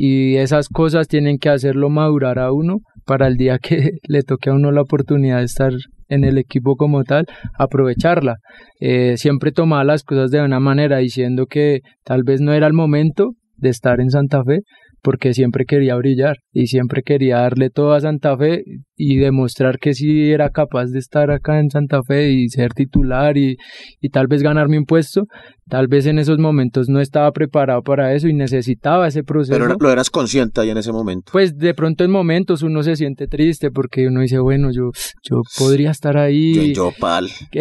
y 0.00 0.36
esas 0.36 0.68
cosas 0.68 1.08
tienen 1.08 1.38
que 1.38 1.48
hacerlo 1.48 1.90
madurar 1.90 2.38
a 2.38 2.52
uno 2.52 2.82
para 3.04 3.26
el 3.26 3.36
día 3.36 3.58
que 3.58 3.90
le 4.06 4.22
toque 4.22 4.48
a 4.48 4.54
uno 4.54 4.70
la 4.70 4.82
oportunidad 4.82 5.38
de 5.38 5.44
estar 5.44 5.72
en 6.06 6.22
el 6.22 6.38
equipo 6.38 6.76
como 6.76 7.02
tal, 7.02 7.26
aprovecharla. 7.58 8.36
Eh, 8.78 9.16
siempre 9.16 9.50
tomaba 9.50 9.82
las 9.82 10.04
cosas 10.04 10.30
de 10.30 10.40
una 10.40 10.60
manera 10.60 10.98
diciendo 10.98 11.46
que 11.46 11.80
tal 12.04 12.22
vez 12.22 12.40
no 12.40 12.52
era 12.52 12.68
el 12.68 12.74
momento 12.74 13.32
de 13.56 13.70
estar 13.70 14.00
en 14.00 14.10
Santa 14.10 14.44
Fe 14.44 14.60
porque 15.02 15.34
siempre 15.34 15.64
quería 15.64 15.96
brillar 15.96 16.36
y 16.52 16.68
siempre 16.68 17.02
quería 17.02 17.38
darle 17.38 17.68
todo 17.68 17.92
a 17.92 18.00
Santa 18.00 18.36
Fe 18.36 18.62
y 18.98 19.16
demostrar 19.16 19.78
que 19.78 19.94
sí 19.94 20.30
era 20.32 20.50
capaz 20.50 20.86
de 20.86 20.98
estar 20.98 21.30
acá 21.30 21.60
en 21.60 21.70
Santa 21.70 22.02
Fe 22.02 22.30
y 22.32 22.48
ser 22.50 22.74
titular 22.74 23.38
y, 23.38 23.56
y 24.00 24.08
tal 24.10 24.26
vez 24.26 24.42
ganarme 24.42 24.76
un 24.76 24.84
puesto. 24.84 25.22
Tal 25.70 25.86
vez 25.86 26.06
en 26.06 26.18
esos 26.18 26.38
momentos 26.38 26.88
no 26.88 26.98
estaba 26.98 27.30
preparado 27.30 27.82
para 27.82 28.14
eso 28.14 28.26
y 28.26 28.32
necesitaba 28.34 29.06
ese 29.06 29.22
proceso. 29.22 29.52
Pero 29.58 29.76
lo 29.78 29.90
eras 29.92 30.08
consciente 30.08 30.60
ahí 30.62 30.70
en 30.70 30.78
ese 30.78 30.92
momento. 30.92 31.30
Pues 31.30 31.56
de 31.58 31.74
pronto 31.74 32.04
en 32.04 32.10
momentos 32.10 32.62
uno 32.62 32.82
se 32.82 32.96
siente 32.96 33.26
triste 33.28 33.70
porque 33.70 34.06
uno 34.08 34.20
dice, 34.22 34.38
bueno, 34.38 34.70
yo, 34.72 34.90
yo 35.22 35.42
podría 35.58 35.90
estar 35.90 36.16
ahí. 36.16 36.72
Yo, 36.72 36.90
yo, 36.90 36.92
pal. 36.98 37.28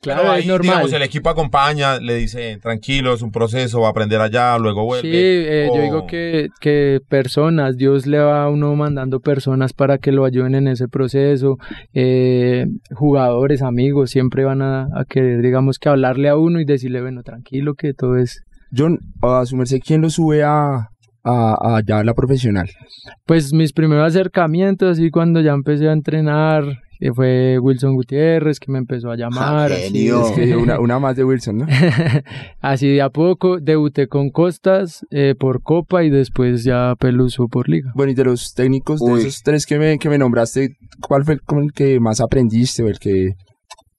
Claro, 0.00 0.30
ahí, 0.30 0.40
es 0.42 0.46
normal. 0.46 0.62
digamos, 0.76 0.92
el 0.92 1.02
equipo 1.02 1.30
acompaña, 1.30 1.98
le 1.98 2.14
dice, 2.16 2.58
tranquilo, 2.62 3.14
es 3.14 3.22
un 3.22 3.30
proceso, 3.32 3.80
va 3.80 3.88
a 3.88 3.90
aprender 3.90 4.20
allá, 4.20 4.56
luego 4.58 4.84
vuelve. 4.84 5.02
Sí, 5.02 5.16
eh, 5.16 5.68
yo 5.74 5.80
o- 5.80 5.82
digo 5.82 6.06
que, 6.06 6.48
que 6.60 7.00
personas, 7.08 7.76
Dios 7.76 8.06
le 8.06 8.18
va 8.18 8.44
a 8.44 8.48
uno 8.50 8.74
mandando 8.76 9.20
personas 9.20 9.65
para 9.72 9.98
que 9.98 10.12
lo 10.12 10.24
ayuden 10.24 10.54
en 10.54 10.68
ese 10.68 10.88
proceso, 10.88 11.56
eh, 11.94 12.66
jugadores, 12.94 13.62
amigos, 13.62 14.10
siempre 14.10 14.44
van 14.44 14.62
a, 14.62 14.88
a 14.94 15.04
querer, 15.08 15.42
digamos, 15.42 15.78
que 15.78 15.88
hablarle 15.88 16.28
a 16.28 16.36
uno 16.36 16.60
y 16.60 16.64
decirle, 16.64 17.00
bueno, 17.00 17.22
tranquilo, 17.22 17.74
que 17.74 17.92
todo 17.94 18.16
es... 18.16 18.42
John, 18.76 18.98
a 19.22 19.44
su 19.46 19.56
merced, 19.56 19.78
¿quién 19.84 20.00
lo 20.02 20.10
sube 20.10 20.42
a, 20.42 20.88
a, 21.22 21.76
a 21.76 21.80
ya 21.86 22.02
la 22.02 22.14
profesional? 22.14 22.68
Pues 23.24 23.52
mis 23.52 23.72
primeros 23.72 24.06
acercamientos, 24.06 24.98
así 24.98 25.10
cuando 25.10 25.40
ya 25.40 25.52
empecé 25.52 25.88
a 25.88 25.92
entrenar, 25.92 26.64
que 26.98 27.12
fue 27.12 27.58
Wilson 27.58 27.94
Gutiérrez, 27.94 28.58
que 28.58 28.72
me 28.72 28.78
empezó 28.78 29.10
a 29.10 29.16
llamar. 29.16 29.72
así, 29.72 29.92
genio. 29.92 30.26
Es 30.26 30.32
que 30.32 30.56
una, 30.56 30.80
una 30.80 30.98
más 30.98 31.16
de 31.16 31.24
Wilson, 31.24 31.58
¿no? 31.58 31.66
así 32.60 32.88
de 32.88 33.02
a 33.02 33.10
poco, 33.10 33.58
debuté 33.60 34.08
con 34.08 34.30
Costas 34.30 35.06
eh, 35.10 35.34
por 35.38 35.62
Copa 35.62 36.04
y 36.04 36.10
después 36.10 36.64
ya 36.64 36.94
Peluso 36.98 37.48
por 37.48 37.68
Liga. 37.68 37.92
Bueno, 37.94 38.12
y 38.12 38.14
de 38.14 38.24
los 38.24 38.54
técnicos, 38.54 39.00
de 39.00 39.14
esos 39.14 39.42
tres 39.42 39.66
que 39.66 39.78
me, 39.78 39.98
que 39.98 40.08
me 40.08 40.18
nombraste, 40.18 40.76
¿cuál 41.00 41.24
fue 41.24 41.34
el, 41.34 41.42
como 41.42 41.62
el 41.62 41.72
que 41.72 42.00
más 42.00 42.20
aprendiste 42.20 42.82
o 42.82 42.88
el 42.88 42.98
que 42.98 43.34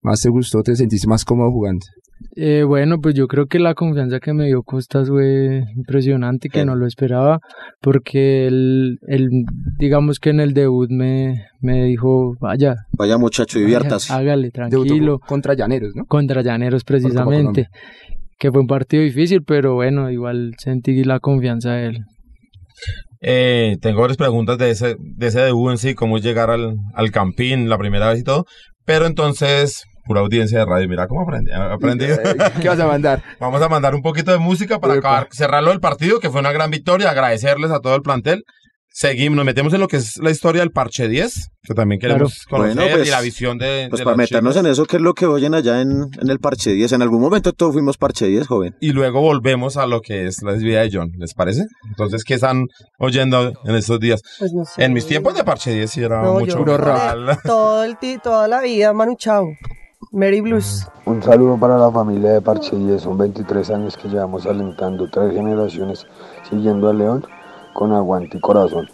más 0.02 0.22
te 0.22 0.30
gustó, 0.30 0.62
te 0.64 0.76
sentiste 0.76 1.08
más 1.08 1.26
cómodo 1.26 1.52
jugando? 1.52 1.86
Eh, 2.40 2.62
bueno, 2.64 3.00
pues 3.02 3.16
yo 3.16 3.26
creo 3.28 3.48
que 3.48 3.58
la 3.58 3.74
confianza 3.74 4.20
que 4.20 4.32
me 4.32 4.46
dio 4.46 4.62
Costas 4.62 5.10
fue 5.10 5.64
impresionante, 5.76 6.50
que 6.50 6.66
no 6.66 6.76
lo 6.76 6.86
esperaba, 6.86 7.40
porque 7.82 8.46
él, 8.46 9.00
él, 9.08 9.28
digamos 9.80 10.20
que 10.20 10.30
en 10.30 10.40
el 10.42 10.54
debut 10.54 10.88
me, 10.92 11.48
me 11.62 11.86
dijo, 11.86 12.36
vaya, 12.40 12.76
Vaya 12.96 13.18
muchacho, 13.18 13.58
vaya, 13.58 13.66
diviértase. 13.66 14.14
hágale, 14.14 14.52
Debutó 14.54 14.70
tranquilo, 14.84 15.20
contra 15.20 15.56
Llaneros, 15.56 15.94
¿no? 15.96 16.06
contra 16.06 16.44
Llaneros 16.44 16.84
precisamente, 16.84 17.70
que 18.38 18.52
fue 18.52 18.62
un 18.62 18.68
partido 18.68 19.02
difícil, 19.02 19.42
pero 19.42 19.74
bueno, 19.74 20.12
igual 20.12 20.54
sentí 20.60 21.04
la 21.04 21.20
confianza 21.20 21.72
de 21.72 21.88
él. 21.88 22.00
Eh, 23.20 23.78
tengo 23.82 24.02
varias 24.02 24.18
preguntas 24.18 24.60
de 24.60 24.70
ese, 24.70 24.96
de 25.00 25.26
ese 25.26 25.42
debut 25.42 25.72
en 25.72 25.80
sí, 25.80 25.96
cómo 25.96 26.20
llegar 26.20 26.52
al, 26.52 26.76
al 26.94 27.10
campín 27.10 27.68
la 27.68 27.80
primera 27.80 28.10
vez 28.10 28.20
y 28.20 28.24
todo. 28.24 28.46
Pero 28.86 29.08
entonces, 29.08 29.86
pura 30.08 30.22
audiencia 30.22 30.60
de 30.60 30.66
radio, 30.66 30.88
mira 30.90 31.08
cómo 31.08 31.22
aprendí. 31.22 31.52
aprendí. 31.52 32.06
¿Qué 32.62 32.70
vas 32.70 32.80
a 32.80 32.88
mandar? 32.88 33.22
Vamos 33.40 33.62
a 33.62 33.70
mandar 33.70 33.94
un 33.94 34.02
poquito 34.02 34.32
de 34.32 34.38
música 34.40 34.80
para 34.80 34.94
acabar, 34.96 35.28
cerrarlo 35.32 35.70
del 35.70 35.80
partido, 35.80 36.20
que 36.20 36.30
fue 36.30 36.40
una 36.40 36.52
gran 36.52 36.72
victoria, 36.72 37.10
agradecerles 37.12 37.72
a 37.72 37.80
todo 37.80 37.96
el 37.96 38.02
plantel. 38.02 38.44
Seguimos, 38.90 39.36
nos 39.36 39.46
metemos 39.46 39.72
en 39.76 39.80
lo 39.80 39.88
que 39.88 39.98
es 39.98 40.18
la 40.18 40.32
historia 40.32 40.62
del 40.62 40.72
parche 40.72 41.08
10, 41.08 41.50
que 41.62 41.76
también 41.76 42.02
queremos 42.02 42.46
Claro. 42.48 42.64
conocer 42.64 42.82
Bueno, 42.82 42.96
pues, 42.98 43.08
y 43.08 43.12
la 43.12 43.22
visión 43.22 43.60
de, 43.60 43.86
Pues 43.92 44.00
de 44.00 44.06
para 44.06 44.18
meternos 44.18 44.56
chicos. 44.56 44.66
en 44.66 44.72
eso, 44.72 44.86
¿qué 44.86 44.96
es 44.96 45.04
lo 45.04 45.14
que 45.14 45.28
oyen 45.28 45.54
allá 45.54 45.82
en, 45.82 46.08
en 46.20 46.30
el 46.32 46.40
Parche 46.40 46.72
10? 46.72 46.94
En 46.94 47.04
algún 47.04 47.22
momento 47.22 47.54
todos 47.54 47.74
fuimos 47.74 47.96
Parche 47.98 48.26
10, 48.26 48.48
joven. 48.48 48.76
Y 48.82 48.94
luego 48.94 49.22
volvemos 49.22 49.78
a 49.78 49.86
lo 49.86 50.02
que 50.02 50.26
es 50.26 50.42
la 50.42 50.54
vida 50.54 50.82
de 50.82 50.90
John, 50.92 51.12
¿les 51.20 51.36
parece? 51.36 51.66
Entonces, 51.90 52.24
¿qué 52.24 52.34
están 52.34 52.66
oyendo 52.98 53.54
en 53.66 53.76
estos 53.76 54.00
días? 54.00 54.24
Pues 54.40 54.52
no 54.54 54.66
sé. 54.66 54.84
En 54.84 54.94
mis 54.94 55.06
tiempos 55.06 55.36
de 55.36 55.44
parche 55.44 55.72
10 55.76 55.92
sí 55.92 56.02
era 56.02 56.24
No, 56.24 56.34
mucho 56.40 56.66
yo- 56.66 56.78
mal. 56.80 57.38
Todo 57.44 57.84
el 57.84 58.00
ti- 58.00 58.18
toda 58.18 58.48
la 58.48 58.62
vida, 58.62 58.94
Manu 58.94 59.16
Chao. 59.16 59.46
Mary 60.12 60.42
Blues. 60.42 60.88
Un 61.06 61.22
saludo 61.22 61.58
para 61.58 61.78
la 61.78 61.92
familia 61.92 62.34
de 62.34 62.42
Parche 62.42 62.76
10, 62.76 63.02
son 63.02 63.18
23 63.18 63.70
años 63.72 63.98
que 63.98 64.08
llevamos 64.08 64.46
alentando 64.46 65.10
tres 65.10 65.34
generaciones 65.34 66.08
siguiendo 66.50 66.90
a 66.90 66.94
León 66.94 67.26
con 67.74 67.92
aguante 67.92 68.38
y 68.38 68.40
corazón. 68.40 68.88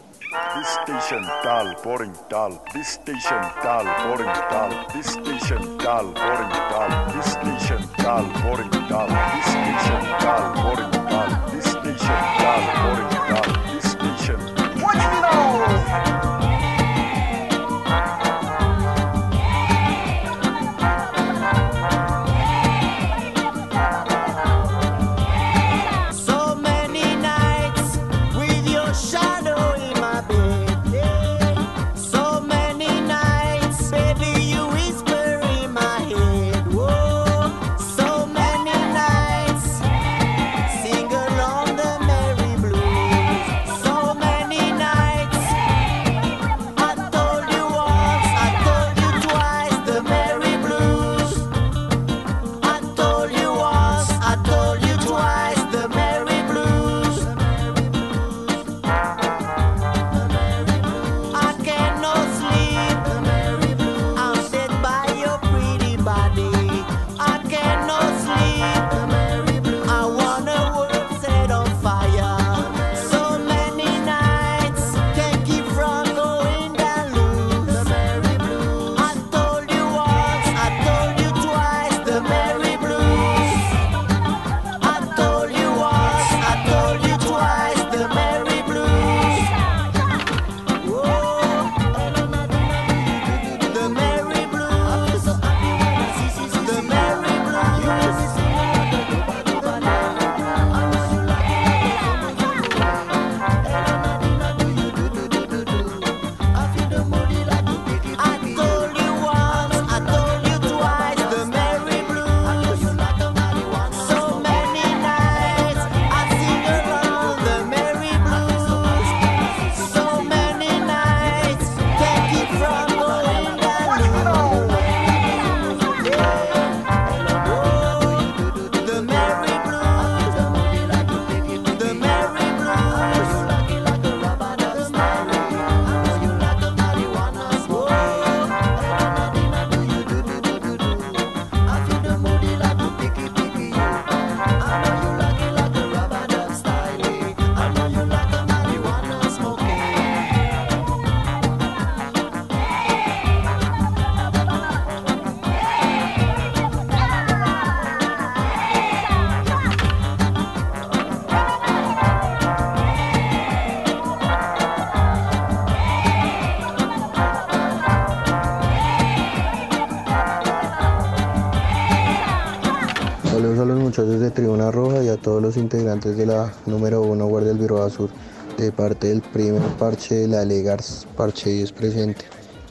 Todos 175.24 175.42
los 175.42 175.58
integrantes 175.58 176.16
de 176.16 176.28
la 176.28 176.54
número 176.68 177.02
1 177.02 177.26
Guardia 177.26 177.50
del 177.50 177.58
Virroa 177.58 177.90
Sur 177.90 178.12
de 178.58 178.72
parte 178.72 179.08
del 179.08 179.22
primer 179.22 179.62
parche 179.80 180.14
de 180.14 180.28
la 180.28 180.46
Legars, 180.46 181.08
parche 181.18 181.50
10 181.50 181.72
presente, 181.72 182.26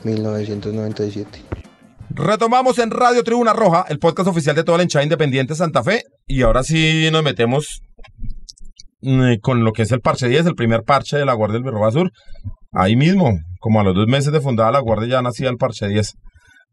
1997. 0.05 1.43
Retomamos 2.11 2.79
en 2.79 2.91
Radio 2.91 3.25
Tribuna 3.25 3.53
Roja, 3.53 3.87
el 3.89 3.99
podcast 3.99 4.29
oficial 4.29 4.55
de 4.55 4.63
toda 4.63 4.79
la 4.79 4.85
hinchada 4.85 5.03
independiente 5.03 5.55
Santa 5.55 5.83
Fe. 5.83 6.05
Y 6.27 6.43
ahora 6.43 6.63
sí 6.63 7.09
nos 7.11 7.25
metemos 7.25 7.81
mm, 9.01 9.37
con 9.41 9.65
lo 9.65 9.73
que 9.73 9.83
es 9.83 9.93
el 9.93 10.01
parche 10.01 10.29
10, 10.29 10.47
el 10.47 10.55
primer 10.55 10.83
parche 10.85 11.17
de 11.17 11.25
la 11.25 11.33
Guardia 11.33 11.55
del 11.55 11.65
Birroba 11.65 11.91
Sur. 11.91 12.13
Ahí 12.71 12.97
mismo, 12.97 13.39
como 13.61 13.81
a 13.81 13.85
los 13.85 13.95
dos 13.95 14.07
meses 14.07 14.33
de 14.33 14.41
fundada 14.41 14.71
la 14.71 14.81
Guardia 14.81 15.09
ya 15.09 15.23
nacía 15.23 15.49
el 15.49 15.57
parche 15.57 15.89
10. 15.89 16.15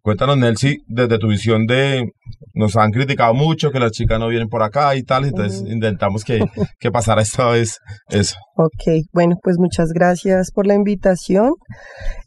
Cuéntanos, 0.01 0.37
Nelsi, 0.37 0.77
desde 0.87 1.17
tu 1.17 1.27
visión 1.27 1.65
de... 1.65 2.11
Nos 2.53 2.75
han 2.77 2.91
criticado 2.91 3.33
mucho 3.33 3.71
que 3.71 3.79
las 3.79 3.91
chicas 3.91 4.19
no 4.19 4.27
vienen 4.27 4.49
por 4.49 4.63
acá 4.63 4.95
y 4.95 5.03
tal, 5.03 5.25
entonces 5.25 5.63
intentamos 5.67 6.23
que, 6.23 6.39
que 6.79 6.91
pasara 6.91 7.21
esta 7.21 7.49
vez 7.49 7.79
eso. 8.09 8.35
Ok, 8.55 9.05
bueno, 9.13 9.35
pues 9.41 9.57
muchas 9.59 9.89
gracias 9.93 10.51
por 10.51 10.65
la 10.65 10.73
invitación. 10.73 11.53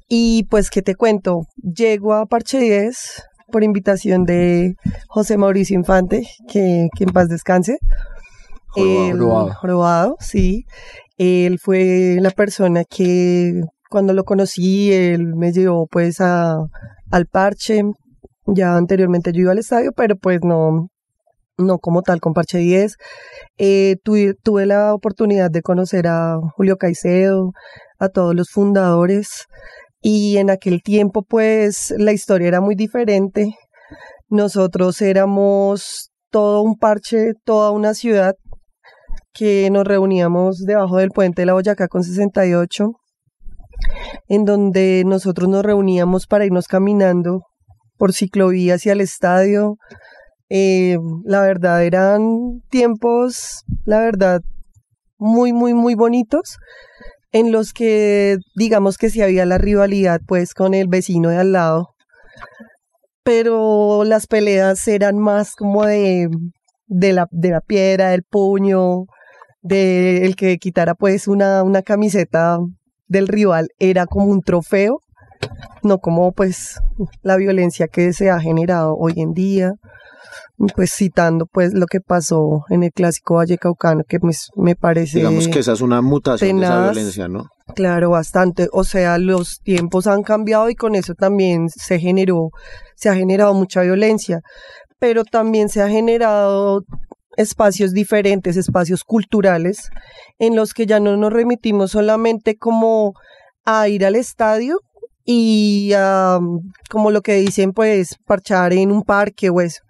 Y 0.08 0.44
pues, 0.44 0.70
¿qué 0.70 0.82
te 0.82 0.94
cuento? 0.94 1.42
Llego 1.56 2.14
a 2.14 2.26
Parche 2.26 2.58
10 2.58 3.22
por 3.50 3.64
invitación 3.64 4.24
de 4.24 4.74
José 5.08 5.37
Mauricio 5.37 5.76
Infante, 5.76 6.26
que, 6.48 6.88
que 6.96 7.04
en 7.04 7.11
paz 7.11 7.28
descanse. 7.28 7.78
Jorobado, 8.74 10.16
sí. 10.20 10.64
Él 11.18 11.58
fue 11.58 12.18
la 12.20 12.30
persona 12.30 12.85
que 12.85 13.61
cuando 13.90 14.14
lo 14.14 14.24
conocí, 14.24 14.90
él 14.92 15.35
me 15.37 15.52
llevó 15.52 15.87
pues 15.87 16.20
a, 16.20 16.56
al 17.12 17.27
parche. 17.27 17.83
Ya 18.46 18.77
anteriormente 18.77 19.33
yo 19.33 19.42
iba 19.42 19.53
al 19.53 19.59
estadio, 19.59 19.92
pero 19.92 20.16
pues 20.16 20.40
no, 20.42 20.88
no 21.59 21.79
como 21.79 22.03
tal 22.03 22.20
con 22.20 22.33
Parche 22.33 22.59
10. 22.59 22.96
Eh, 23.59 23.96
tuve, 24.03 24.35
tuve 24.42 24.66
la 24.66 24.94
oportunidad 24.94 25.51
de 25.51 25.62
conocer 25.62 26.09
a 26.09 26.38
Julio 26.57 26.77
Caicedo, 26.77 27.53
a 28.01 28.09
todos 28.09 28.35
los 28.35 28.51
fundadores 28.51 29.46
y 30.01 30.38
en 30.38 30.51
aquel 30.51 30.83
tiempo 30.83 31.22
pues 31.22 31.94
la 31.96 32.12
historia 32.12 32.48
era 32.48 32.61
muy 32.61 32.75
diferente. 32.75 33.55
Nosotros 34.29 35.01
éramos 35.03 36.11
todo 36.31 36.62
un 36.62 36.77
parche, 36.77 37.35
toda 37.44 37.70
una 37.70 37.94
ciudad 37.94 38.35
que 39.33 39.70
nos 39.70 39.87
reuníamos 39.87 40.59
debajo 40.64 40.98
del 40.98 41.11
puente 41.11 41.42
de 41.42 41.46
la 41.46 41.53
Boyacá 41.53 41.88
con 41.88 42.03
68, 42.03 42.92
en 44.28 44.44
donde 44.44 45.02
nosotros 45.06 45.48
nos 45.48 45.64
reuníamos 45.64 46.26
para 46.26 46.44
irnos 46.44 46.66
caminando 46.66 47.42
por 47.96 48.12
ciclovía 48.12 48.74
hacia 48.74 48.92
el 48.92 49.00
estadio. 49.00 49.76
Eh, 50.48 50.98
la 51.24 51.40
verdad 51.40 51.84
eran 51.84 52.60
tiempos, 52.68 53.64
la 53.84 54.00
verdad, 54.00 54.42
muy, 55.18 55.52
muy, 55.52 55.72
muy 55.72 55.94
bonitos 55.94 56.58
en 57.32 57.50
los 57.50 57.72
que 57.72 58.36
digamos 58.54 58.98
que 58.98 59.08
sí 59.08 59.22
había 59.22 59.46
la 59.46 59.58
rivalidad 59.58 60.20
pues 60.26 60.52
con 60.54 60.74
el 60.74 60.88
vecino 60.88 61.30
de 61.30 61.38
al 61.38 61.52
lado, 61.52 61.94
pero 63.24 64.04
las 64.04 64.26
peleas 64.26 64.86
eran 64.86 65.18
más 65.18 65.54
como 65.54 65.84
de, 65.86 66.28
de, 66.86 67.12
la, 67.12 67.26
de 67.30 67.50
la 67.50 67.60
piedra, 67.60 68.10
del 68.10 68.22
puño, 68.22 69.06
de 69.62 70.26
el 70.26 70.36
que 70.36 70.58
quitara 70.58 70.94
pues 70.94 71.28
una, 71.28 71.62
una 71.62 71.82
camiseta 71.82 72.58
del 73.06 73.28
rival 73.28 73.68
era 73.78 74.06
como 74.06 74.26
un 74.26 74.42
trofeo, 74.42 75.00
no 75.82 75.98
como 75.98 76.32
pues 76.32 76.80
la 77.22 77.36
violencia 77.36 77.88
que 77.88 78.12
se 78.12 78.30
ha 78.30 78.40
generado 78.40 78.96
hoy 78.96 79.14
en 79.16 79.32
día 79.32 79.74
pues 80.74 80.92
citando 80.92 81.46
pues 81.46 81.74
lo 81.74 81.86
que 81.86 82.00
pasó 82.00 82.64
en 82.68 82.82
el 82.82 82.92
clásico 82.92 83.34
Vallecaucano 83.34 84.04
que 84.04 84.18
me, 84.20 84.32
me 84.56 84.76
parece 84.76 85.18
Digamos 85.18 85.48
que 85.48 85.58
esa 85.58 85.72
es 85.72 85.80
una 85.80 86.00
mutación 86.02 86.58
de 86.58 86.64
esa 86.64 86.82
violencia, 86.84 87.28
¿no? 87.28 87.48
Claro, 87.74 88.10
bastante. 88.10 88.68
O 88.72 88.84
sea, 88.84 89.18
los 89.18 89.60
tiempos 89.60 90.06
han 90.06 90.22
cambiado 90.22 90.68
y 90.68 90.74
con 90.74 90.94
eso 90.94 91.14
también 91.14 91.68
se 91.68 91.98
generó, 91.98 92.50
se 92.96 93.08
ha 93.08 93.14
generado 93.14 93.54
mucha 93.54 93.82
violencia, 93.82 94.40
pero 94.98 95.24
también 95.24 95.68
se 95.68 95.80
ha 95.80 95.88
generado 95.88 96.84
espacios 97.36 97.92
diferentes, 97.92 98.56
espacios 98.56 99.04
culturales, 99.04 99.90
en 100.38 100.56
los 100.56 100.74
que 100.74 100.86
ya 100.86 101.00
no 101.00 101.16
nos 101.16 101.32
remitimos 101.32 101.92
solamente 101.92 102.56
como 102.56 103.14
a 103.64 103.88
ir 103.88 104.04
al 104.04 104.16
estadio 104.16 104.80
y 105.24 105.92
a, 105.96 106.38
como 106.90 107.10
lo 107.10 107.22
que 107.22 107.34
dicen, 107.34 107.72
pues, 107.72 108.16
parchar 108.26 108.72
en 108.72 108.90
un 108.90 109.02
parque 109.02 109.50
o 109.50 109.60
eso. 109.60 109.82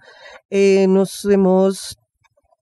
Eh, 0.50 0.86
nos 0.88 1.24
hemos 1.24 1.96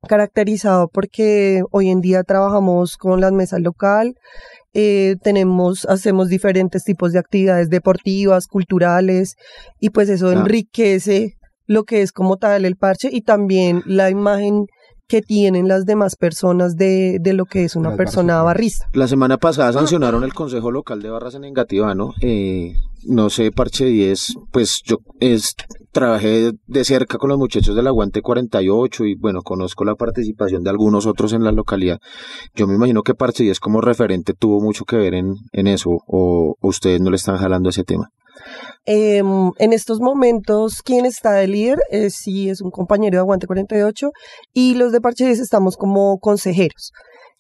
caracterizado 0.09 0.89
porque 0.89 1.63
hoy 1.73 1.91
en 1.91 2.01
día 2.01 2.23
trabajamos 2.23 2.97
con 2.97 3.21
las 3.21 3.33
mesas 3.33 3.61
local, 3.61 4.15
eh, 4.73 5.17
tenemos, 5.23 5.85
hacemos 5.87 6.29
diferentes 6.29 6.85
tipos 6.85 7.13
de 7.13 7.19
actividades 7.19 7.71
deportivas, 7.71 8.47
culturales, 8.47 9.35
y 9.81 9.91
pues 9.91 10.09
eso 10.09 10.33
enriquece 10.33 11.37
lo 11.71 11.85
que 11.85 12.03
es 12.03 12.11
como 12.11 12.37
tal 12.37 12.65
el 12.65 12.75
parche 12.75 13.11
y 13.13 13.21
también 13.21 13.85
la 13.87 14.11
imagen 14.11 14.67
que 15.07 15.23
tienen 15.23 15.69
las 15.69 15.87
demás 15.87 16.17
personas 16.17 16.75
de, 16.75 17.19
de 17.21 17.33
lo 17.33 17.45
que 17.45 17.63
es 17.65 17.77
una 17.77 17.91
Las 17.91 17.97
persona 17.97 18.43
barrista. 18.43 18.89
La 18.93 19.07
semana 19.07 19.39
pasada 19.39 19.73
sancionaron 19.73 20.25
el 20.25 20.35
Consejo 20.35 20.73
Local 20.73 21.01
de 21.01 21.11
Barras 21.11 21.37
en 21.37 21.45
Engativano. 21.45 22.13
Eh, 22.23 22.75
no 23.05 23.31
sé, 23.31 23.53
Parche 23.53 23.85
10, 23.85 24.35
pues 24.51 24.83
yo 24.85 24.99
es, 25.21 25.55
trabajé 25.93 26.51
de 26.67 26.85
cerca 26.85 27.19
con 27.19 27.31
los 27.31 27.39
muchachos 27.39 27.77
del 27.77 27.87
Aguante 27.87 28.21
48 28.21 29.05
y 29.05 29.15
bueno, 29.15 29.43
conozco 29.43 29.85
la 29.85 29.95
participación 29.95 30.65
de 30.65 30.71
algunos 30.71 31.07
otros 31.07 31.33
en 31.35 31.45
la 31.45 31.53
localidad. 31.53 32.01
Yo 32.57 32.67
me 32.67 32.75
imagino 32.75 33.05
que 33.05 33.15
Parche 33.15 33.45
10 33.45 33.61
como 33.61 33.81
referente 33.81 34.35
tuvo 34.35 34.61
mucho 34.61 34.85
que 34.85 34.97
ver 34.97 35.15
en, 35.15 35.35
en 35.53 35.69
eso 35.69 35.91
o, 35.91 36.57
o 36.61 36.69
ustedes 36.69 37.01
no 37.01 37.11
le 37.11 37.17
están 37.17 37.37
jalando 37.37 37.71
ese 37.71 37.85
tema. 37.85 38.11
Em, 38.87 39.51
en 39.59 39.73
estos 39.73 40.01
momentos, 40.01 40.83
quien 40.83 41.07
está 41.07 41.33
de 41.33 41.47
líder 41.49 41.79
eh, 41.91 42.11
sí 42.11 42.49
es 42.51 42.61
un 42.61 42.71
compañero 42.71 43.17
de 43.17 43.21
Aguante 43.21 43.47
48 43.47 44.11
y 44.53 44.75
los 44.75 44.93
de 44.93 45.01
Parche 45.01 45.25
10 45.27 45.41
estamos 45.41 45.77
como 45.77 46.19
consejeros. 46.19 46.93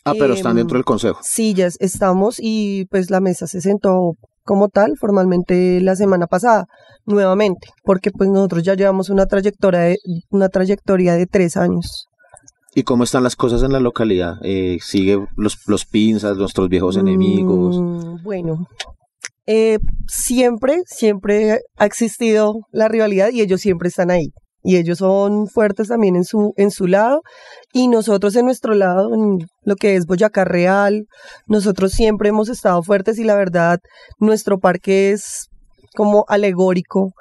Ah, 0.04 0.12
pero 0.18 0.32
están 0.34 0.52
Em, 0.52 0.58
dentro 0.58 0.76
del 0.78 0.84
Consejo. 0.84 1.18
Sí, 1.22 1.52
ya 1.54 1.66
es- 1.66 1.76
estamos 1.80 2.36
y 2.40 2.86
pues 2.90 3.10
la 3.10 3.20
mesa 3.20 3.46
se 3.46 3.60
sentó 3.60 4.14
como 4.44 4.68
tal 4.68 4.94
formalmente 4.98 5.80
la 5.82 5.94
semana 5.94 6.26
pasada 6.26 6.64
nuevamente, 7.06 7.68
porque 7.84 8.10
pues 8.10 8.28
nosotros 8.30 8.62
ya 8.62 8.74
llevamos 8.74 9.10
una 9.10 9.26
trayectoria 9.26 9.80
de, 9.80 9.98
una 10.30 10.48
trayectoria 10.48 11.14
de 11.14 11.26
tres 11.26 11.56
años. 11.56 12.06
¿Y 12.74 12.84
cómo 12.84 13.02
están 13.04 13.24
las 13.24 13.34
cosas 13.36 13.62
en 13.64 13.72
la 13.72 13.80
localidad? 13.80 14.34
Eh, 14.42 14.78
¿Sigue 14.80 15.18
los, 15.36 15.58
los 15.66 15.84
pinzas, 15.86 16.36
nuestros 16.38 16.68
viejos 16.68 16.96
enemigos? 16.96 17.78
Mm, 17.80 18.22
bueno, 18.22 18.66
eh, 19.52 19.78
siempre, 20.06 20.82
siempre 20.86 21.58
ha 21.76 21.84
existido 21.86 22.54
la 22.70 22.86
rivalidad 22.88 23.30
y 23.32 23.40
ellos 23.40 23.60
siempre 23.60 23.88
están 23.88 24.10
ahí. 24.10 24.28
Y 24.62 24.76
ellos 24.76 24.98
son 24.98 25.46
fuertes 25.48 25.88
también 25.88 26.14
en 26.16 26.24
su, 26.24 26.52
en 26.56 26.70
su 26.70 26.86
lado. 26.86 27.22
Y 27.72 27.88
nosotros 27.88 28.36
en 28.36 28.44
nuestro 28.44 28.74
lado, 28.74 29.14
en 29.14 29.38
lo 29.64 29.74
que 29.74 29.96
es 29.96 30.04
Boyacá 30.06 30.44
Real, 30.44 31.06
nosotros 31.46 31.92
siempre 31.92 32.28
hemos 32.28 32.48
estado 32.50 32.82
fuertes 32.82 33.18
y 33.18 33.24
la 33.24 33.34
verdad, 33.36 33.78
nuestro 34.18 34.58
parque 34.58 35.12
es 35.12 35.48
como 35.96 36.24
alegórico 36.28 37.12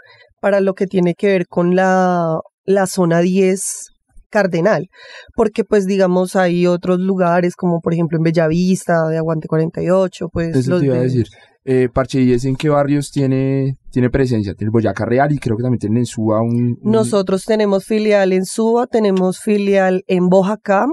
para 0.42 0.60
lo 0.60 0.74
que 0.74 0.86
tiene 0.86 1.14
que 1.16 1.28
ver 1.28 1.48
con 1.48 1.76
la, 1.76 2.40
la 2.66 2.86
zona 2.88 3.20
10 3.22 3.88
cardenal, 4.30 4.88
porque 5.36 5.64
pues 5.64 5.88
digamos 5.88 6.36
hay 6.36 6.68
otros 6.68 7.00
lugares 7.00 7.56
como 7.56 7.80
por 7.82 7.94
ejemplo 7.94 8.18
en 8.18 8.24
Bellavista, 8.24 9.08
de 9.10 9.18
Aguante 9.18 9.48
48, 9.48 10.28
pues 10.32 10.56
Eso 10.56 10.70
los 10.72 10.80
te 10.82 10.86
iba 10.86 10.96
a 10.96 11.00
de- 11.00 11.04
decir. 11.06 11.26
Eh, 11.72 11.88
Parche 11.88 12.18
10, 12.18 12.46
¿en 12.46 12.56
qué 12.56 12.68
barrios 12.70 13.12
tiene, 13.12 13.78
tiene 13.92 14.10
presencia? 14.10 14.56
Tiene 14.56 14.72
Boyacá 14.72 15.06
Real 15.06 15.32
y 15.32 15.38
creo 15.38 15.56
que 15.56 15.62
también 15.62 15.78
tiene 15.80 16.00
en 16.00 16.08
Suba 16.08 16.42
un... 16.42 16.80
un- 16.82 16.92
Nosotros 16.92 17.46
tenemos 17.46 17.86
filial 17.86 18.34
en 18.34 18.46
Suba, 18.46 18.88
tenemos 18.88 19.38
filial 19.40 20.04
en 20.08 20.30
Bojacá. 20.30 20.88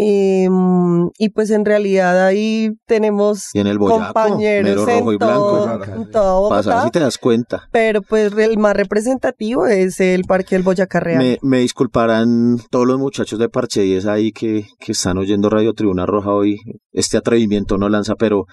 Em, 0.00 1.10
y 1.18 1.30
pues 1.30 1.50
en 1.50 1.64
realidad 1.64 2.26
ahí 2.26 2.70
tenemos 2.86 3.48
Y 3.54 3.60
en 3.60 3.66
el 3.66 3.78
Boyaco, 3.78 4.04
compañeros 4.12 4.88
en, 4.88 4.98
rojo 4.98 5.12
y 5.12 5.18
todo- 5.18 5.64
blanco. 5.78 5.84
en 6.02 6.10
toda 6.10 6.32
Bogotá, 6.34 6.56
Pasa 6.56 6.84
si 6.84 6.90
te 6.90 7.00
das 7.00 7.18
cuenta. 7.18 7.68
pero 7.72 8.02
pues 8.02 8.32
el 8.36 8.58
más 8.58 8.76
representativo 8.76 9.66
es 9.66 10.00
el 10.00 10.24
Parque 10.24 10.56
del 10.56 10.62
Boyacá 10.64 11.00
Real. 11.00 11.18
Me, 11.18 11.38
me 11.42 11.58
disculparán 11.60 12.58
todos 12.70 12.86
los 12.86 12.98
muchachos 12.98 13.38
de 13.38 13.48
Parche 13.48 13.82
10 13.82 14.06
ahí 14.06 14.32
que, 14.32 14.66
que 14.78 14.92
están 14.92 15.18
oyendo 15.18 15.50
Radio 15.50 15.72
Tribuna 15.72 16.06
Roja 16.06 16.30
hoy. 16.32 16.58
Este 16.92 17.16
atrevimiento 17.16 17.78
no 17.78 17.88
lanza, 17.88 18.14
pero 18.16 18.44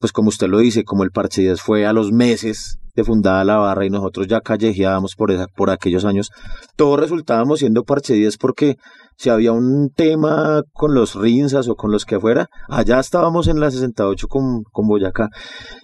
pues 0.00 0.12
como 0.12 0.28
usted 0.28 0.48
lo 0.48 0.58
dice, 0.58 0.84
como 0.84 1.04
el 1.04 1.10
Parche 1.10 1.42
10 1.42 1.60
fue 1.60 1.86
a 1.86 1.92
los 1.92 2.12
meses 2.12 2.78
de 2.98 3.04
fundada 3.04 3.44
la 3.44 3.56
barra 3.56 3.86
y 3.86 3.90
nosotros 3.90 4.26
ya 4.26 4.40
callejeábamos 4.40 5.14
por, 5.14 5.30
esa, 5.30 5.46
por 5.46 5.70
aquellos 5.70 6.04
años, 6.04 6.30
todos 6.76 6.98
resultábamos 6.98 7.60
siendo 7.60 7.84
Parche 7.84 8.14
10 8.14 8.38
porque 8.38 8.76
si 9.16 9.30
había 9.30 9.52
un 9.52 9.90
tema 9.94 10.62
con 10.72 10.94
los 10.94 11.14
Rinzas 11.14 11.68
o 11.68 11.76
con 11.76 11.92
los 11.92 12.04
que 12.04 12.18
fuera, 12.18 12.48
allá 12.68 12.98
estábamos 12.98 13.46
en 13.48 13.60
la 13.60 13.70
68 13.70 14.26
con, 14.28 14.62
con 14.64 14.86
Boyacá. 14.86 15.28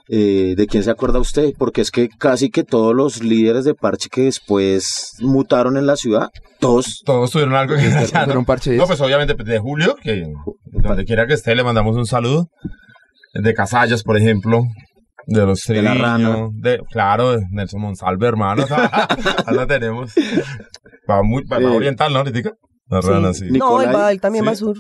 Eh, 0.09 0.55
¿De 0.57 0.66
quién 0.66 0.83
se 0.83 0.90
acuerda 0.90 1.18
usted? 1.18 1.53
Porque 1.59 1.81
es 1.81 1.90
que 1.90 2.09
casi 2.09 2.50
que 2.50 2.62
todos 2.62 2.94
los 2.94 3.22
líderes 3.22 3.64
de 3.64 3.74
parche 3.74 4.09
que 4.09 4.22
después 4.22 5.14
mutaron 5.20 5.77
en 5.77 5.87
la 5.87 5.96
ciudad, 5.96 6.29
todos... 6.61 7.03
Todos 7.05 7.31
tuvieron 7.31 7.55
algo 7.55 7.74
que 7.74 7.83
allá, 7.96 8.27
¿no? 8.33 8.44
Parche 8.44 8.70
10. 8.70 8.81
No, 8.81 8.87
pues 8.87 9.00
obviamente 9.00 9.35
de 9.35 9.59
Julio, 9.59 9.96
que 10.03 10.27
donde 10.64 11.05
quiera 11.05 11.27
que 11.27 11.35
esté 11.35 11.55
le 11.55 11.64
mandamos 11.64 11.96
un 11.96 12.07
saludo. 12.07 12.48
De 13.35 13.53
Casallas, 13.53 14.03
por 14.05 14.16
ejemplo. 14.16 14.62
De 15.26 15.46
los 15.46 15.60
De 15.66 15.82
la 15.82 15.94
Rana. 15.94 16.48
de 16.52 16.80
Claro, 16.90 17.37
Nelson 17.50 17.80
Monsalve, 17.80 18.26
hermano. 18.26 18.64
Ahora 19.46 19.66
tenemos. 19.66 20.12
Va 21.10 21.22
muy 21.22 21.44
va, 21.44 21.58
va 21.58 21.70
oriental, 21.72 22.12
¿no? 22.12 22.18
Ahorita. 22.20 22.52
La 22.88 23.02
Sí. 23.02 23.08
rana, 23.08 23.32
sí. 23.34 23.44
No, 23.50 23.80
él, 23.80 23.88
Nicolai. 23.88 23.94
va, 23.94 24.12
él 24.12 24.20
también 24.20 24.44
Sí. 24.44 24.46
va 24.46 24.52
a 24.52 24.56
sur. 24.56 24.76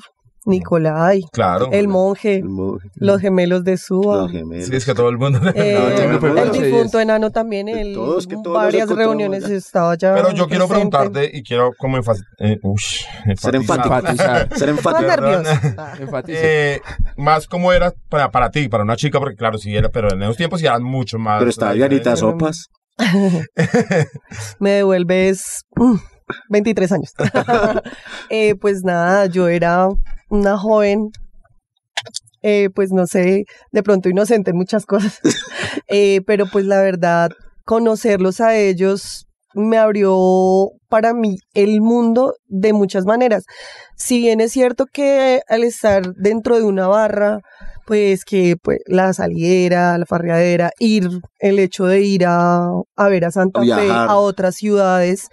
Nicolai, 0.46 1.22
Claro. 1.32 1.68
el 1.72 1.88
monje, 1.88 2.36
El 2.36 2.44
mo- 2.48 2.78
los 2.96 3.20
gemelos 3.20 3.64
de 3.64 3.76
Suba. 3.78 4.16
los 4.18 4.30
gemelos. 4.30 4.66
Sí, 4.66 4.76
es 4.76 4.84
que 4.84 4.94
todo 4.94 5.08
el 5.08 5.16
mundo. 5.18 5.40
Eh, 5.54 5.94
ya 5.96 6.04
el 6.42 6.52
Sí, 6.52 6.62
difunto 6.62 7.00
enano 7.00 7.30
también, 7.30 7.66
De 7.66 7.80
él, 7.80 7.94
todos, 7.94 8.26
que 8.26 8.34
todos 8.34 8.46
los 8.48 8.54
varias 8.54 8.88
reuniones 8.90 9.44
allá. 9.44 9.54
estaba 9.56 9.94
ya 9.96 10.14
Pero 10.14 10.32
yo 10.32 10.46
quiero 10.48 10.68
preguntarte 10.68 11.30
y 11.32 11.42
quiero 11.42 11.70
como 11.78 11.96
enfatizar. 11.96 12.26
Eh, 12.38 12.58
Ser 13.36 13.56
enfatizar. 13.56 14.04
Enfatizar. 14.04 14.48
Ser. 14.58 14.68
Enfatice. 16.02 16.74
Eh, 16.74 16.80
más 17.16 17.46
como 17.46 17.72
era 17.72 17.92
para, 18.08 18.30
para 18.30 18.50
ti, 18.50 18.68
para 18.68 18.82
una 18.84 18.96
chica, 18.96 19.18
porque 19.18 19.36
claro, 19.36 19.58
sí 19.58 19.74
era, 19.74 19.88
pero 19.88 20.12
en 20.12 20.22
esos 20.22 20.36
tiempos 20.36 20.60
sí 20.60 20.66
eran 20.66 20.82
mucho 20.82 21.18
más. 21.18 21.38
Pero 21.38 21.50
estaba 21.50 21.72
diferencia. 21.72 22.16
Sopas. 22.16 22.66
me 24.60 24.70
devuelves 24.70 25.62
mm, 25.76 25.96
23 26.50 26.92
años. 26.92 27.12
Eh, 28.30 28.54
pues 28.56 28.82
nada, 28.84 29.26
yo 29.26 29.48
era 29.48 29.88
una 30.30 30.58
joven, 30.58 31.10
eh, 32.42 32.68
pues 32.74 32.92
no 32.92 33.06
sé, 33.06 33.44
de 33.72 33.82
pronto 33.82 34.08
inocente 34.08 34.50
en 34.50 34.56
muchas 34.56 34.86
cosas, 34.86 35.20
Eh, 35.88 36.22
pero 36.26 36.46
pues 36.50 36.64
la 36.64 36.80
verdad, 36.80 37.30
conocerlos 37.64 38.40
a 38.40 38.56
ellos 38.56 39.26
me 39.54 39.76
abrió 39.76 40.70
para 40.88 41.14
mí 41.14 41.36
el 41.54 41.80
mundo 41.80 42.34
de 42.46 42.72
muchas 42.72 43.04
maneras. 43.04 43.44
Si 43.96 44.18
bien 44.18 44.40
es 44.40 44.52
cierto 44.52 44.86
que 44.86 45.42
al 45.48 45.62
estar 45.62 46.14
dentro 46.14 46.56
de 46.56 46.64
una 46.64 46.88
barra, 46.88 47.40
pues 47.86 48.24
que 48.24 48.56
pues, 48.60 48.78
la 48.86 49.12
saliera, 49.12 49.96
la 49.98 50.06
farreadera, 50.06 50.70
ir, 50.78 51.08
el 51.38 51.58
hecho 51.58 51.86
de 51.86 52.00
ir 52.00 52.24
a, 52.26 52.68
a 52.96 53.08
ver 53.08 53.24
a 53.24 53.30
Santa 53.30 53.60
Fe, 53.60 53.90
a 53.90 54.16
otras 54.16 54.56
ciudades, 54.56 55.28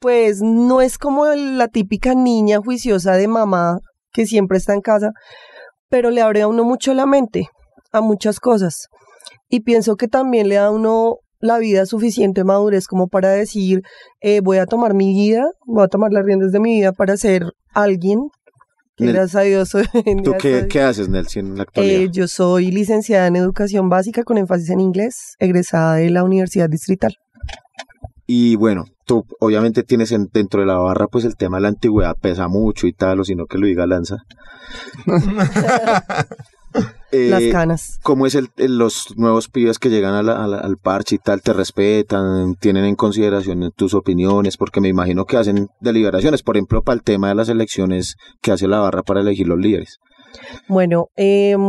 pues 0.00 0.40
no 0.42 0.80
es 0.80 0.98
como 0.98 1.26
la 1.26 1.68
típica 1.68 2.14
niña 2.14 2.58
juiciosa 2.58 3.12
de 3.12 3.28
mamá 3.28 3.78
que 4.12 4.26
siempre 4.26 4.58
está 4.58 4.74
en 4.74 4.80
casa, 4.80 5.10
pero 5.88 6.10
le 6.10 6.22
abre 6.22 6.42
a 6.42 6.48
uno 6.48 6.64
mucho 6.64 6.94
la 6.94 7.06
mente 7.06 7.48
a 7.92 8.00
muchas 8.00 8.40
cosas. 8.40 8.86
Y 9.48 9.60
pienso 9.60 9.96
que 9.96 10.08
también 10.08 10.48
le 10.48 10.56
da 10.56 10.66
a 10.66 10.70
uno 10.70 11.16
la 11.40 11.58
vida 11.58 11.86
suficiente 11.86 12.44
madurez 12.44 12.86
como 12.86 13.08
para 13.08 13.30
decir, 13.30 13.82
eh, 14.20 14.40
voy 14.40 14.58
a 14.58 14.66
tomar 14.66 14.94
mi 14.94 15.12
vida, 15.12 15.44
voy 15.66 15.84
a 15.84 15.88
tomar 15.88 16.12
las 16.12 16.24
riendas 16.24 16.52
de 16.52 16.60
mi 16.60 16.74
vida 16.74 16.92
para 16.92 17.16
ser 17.16 17.44
alguien. 17.74 18.28
Que 18.96 19.06
Nel- 19.06 19.12
gracias 19.14 19.36
a 19.36 19.40
Dios 19.40 19.70
¿Tú 20.24 20.34
qué, 20.38 20.66
qué 20.68 20.82
haces, 20.82 21.08
Nelson, 21.08 21.46
en 21.46 21.56
la 21.56 21.62
actualidad? 21.62 22.00
Eh, 22.02 22.08
yo 22.12 22.28
soy 22.28 22.70
licenciada 22.70 23.26
en 23.26 23.36
educación 23.36 23.88
básica 23.88 24.22
con 24.22 24.36
énfasis 24.38 24.70
en 24.70 24.80
inglés, 24.80 25.34
egresada 25.38 25.94
de 25.94 26.10
la 26.10 26.22
Universidad 26.22 26.68
Distrital. 26.68 27.16
Y 28.26 28.56
bueno, 28.56 28.84
tú 29.10 29.24
obviamente 29.40 29.82
tienes 29.82 30.12
en- 30.12 30.28
dentro 30.32 30.60
de 30.60 30.66
la 30.66 30.78
barra 30.78 31.08
pues 31.08 31.24
el 31.24 31.34
tema 31.36 31.56
de 31.56 31.62
la 31.62 31.68
antigüedad 31.68 32.14
pesa 32.20 32.46
mucho 32.46 32.86
y 32.86 32.92
tal, 32.92 33.18
o 33.18 33.24
sino 33.24 33.46
que 33.46 33.58
lo 33.58 33.66
diga 33.66 33.84
Lanza. 33.86 34.18
Eh, 37.12 37.28
Las 37.28 37.42
canas. 37.50 37.98
¿Cómo 38.04 38.24
es 38.26 38.36
el, 38.36 38.50
el- 38.56 38.78
los 38.78 39.16
nuevos 39.16 39.48
pibes 39.48 39.80
que 39.80 39.88
llegan 39.90 40.14
a 40.14 40.22
la- 40.22 40.44
a 40.44 40.46
la- 40.46 40.58
al 40.60 40.76
parche 40.76 41.16
y 41.16 41.18
tal? 41.18 41.42
¿Te 41.42 41.52
respetan? 41.52 42.54
¿Tienen 42.54 42.84
en 42.84 42.94
consideración 42.94 43.72
tus 43.74 43.94
opiniones? 43.94 44.56
Porque 44.56 44.80
me 44.80 44.86
imagino 44.86 45.24
que 45.24 45.36
hacen 45.36 45.66
deliberaciones, 45.80 46.44
por 46.44 46.56
ejemplo, 46.56 46.82
para 46.82 46.94
el 46.94 47.02
tema 47.02 47.28
de 47.28 47.34
las 47.34 47.48
elecciones 47.48 48.14
que 48.40 48.52
hace 48.52 48.68
la 48.68 48.78
barra 48.78 49.02
para 49.02 49.22
elegir 49.22 49.48
los 49.48 49.58
líderes. 49.58 49.98
Bueno, 50.68 51.08
em, 51.16 51.60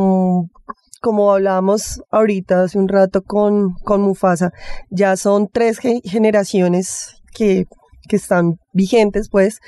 como 1.01 1.31
hablábamos 1.33 2.03
ahorita 2.11 2.61
hace 2.61 2.77
un 2.77 2.87
rato 2.87 3.23
con, 3.23 3.71
con 3.83 4.01
Mufasa, 4.01 4.51
ya 4.91 5.17
son 5.17 5.47
tres 5.51 5.79
ge- 5.79 6.01
generaciones 6.03 7.20
que, 7.33 7.65
que 8.07 8.15
están 8.15 8.57
vigentes, 8.73 9.29
pues, 9.29 9.59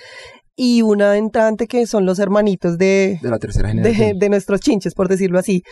y 0.56 0.84
una 0.84 1.18
entrante 1.18 1.68
que 1.68 1.88
son 1.88 2.06
los 2.06 2.20
hermanitos 2.20 2.78
de, 2.78 3.20
De 3.22 3.30
la 3.30 3.40
tercera 3.40 3.70
de, 3.70 3.76
generación. 3.76 4.20
de 4.20 4.30
nuestros 4.30 4.62
chinches, 4.62 4.94
por 4.94 5.08
decirlo 5.08 5.40
así. 5.40 5.64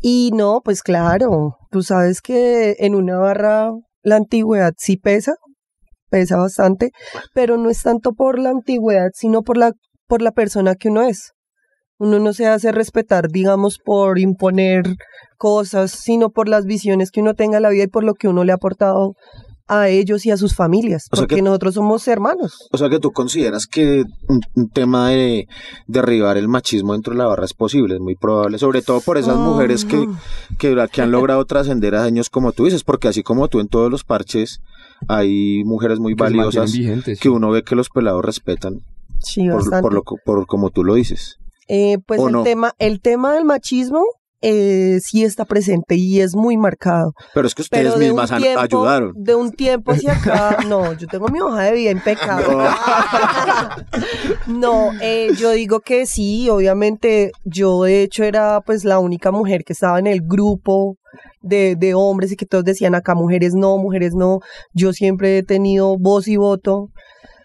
Y 0.00 0.30
no, 0.34 0.60
pues 0.64 0.82
claro, 0.82 1.56
tú 1.70 1.82
sabes 1.82 2.20
que 2.20 2.76
en 2.78 2.94
una 2.94 3.18
barra 3.18 3.72
la 4.02 4.16
antigüedad 4.16 4.74
sí 4.76 4.96
pesa, 4.96 5.34
pesa 6.08 6.36
bastante, 6.36 6.92
pero 7.34 7.56
no 7.56 7.70
es 7.70 7.82
tanto 7.82 8.12
por 8.12 8.38
la 8.38 8.50
antigüedad, 8.50 9.10
sino 9.14 9.42
por 9.42 9.56
la, 9.56 9.72
por 10.06 10.22
la 10.22 10.32
persona 10.32 10.74
que 10.76 10.88
uno 10.88 11.02
es. 11.02 11.32
Uno 11.98 12.18
no 12.18 12.32
se 12.32 12.46
hace 12.46 12.72
respetar, 12.72 13.28
digamos, 13.28 13.78
por 13.78 14.18
imponer 14.18 14.82
cosas, 15.36 15.92
sino 15.92 16.30
por 16.30 16.48
las 16.48 16.64
visiones 16.64 17.10
que 17.10 17.20
uno 17.20 17.34
tenga 17.34 17.58
en 17.58 17.62
la 17.62 17.70
vida 17.70 17.84
y 17.84 17.88
por 17.88 18.02
lo 18.02 18.14
que 18.14 18.28
uno 18.28 18.44
le 18.44 18.52
ha 18.52 18.56
aportado 18.56 19.14
a 19.68 19.88
ellos 19.88 20.26
y 20.26 20.30
a 20.30 20.36
sus 20.36 20.54
familias, 20.54 21.08
O 21.12 21.16
porque 21.16 21.36
que- 21.36 21.42
nosotros 21.42 21.74
somos 21.74 22.06
hermanos. 22.08 22.68
O 22.72 22.78
sea 22.78 22.88
que 22.90 22.98
tú 22.98 23.10
consideras 23.12 23.66
que 23.66 24.04
un, 24.28 24.40
un 24.54 24.68
tema 24.70 25.08
de 25.10 25.46
derribar 25.86 26.36
el 26.36 26.48
machismo 26.48 26.92
dentro 26.92 27.12
de 27.14 27.18
la 27.18 27.26
barra 27.26 27.44
es 27.44 27.54
posible, 27.54 27.94
es 27.94 28.00
muy 28.00 28.14
probable, 28.16 28.58
sobre 28.58 28.82
todo 28.82 29.00
por 29.00 29.18
esas 29.18 29.36
mujeres 29.36 29.84
que, 29.84 30.08
que, 30.58 30.76
que 30.92 31.02
han 31.02 31.10
logrado 31.12 31.44
trascender 31.44 31.94
a 31.94 32.04
años 32.04 32.28
como 32.30 32.52
tú 32.52 32.64
dices, 32.66 32.84
porque 32.84 33.08
así 33.08 33.22
como 33.22 33.48
tú 33.48 33.60
en 33.60 33.68
todos 33.68 33.90
los 33.90 34.04
parches 34.04 34.60
hay 35.08 35.64
mujeres 35.64 35.98
muy 35.98 36.14
Que 36.14 36.22
valiosas 36.22 36.72
vigentes, 36.72 37.18
que 37.18 37.28
sí. 37.28 37.34
uno 37.34 37.50
ve 37.50 37.62
que 37.62 37.74
los 37.74 37.88
pelados 37.88 38.24
respetan 38.24 38.80
Sí, 39.20 39.48
por, 39.48 39.68
por 39.80 39.94
lo, 39.94 40.02
por 40.24 40.46
como 40.46 40.70
tú 40.70 40.82
lo 40.84 40.94
dices. 40.94 41.36
Eh, 41.68 41.98
pues 42.06 42.20
¿O 42.20 42.26
el 42.26 42.32
no? 42.32 42.42
tema, 42.42 42.72
el 42.78 43.00
tema 43.00 43.32
del 43.34 43.44
machismo 43.44 44.04
eh, 44.42 44.98
sí 45.02 45.24
está 45.24 45.44
presente 45.44 45.94
y 45.94 46.20
es 46.20 46.34
muy 46.34 46.56
marcado. 46.56 47.14
Pero 47.32 47.46
es 47.46 47.54
que 47.54 47.62
ustedes 47.62 47.96
mismas 47.96 48.30
tiempo- 48.36 48.60
ayudaron. 48.60 49.12
De 49.16 49.34
un 49.34 49.52
tiempo 49.52 49.92
hacia 49.92 50.12
acá, 50.14 50.58
no, 50.68 50.92
yo 50.94 51.06
tengo 51.06 51.28
mi 51.28 51.40
hoja 51.40 51.62
de 51.62 51.72
vida 51.72 51.90
impecable. 51.92 52.46
No, 54.46 54.90
eh, 55.00 55.28
yo 55.36 55.50
digo 55.52 55.80
que 55.80 56.06
sí, 56.06 56.48
obviamente 56.50 57.32
yo 57.44 57.84
de 57.84 58.02
hecho 58.02 58.24
era 58.24 58.60
pues 58.60 58.84
la 58.84 58.98
única 58.98 59.30
mujer 59.30 59.64
que 59.64 59.72
estaba 59.72 59.98
en 59.98 60.06
el 60.06 60.20
grupo 60.22 60.96
de, 61.40 61.76
de 61.76 61.94
hombres 61.94 62.32
y 62.32 62.36
que 62.36 62.46
todos 62.46 62.64
decían 62.64 62.94
acá 62.94 63.14
mujeres 63.14 63.54
no, 63.54 63.78
mujeres 63.78 64.14
no. 64.14 64.40
Yo 64.72 64.92
siempre 64.92 65.38
he 65.38 65.42
tenido 65.42 65.96
voz 65.98 66.28
y 66.28 66.36
voto. 66.36 66.88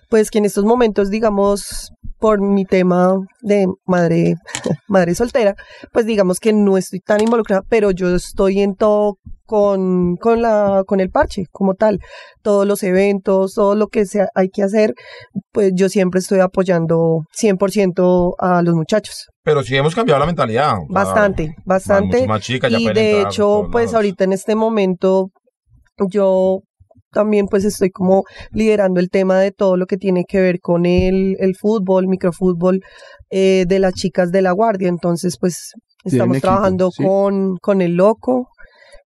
Pues 0.10 0.31
que 0.31 0.38
en 0.38 0.45
estos 0.45 0.63
momentos, 0.63 1.10
digamos, 1.10 1.91
por 2.19 2.41
mi 2.41 2.65
tema 2.65 3.15
de 3.41 3.67
madre, 3.86 4.36
madre 4.88 5.15
soltera, 5.15 5.56
pues 5.91 6.06
digamos 6.06 6.39
que 6.39 6.53
no 6.53 6.77
estoy 6.77 6.99
tan 6.99 7.21
involucrada, 7.21 7.63
pero 7.69 7.91
yo 7.91 8.15
estoy 8.15 8.62
en 8.62 8.75
todo 8.75 9.17
con, 9.45 10.17
con 10.17 10.41
la, 10.41 10.84
con 10.86 10.99
el 10.99 11.10
parche 11.10 11.45
como 11.51 11.73
tal. 11.73 11.99
Todos 12.43 12.67
los 12.67 12.84
eventos, 12.84 13.53
todo 13.53 13.75
lo 13.75 13.88
que 13.88 14.06
sea, 14.06 14.27
hay 14.36 14.49
que 14.49 14.62
hacer, 14.62 14.93
pues 15.51 15.71
yo 15.73 15.89
siempre 15.89 16.19
estoy 16.19 16.39
apoyando 16.41 17.21
100% 17.39 18.36
a 18.38 18.62
los 18.62 18.75
muchachos. 18.75 19.27
Pero 19.43 19.63
sí 19.63 19.75
hemos 19.75 19.95
cambiado 19.95 20.19
la 20.19 20.25
mentalidad. 20.25 20.73
o 20.73 20.86
sea, 20.91 21.03
Bastante, 21.03 21.56
bastante. 21.65 22.27
más 22.27 22.45
ya 22.45 22.60
y 22.69 22.88
de 22.93 23.21
hecho, 23.21 23.69
pues 23.71 23.86
lados. 23.86 23.95
ahorita 23.95 24.25
en 24.25 24.34
este 24.34 24.56
momento 24.56 25.30
yo 26.12 26.60
también 27.12 27.48
pues 27.48 27.65
estoy 27.65 27.89
como 27.89 28.24
liderando 28.52 29.00
el 29.00 29.10
tema 29.10 29.39
de 29.39 29.52
todo 29.52 29.78
lo 29.78 29.86
que 29.86 29.98
tiene 29.98 30.26
que 30.28 30.41
ver 30.41 30.60
con 30.60 30.86
el, 30.86 31.38
el 31.39 31.56
fútbol, 31.56 32.08
microfútbol 32.08 32.82
eh, 33.30 33.65
de 33.67 33.80
las 33.80 33.93
chicas 33.93 34.32
de 34.32 34.41
la 34.41 34.52
guardia. 34.52 34.89
Entonces 34.89 35.38
pues 35.39 35.74
estamos 36.04 36.38
equipo, 36.38 36.48
trabajando 36.48 36.91
sí. 36.91 37.04
con, 37.04 37.58
con 37.58 37.82
el 37.82 37.93
loco. 37.96 38.50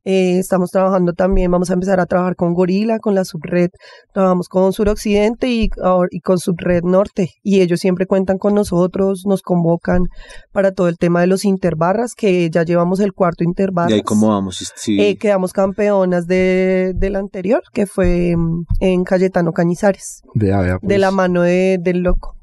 Eh, 0.04 0.40
estamos 0.40 0.72
trabajando 0.72 1.14
también, 1.14 1.52
vamos 1.52 1.70
a 1.70 1.74
empezar 1.74 2.00
a 2.00 2.06
trabajar 2.06 2.36
con 2.36 2.54
Gorila, 2.54 3.00
con 3.00 3.16
la 3.16 3.26
subred, 3.26 3.70
trabajamos 4.14 4.48
con 4.48 4.74
Suroccidente 4.74 5.48
y, 5.50 5.70
y 6.12 6.20
con 6.22 6.40
Subred 6.40 6.84
Norte, 6.84 7.30
y 7.44 7.62
ellos 7.62 7.80
siempre 7.80 8.06
cuentan 8.06 8.38
con 8.38 8.56
nosotros, 8.56 9.24
nos 9.26 9.42
convocan 9.42 10.04
para 10.52 10.72
todo 10.72 10.88
el 10.88 10.98
tema 10.98 11.22
de 11.22 11.28
los 11.28 11.46
interbarras, 11.46 12.14
que 12.16 12.50
ya 12.50 12.64
llevamos 12.64 13.00
el 13.00 13.14
cuarto 13.14 13.44
interbarras. 13.44 13.92
¿Y 13.92 13.96
ahí 13.96 14.02
cómo 14.02 14.30
vamos? 14.30 14.74
Sí. 14.76 15.00
Eh, 15.00 15.18
quedamos 15.18 15.54
campeonas 15.54 16.26
de, 16.26 16.94
del 16.96 17.16
anterior, 17.16 17.62
que 17.74 17.86
fue 17.86 18.36
mm, 18.36 18.66
en 18.80 19.04
Cayetano 19.04 19.52
Cañizares, 19.52 20.22
Vea, 20.34 20.62
vea, 20.62 20.74
de 20.74 20.80
pues. 20.80 21.00
la 21.00 21.12
mano 21.12 21.42
de, 21.42 21.78
del 21.80 22.00
loco. 22.00 22.36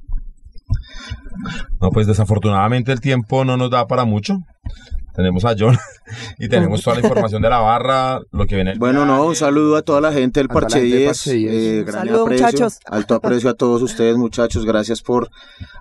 No, 1.80 1.90
pues 1.90 2.06
desafortunadamente 2.06 2.92
el 2.92 3.00
tiempo 3.00 3.44
no 3.44 3.56
nos 3.56 3.70
da 3.70 3.86
para 3.86 4.04
mucho. 4.04 4.38
Tenemos 5.18 5.44
a 5.44 5.56
John 5.58 5.76
y 6.38 6.48
tenemos 6.48 6.80
toda 6.80 6.94
la 6.94 7.02
información 7.02 7.42
de 7.42 7.50
la 7.50 7.58
barra, 7.58 8.20
lo 8.30 8.46
que 8.46 8.54
viene. 8.54 8.74
Bueno, 8.78 9.04
no, 9.04 9.26
un 9.26 9.34
saludo 9.34 9.76
a 9.76 9.82
toda 9.82 10.00
la 10.00 10.12
gente 10.12 10.38
del 10.38 10.46
Parche 10.48 10.78
gente 10.78 10.90
del 10.90 10.98
10. 10.98 11.08
Parche 11.08 11.34
10. 11.34 11.52
eh, 11.52 11.82
gran 11.84 12.06
saludo, 12.06 12.22
aprecio, 12.22 12.46
muchachos. 12.46 12.78
alto 12.86 13.14
aprecio 13.16 13.50
a 13.50 13.54
todos 13.54 13.82
ustedes, 13.82 14.16
muchachos. 14.16 14.64
Gracias 14.64 15.02
por 15.02 15.28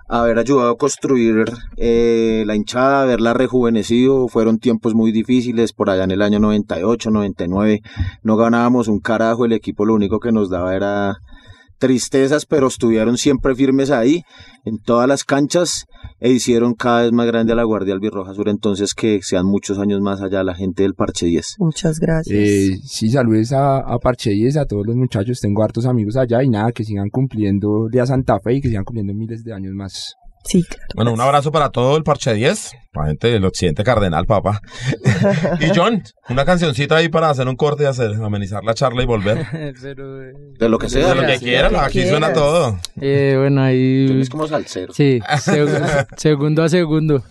haber 0.08 0.40
ayudado 0.40 0.70
a 0.70 0.76
construir 0.76 1.44
eh, 1.76 2.42
la 2.46 2.56
hinchada, 2.56 3.02
haberla 3.02 3.32
rejuvenecido. 3.32 4.26
Fueron 4.26 4.58
tiempos 4.58 4.96
muy 4.96 5.12
difíciles 5.12 5.72
por 5.72 5.88
allá 5.88 6.02
en 6.02 6.10
el 6.10 6.22
año 6.22 6.40
98, 6.40 7.12
99. 7.12 7.82
No 8.24 8.36
ganábamos 8.36 8.88
un 8.88 8.98
carajo, 8.98 9.44
el 9.44 9.52
equipo 9.52 9.86
lo 9.86 9.94
único 9.94 10.18
que 10.18 10.32
nos 10.32 10.50
daba 10.50 10.74
era 10.74 11.20
tristezas, 11.78 12.46
pero 12.46 12.66
estuvieron 12.66 13.16
siempre 13.16 13.54
firmes 13.54 13.90
ahí, 13.90 14.22
en 14.64 14.78
todas 14.78 15.08
las 15.08 15.24
canchas, 15.24 15.86
e 16.20 16.30
hicieron 16.30 16.74
cada 16.74 17.02
vez 17.02 17.12
más 17.12 17.26
grande 17.26 17.52
a 17.52 17.56
la 17.56 17.64
Guardia 17.64 17.94
Albirroja 17.94 18.34
Sur. 18.34 18.48
Entonces, 18.48 18.94
que 18.94 19.20
sean 19.22 19.46
muchos 19.46 19.78
años 19.78 20.00
más 20.00 20.20
allá 20.20 20.42
la 20.42 20.54
gente 20.54 20.82
del 20.82 20.94
Parche 20.94 21.26
10. 21.26 21.56
Muchas 21.58 21.98
gracias. 21.98 22.36
Eh, 22.36 22.78
sí, 22.84 23.10
saludes 23.10 23.52
a, 23.52 23.78
a 23.78 23.98
Parche 23.98 24.30
10, 24.30 24.56
a 24.56 24.66
todos 24.66 24.86
los 24.86 24.96
muchachos. 24.96 25.40
Tengo 25.40 25.62
hartos 25.62 25.86
amigos 25.86 26.16
allá 26.16 26.42
y 26.42 26.48
nada, 26.48 26.72
que 26.72 26.84
sigan 26.84 27.08
cumpliendo 27.08 27.88
de 27.90 28.00
a 28.00 28.06
Santa 28.06 28.40
Fe 28.40 28.54
y 28.54 28.60
que 28.60 28.68
sigan 28.68 28.84
cumpliendo 28.84 29.14
miles 29.14 29.44
de 29.44 29.52
años 29.52 29.72
más. 29.74 30.14
Sí, 30.48 30.62
claro. 30.64 30.84
Bueno, 30.94 31.12
un 31.12 31.20
abrazo 31.20 31.52
para 31.52 31.68
todo 31.70 31.96
el 31.98 32.02
Parche 32.04 32.32
10, 32.32 32.72
la 32.94 33.06
gente 33.06 33.28
del 33.28 33.44
Occidente 33.44 33.84
Cardenal, 33.84 34.24
papá. 34.24 34.60
y 35.60 35.68
John, 35.76 36.02
una 36.30 36.44
cancioncita 36.46 36.96
ahí 36.96 37.08
para 37.10 37.28
hacer 37.28 37.46
un 37.48 37.56
corte 37.56 37.82
y 37.82 37.86
hacer, 37.86 38.12
amenizar 38.14 38.64
la 38.64 38.72
charla 38.74 39.02
y 39.02 39.06
volver. 39.06 39.46
Pero, 39.82 40.22
eh, 40.24 40.32
De 40.58 40.68
lo 40.68 40.78
que 40.78 40.88
sea. 40.88 41.08
De 41.08 41.14
lo 41.20 41.26
que 41.26 41.38
quieran, 41.38 41.72
lo 41.72 41.80
que 41.80 41.84
aquí 41.84 42.06
suena 42.06 42.32
todo. 42.32 42.78
eh, 43.00 43.34
bueno, 43.38 43.60
Tú 43.60 43.66
ahí... 43.66 44.06
eres 44.10 44.30
como 44.30 44.46
salsero. 44.48 44.92
Sí, 44.94 45.20
seg- 45.28 46.06
segundo 46.16 46.62
a 46.62 46.68
segundo. 46.70 47.22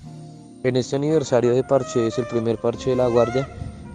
En 0.63 0.75
este 0.75 0.95
aniversario 0.95 1.53
de 1.55 1.63
Parche 1.63 2.07
es 2.07 2.17
el 2.19 2.25
primer 2.25 2.57
parche 2.57 2.91
de 2.91 2.95
la 2.97 3.07
Guardia. 3.07 3.47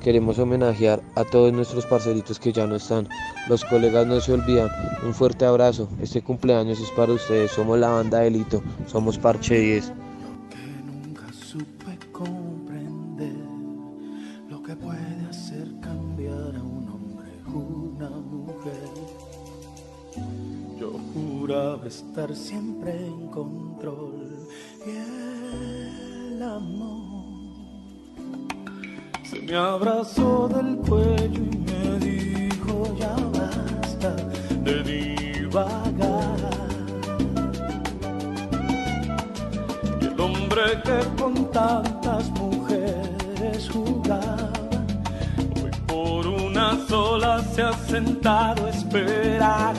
Queremos 0.02 0.36
homenajear 0.40 1.00
a 1.14 1.22
todos 1.22 1.52
nuestros 1.52 1.86
parceritos 1.86 2.40
que 2.40 2.52
ya 2.52 2.66
no 2.66 2.74
están. 2.74 3.08
Los 3.48 3.64
colegas 3.64 4.04
no 4.04 4.20
se 4.20 4.32
olvidan. 4.32 4.68
Un 5.04 5.14
fuerte 5.14 5.44
abrazo. 5.44 5.88
Este 6.00 6.20
cumpleaños 6.22 6.80
es 6.80 6.90
para 6.90 7.12
ustedes. 7.12 7.52
Somos 7.52 7.78
la 7.78 7.88
banda 7.88 8.18
Delito. 8.18 8.62
Somos 8.88 9.16
Parche 9.16 9.60
10. 9.60 9.92
nunca 10.84 11.32
supe 11.32 11.96
comprender 12.10 13.32
lo 14.50 14.60
que 14.60 14.74
puede 14.74 15.26
hacer 15.30 15.68
cambiar 15.80 16.56
a 16.56 16.62
un 16.62 16.88
hombre 16.88 17.30
una 17.54 18.10
mujer. 18.10 18.90
Yo 20.80 20.98
juraba 21.14 21.86
estar 21.86 22.34
siempre 22.34 23.06
en 23.06 23.28
control 23.28 24.48
y 24.84 24.90
el 26.34 26.42
amor 26.42 26.91
me 29.46 29.56
abrazó 29.56 30.48
del 30.48 30.76
cuello 30.76 31.42
y 31.42 31.56
me 31.58 31.98
dijo 31.98 32.96
ya 32.98 33.14
basta 33.32 34.14
de 34.62 34.82
divagar. 34.82 36.38
Y 40.00 40.04
el 40.04 40.20
hombre 40.20 40.62
que 40.84 41.22
con 41.22 41.50
tantas 41.50 42.30
mujeres 42.30 43.70
jugaba, 43.70 44.52
hoy 45.62 45.70
por 45.86 46.26
una 46.26 46.78
sola 46.88 47.42
se 47.54 47.62
ha 47.62 47.72
sentado 47.72 48.66
a 48.66 48.70
esperar. 48.70 49.74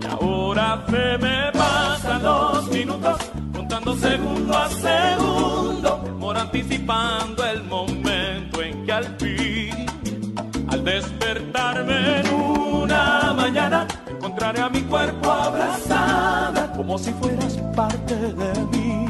Y 0.00 0.06
ahora 0.06 0.84
se 0.88 1.18
me 1.18 1.52
pasan 1.52 2.22
los 2.22 2.68
minutos, 2.68 3.18
contando 3.54 3.96
segundo 3.96 4.56
a 4.56 4.68
segundo, 4.70 6.04
por 6.18 6.36
anticipando 6.38 7.44
el 7.44 7.62
momento 7.64 7.91
en 7.91 7.91
al 8.92 10.84
despertarme 10.84 12.20
en 12.20 12.34
una 12.34 13.32
mañana, 13.32 13.86
encontraré 14.06 14.60
a 14.60 14.68
mi 14.68 14.82
cuerpo 14.82 15.30
abrazada, 15.30 16.70
como 16.76 16.98
si 16.98 17.10
fueras 17.12 17.56
parte 17.74 18.14
de 18.14 18.52
mí, 18.70 19.06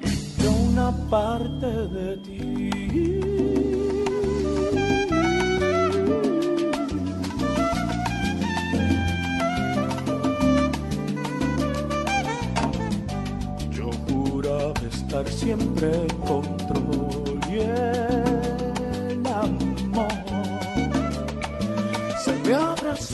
y 0.00 0.42
yo 0.42 0.52
una 0.52 0.90
parte 1.10 1.66
de 1.66 2.16
ti. 2.16 2.70
Yo 13.70 13.90
juraba 14.08 14.72
estar 14.90 15.28
siempre 15.28 15.90
control 16.26 16.99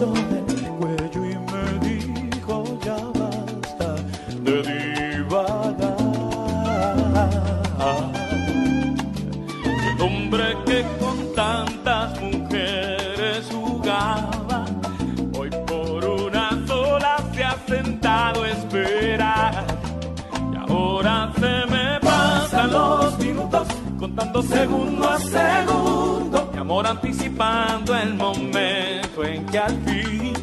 abrazó 0.03 0.13
del 0.13 0.63
cuello 0.79 1.25
y 1.25 1.39
me 1.51 1.89
dijo 1.89 2.79
ya 2.85 2.97
basta 3.19 3.95
de 4.43 4.63
divagar. 4.63 5.97
El 9.65 10.03
hombre 10.03 10.57
que 10.67 10.85
con 11.01 11.35
tantas 11.35 12.21
mujeres 12.21 13.49
jugaba, 13.51 14.67
hoy 15.39 15.51
por 15.67 16.05
una 16.05 16.67
sola 16.67 17.17
se 17.33 17.45
ha 17.45 17.57
sentado 17.67 18.43
a 18.43 18.51
esperar. 18.51 19.65
Y 20.53 20.71
ahora 20.71 21.33
se 21.39 21.73
me 21.73 22.01
pasan 22.01 22.71
los 22.71 23.19
minutos, 23.19 23.69
contando 23.99 24.43
segundo 24.43 25.09
a 25.09 25.19
segundo. 25.19 26.51
Mi 26.53 26.59
amor 26.59 26.87
anticipando 26.87 27.97
el 27.97 28.15
momento 28.15 28.76
en 29.25 29.47
que 29.47 29.59
al 29.59 29.77
fin, 29.85 30.35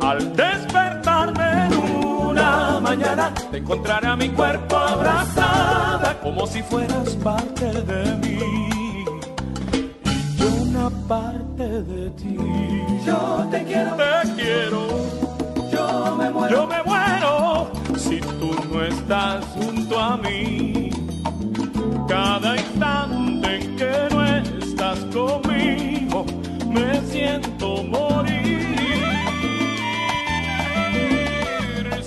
al 0.00 0.36
despertarme 0.36 1.66
en 1.66 1.72
una 1.74 2.80
mañana, 2.80 3.32
te 3.50 3.58
encontraré 3.58 4.06
a 4.06 4.16
mi 4.16 4.28
cuerpo 4.30 4.76
abrazada, 4.76 6.18
como 6.22 6.46
si 6.46 6.62
fueras 6.62 7.16
parte 7.16 7.66
de 7.82 8.16
mí. 8.16 9.04
Y 10.04 10.36
yo 10.36 10.48
una 10.62 10.90
parte 11.08 11.68
de 11.82 12.10
ti. 12.10 12.36
Yo 13.04 13.46
te 13.50 13.64
quiero, 13.64 13.96
te 13.96 14.32
quiero. 14.34 14.86
Yo 15.72 16.16
me 16.16 16.30
muero, 16.30 16.56
yo 16.56 16.66
me 16.66 16.82
muero 16.84 17.70
si 17.96 18.20
tú 18.20 18.54
no 18.72 18.82
estás 18.82 19.44
junto 19.46 19.98
a 20.00 20.16
mí. 20.16 20.90
Cada 22.08 22.56
instante 22.56 23.56
en 23.56 23.76
que 23.76 23.92
no 24.10 24.24
estás 24.24 24.98
conmigo, 25.12 25.95
siento 27.16 27.82
morir. 27.84 28.66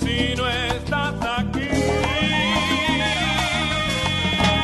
Si 0.01 0.36
no 0.38 0.47
estás 0.47 1.16
aquí. 1.38 1.70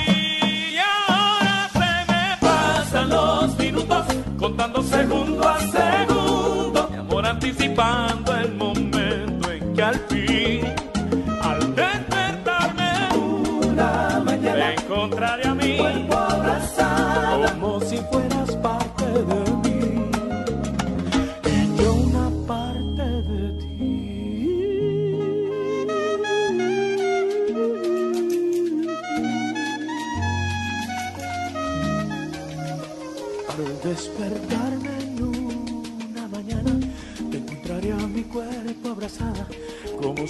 Y 0.07 0.77
ahora 0.77 1.69
se 1.79 1.91
me 2.11 2.25
pasan 2.41 3.09
los 3.09 3.57
minutos, 3.57 4.05
contando 4.37 4.83
segundo 4.83 5.47
a 5.47 5.57
segundo. 5.59 6.89
Mi 6.91 6.97
amor 6.97 7.25
anticipando 7.25 8.14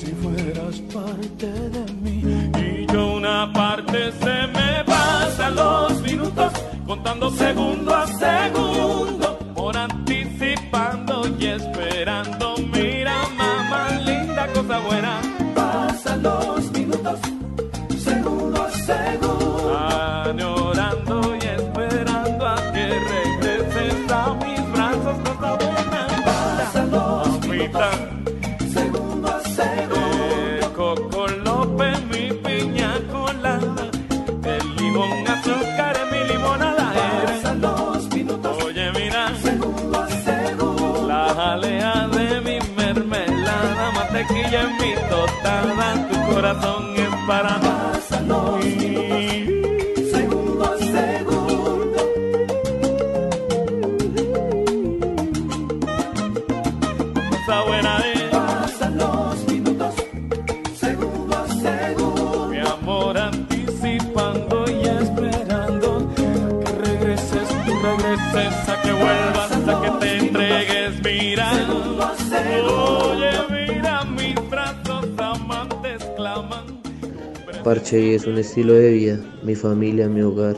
si 0.06 0.12
fueras 0.12 0.80
parte 0.94 1.48
de 1.48 1.85
Parche 77.66 78.00
y 78.00 78.14
es 78.14 78.28
un 78.28 78.38
estilo 78.38 78.74
de 78.74 78.92
vida, 78.92 79.20
mi 79.44 79.56
familia, 79.56 80.08
mi 80.08 80.22
hogar. 80.22 80.56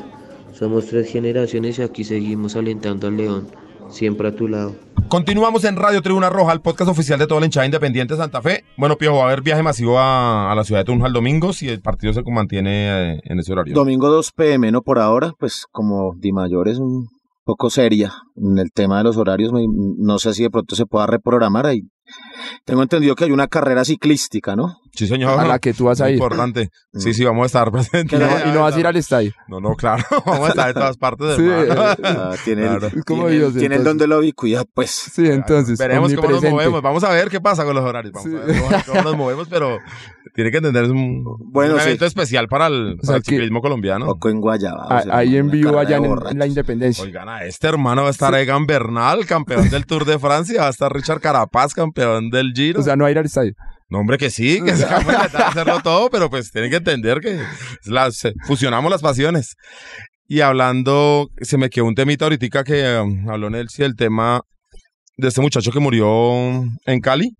Somos 0.52 0.88
tres 0.88 1.10
generaciones 1.10 1.80
y 1.80 1.82
aquí 1.82 2.04
seguimos 2.04 2.58
alentando 2.58 3.08
al 3.08 3.16
león, 3.16 3.48
siempre 3.90 4.28
a 4.28 4.36
tu 4.36 4.50
lado. 4.50 4.76
Continuamos 5.08 5.64
en 5.64 5.78
Radio 5.78 6.02
Tribuna 6.02 6.30
Roja, 6.30 6.52
el 6.52 6.60
podcast 6.60 6.92
oficial 6.92 7.18
de 7.18 7.26
toda 7.28 7.40
la 7.40 7.46
hinchada 7.46 7.66
independiente 7.66 8.14
de 8.16 8.20
Santa 8.20 8.42
Fe. 8.42 8.66
Bueno, 8.76 8.98
Piojo, 8.98 9.20
va 9.20 9.24
a 9.24 9.28
haber 9.28 9.42
viaje 9.42 9.64
masivo 9.64 9.98
a, 9.98 10.52
a 10.52 10.56
la 10.56 10.66
ciudad 10.66 10.82
de 10.82 10.86
Tunja 10.86 11.08
el 11.08 11.14
domingo 11.14 11.54
si 11.54 11.70
el 11.70 11.80
partido 11.80 12.12
se 12.12 12.24
mantiene 12.24 13.14
eh, 13.14 13.20
en 13.24 13.40
ese 13.40 13.54
horario. 13.54 13.74
Domingo 13.74 14.10
2 14.10 14.32
pm, 14.34 14.72
¿no? 14.74 14.82
Por 14.82 15.00
ahora, 15.00 15.32
pues 15.40 15.66
como 15.72 16.14
Di 16.18 16.34
Mayor 16.34 16.68
es 16.68 16.78
un 16.78 17.08
poco 17.46 17.70
seria 17.70 18.12
en 18.36 18.58
el 18.58 18.72
tema 18.74 18.98
de 18.98 19.06
los 19.06 19.16
horarios, 19.16 19.54
me- 19.54 19.66
no 19.98 20.20
sé 20.20 20.34
si 20.34 20.44
de 20.44 20.50
pronto 20.50 20.76
se 20.76 20.86
pueda 20.86 21.08
reprogramar 21.08 21.66
ahí. 21.68 21.84
Tengo 22.66 22.84
entendido 22.84 23.16
que 23.16 23.24
hay 23.24 23.32
una 23.32 23.48
carrera 23.48 23.86
ciclística, 23.86 24.56
¿no? 24.58 24.76
Sí, 24.98 25.08
señor. 25.08 25.40
A 25.40 25.46
la 25.46 25.60
que 25.60 25.74
tú 25.74 25.86
vas 25.86 26.02
a 26.02 26.10
ir. 26.10 26.16
Importante. 26.16 26.70
Sí, 26.94 27.14
sí, 27.14 27.24
vamos 27.24 27.44
a 27.44 27.46
estar 27.46 27.72
presentes. 27.72 28.20
Y 28.20 28.24
no, 28.24 28.30
y 28.50 28.54
no 28.54 28.62
vas 28.64 28.76
a 28.76 28.80
ir 28.80 28.88
al 28.88 28.96
estadio. 28.98 29.32
No, 29.48 29.60
no, 29.60 29.76
claro. 29.76 30.04
Vamos 30.26 30.48
a 30.48 30.50
estar 30.50 30.68
en 30.70 30.74
todas 30.74 30.98
partes 30.98 31.28
del 31.28 31.38
Sí, 31.38 31.44
mar. 31.78 31.98
Ah, 32.04 32.32
tiene 32.46 32.64
el, 32.64 32.80
Claro. 32.80 32.90
Como 33.06 33.24
tiene, 33.28 33.38
Dios, 33.38 33.54
tiene 33.56 33.76
el 33.76 33.84
don 33.84 33.98
de 33.98 34.08
la 34.08 34.18
ubicuidad, 34.18 34.66
pues. 34.74 34.90
Sí, 34.90 35.28
entonces. 35.28 35.78
Veremos 35.78 36.10
cómo 36.14 36.22
nos 36.24 36.26
omnipresente. 36.38 36.52
movemos. 36.52 36.82
Vamos 36.82 37.04
a 37.04 37.10
ver 37.12 37.30
qué 37.30 37.40
pasa 37.40 37.64
con 37.64 37.76
los 37.76 37.84
horarios. 37.86 38.14
Vamos 38.14 38.34
a 38.42 38.46
ver 38.46 38.58
cómo, 38.60 38.82
cómo 38.88 39.02
nos 39.04 39.18
movemos, 39.18 39.48
pero 39.50 39.78
tiene 40.34 40.52
que 40.52 40.58
entender 40.58 40.84
es 40.86 40.90
un, 40.90 41.24
Bueno, 41.52 41.76
un 41.76 41.80
sí. 41.80 41.86
evento 41.88 42.06
especial 42.06 42.48
para 42.48 42.68
el, 42.68 42.94
O 42.94 43.04
sea 43.04 43.08
para 43.08 43.18
el 43.18 43.24
que- 43.24 43.32
ciclismo 43.32 43.62
colombiano. 43.62 44.06
Poco 44.08 44.30
en 44.30 44.42
Guayaba. 44.42 44.88
Ah, 44.90 45.04
Ahí 45.12 45.38
en 45.38 45.50
vivo 45.50 45.78
allá 45.80 45.98
en, 45.98 46.06
en 46.06 46.40
la 46.40 46.48
Independencia. 46.48 47.04
Oigan, 47.04 47.30
a 47.30 47.44
este 47.46 47.68
hermano 47.68 48.02
va 48.02 48.08
a 48.08 48.12
estar 48.12 48.34
Egan 48.36 48.66
Bernal, 48.66 49.26
campeón 49.26 49.70
del 49.70 49.86
Tour 49.86 50.06
de 50.06 50.18
Francia. 50.20 50.62
Va 50.62 50.68
a 50.68 50.72
estar 50.72 50.92
Richard 50.92 51.22
Carapaz, 51.22 51.74
campeón 51.74 52.30
del 52.30 52.52
Giro. 52.56 52.80
O 52.80 52.84
sea, 52.84 52.96
no 52.96 53.04
va 53.04 53.10
a 53.10 53.12
ir 53.12 53.20
al 53.20 53.26
estadio. 53.26 53.54
No, 53.90 54.00
hombre, 54.00 54.18
que 54.18 54.30
sí, 54.30 54.62
que 54.66 54.76
se 54.76 54.86
va 54.86 54.98
a 54.98 55.48
hacerlo 55.48 55.82
todo, 55.82 56.10
pero 56.10 56.30
pues 56.30 56.52
tienen 56.52 56.70
que 56.70 56.78
entender 56.78 57.20
que 57.20 57.40
las, 57.86 58.26
eh, 58.26 58.34
fusionamos 58.46 58.92
las 58.92 59.02
pasiones. 59.02 59.56
Y 60.28 60.42
hablando, 60.42 61.30
se 61.42 61.58
me 61.58 61.70
quedó 61.70 61.86
un 61.86 61.96
temita 61.96 62.26
ahorita 62.26 62.64
que 62.64 63.00
um, 63.00 63.30
habló 63.30 63.50
Nelsi, 63.50 63.84
el 63.84 63.96
tema 63.96 64.42
de 65.16 65.30
este 65.30 65.42
muchacho 65.42 65.72
que 65.72 65.80
murió 65.80 66.64
en 66.86 67.00
Cali. 67.02 67.32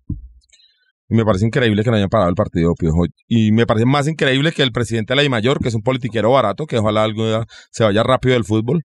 Y 1.10 1.14
me 1.14 1.24
parece 1.24 1.46
increíble 1.46 1.82
que 1.82 1.90
no 1.90 1.96
hayan 1.96 2.08
parado 2.08 2.28
el 2.28 2.34
partido, 2.34 2.74
Piojo. 2.74 3.06
Y 3.26 3.52
me 3.52 3.66
parece 3.66 3.86
más 3.86 4.08
increíble 4.08 4.52
que 4.52 4.62
el 4.62 4.72
presidente 4.72 5.14
de 5.14 5.22
la 5.22 5.28
Mayor, 5.28 5.58
que 5.60 5.68
es 5.68 5.74
un 5.74 5.82
politiquero 5.82 6.30
barato, 6.30 6.66
que 6.66 6.78
ojalá 6.78 7.06
día 7.08 7.44
se 7.70 7.84
vaya 7.84 8.02
rápido 8.02 8.34
del 8.34 8.44
fútbol, 8.44 8.82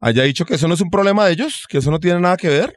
haya 0.00 0.22
dicho 0.22 0.44
que 0.44 0.54
eso 0.54 0.68
no 0.68 0.74
es 0.74 0.80
un 0.80 0.90
problema 0.90 1.26
de 1.26 1.32
ellos, 1.32 1.64
que 1.68 1.78
eso 1.78 1.90
no 1.90 1.98
tiene 1.98 2.20
nada 2.20 2.36
que 2.36 2.48
ver, 2.48 2.74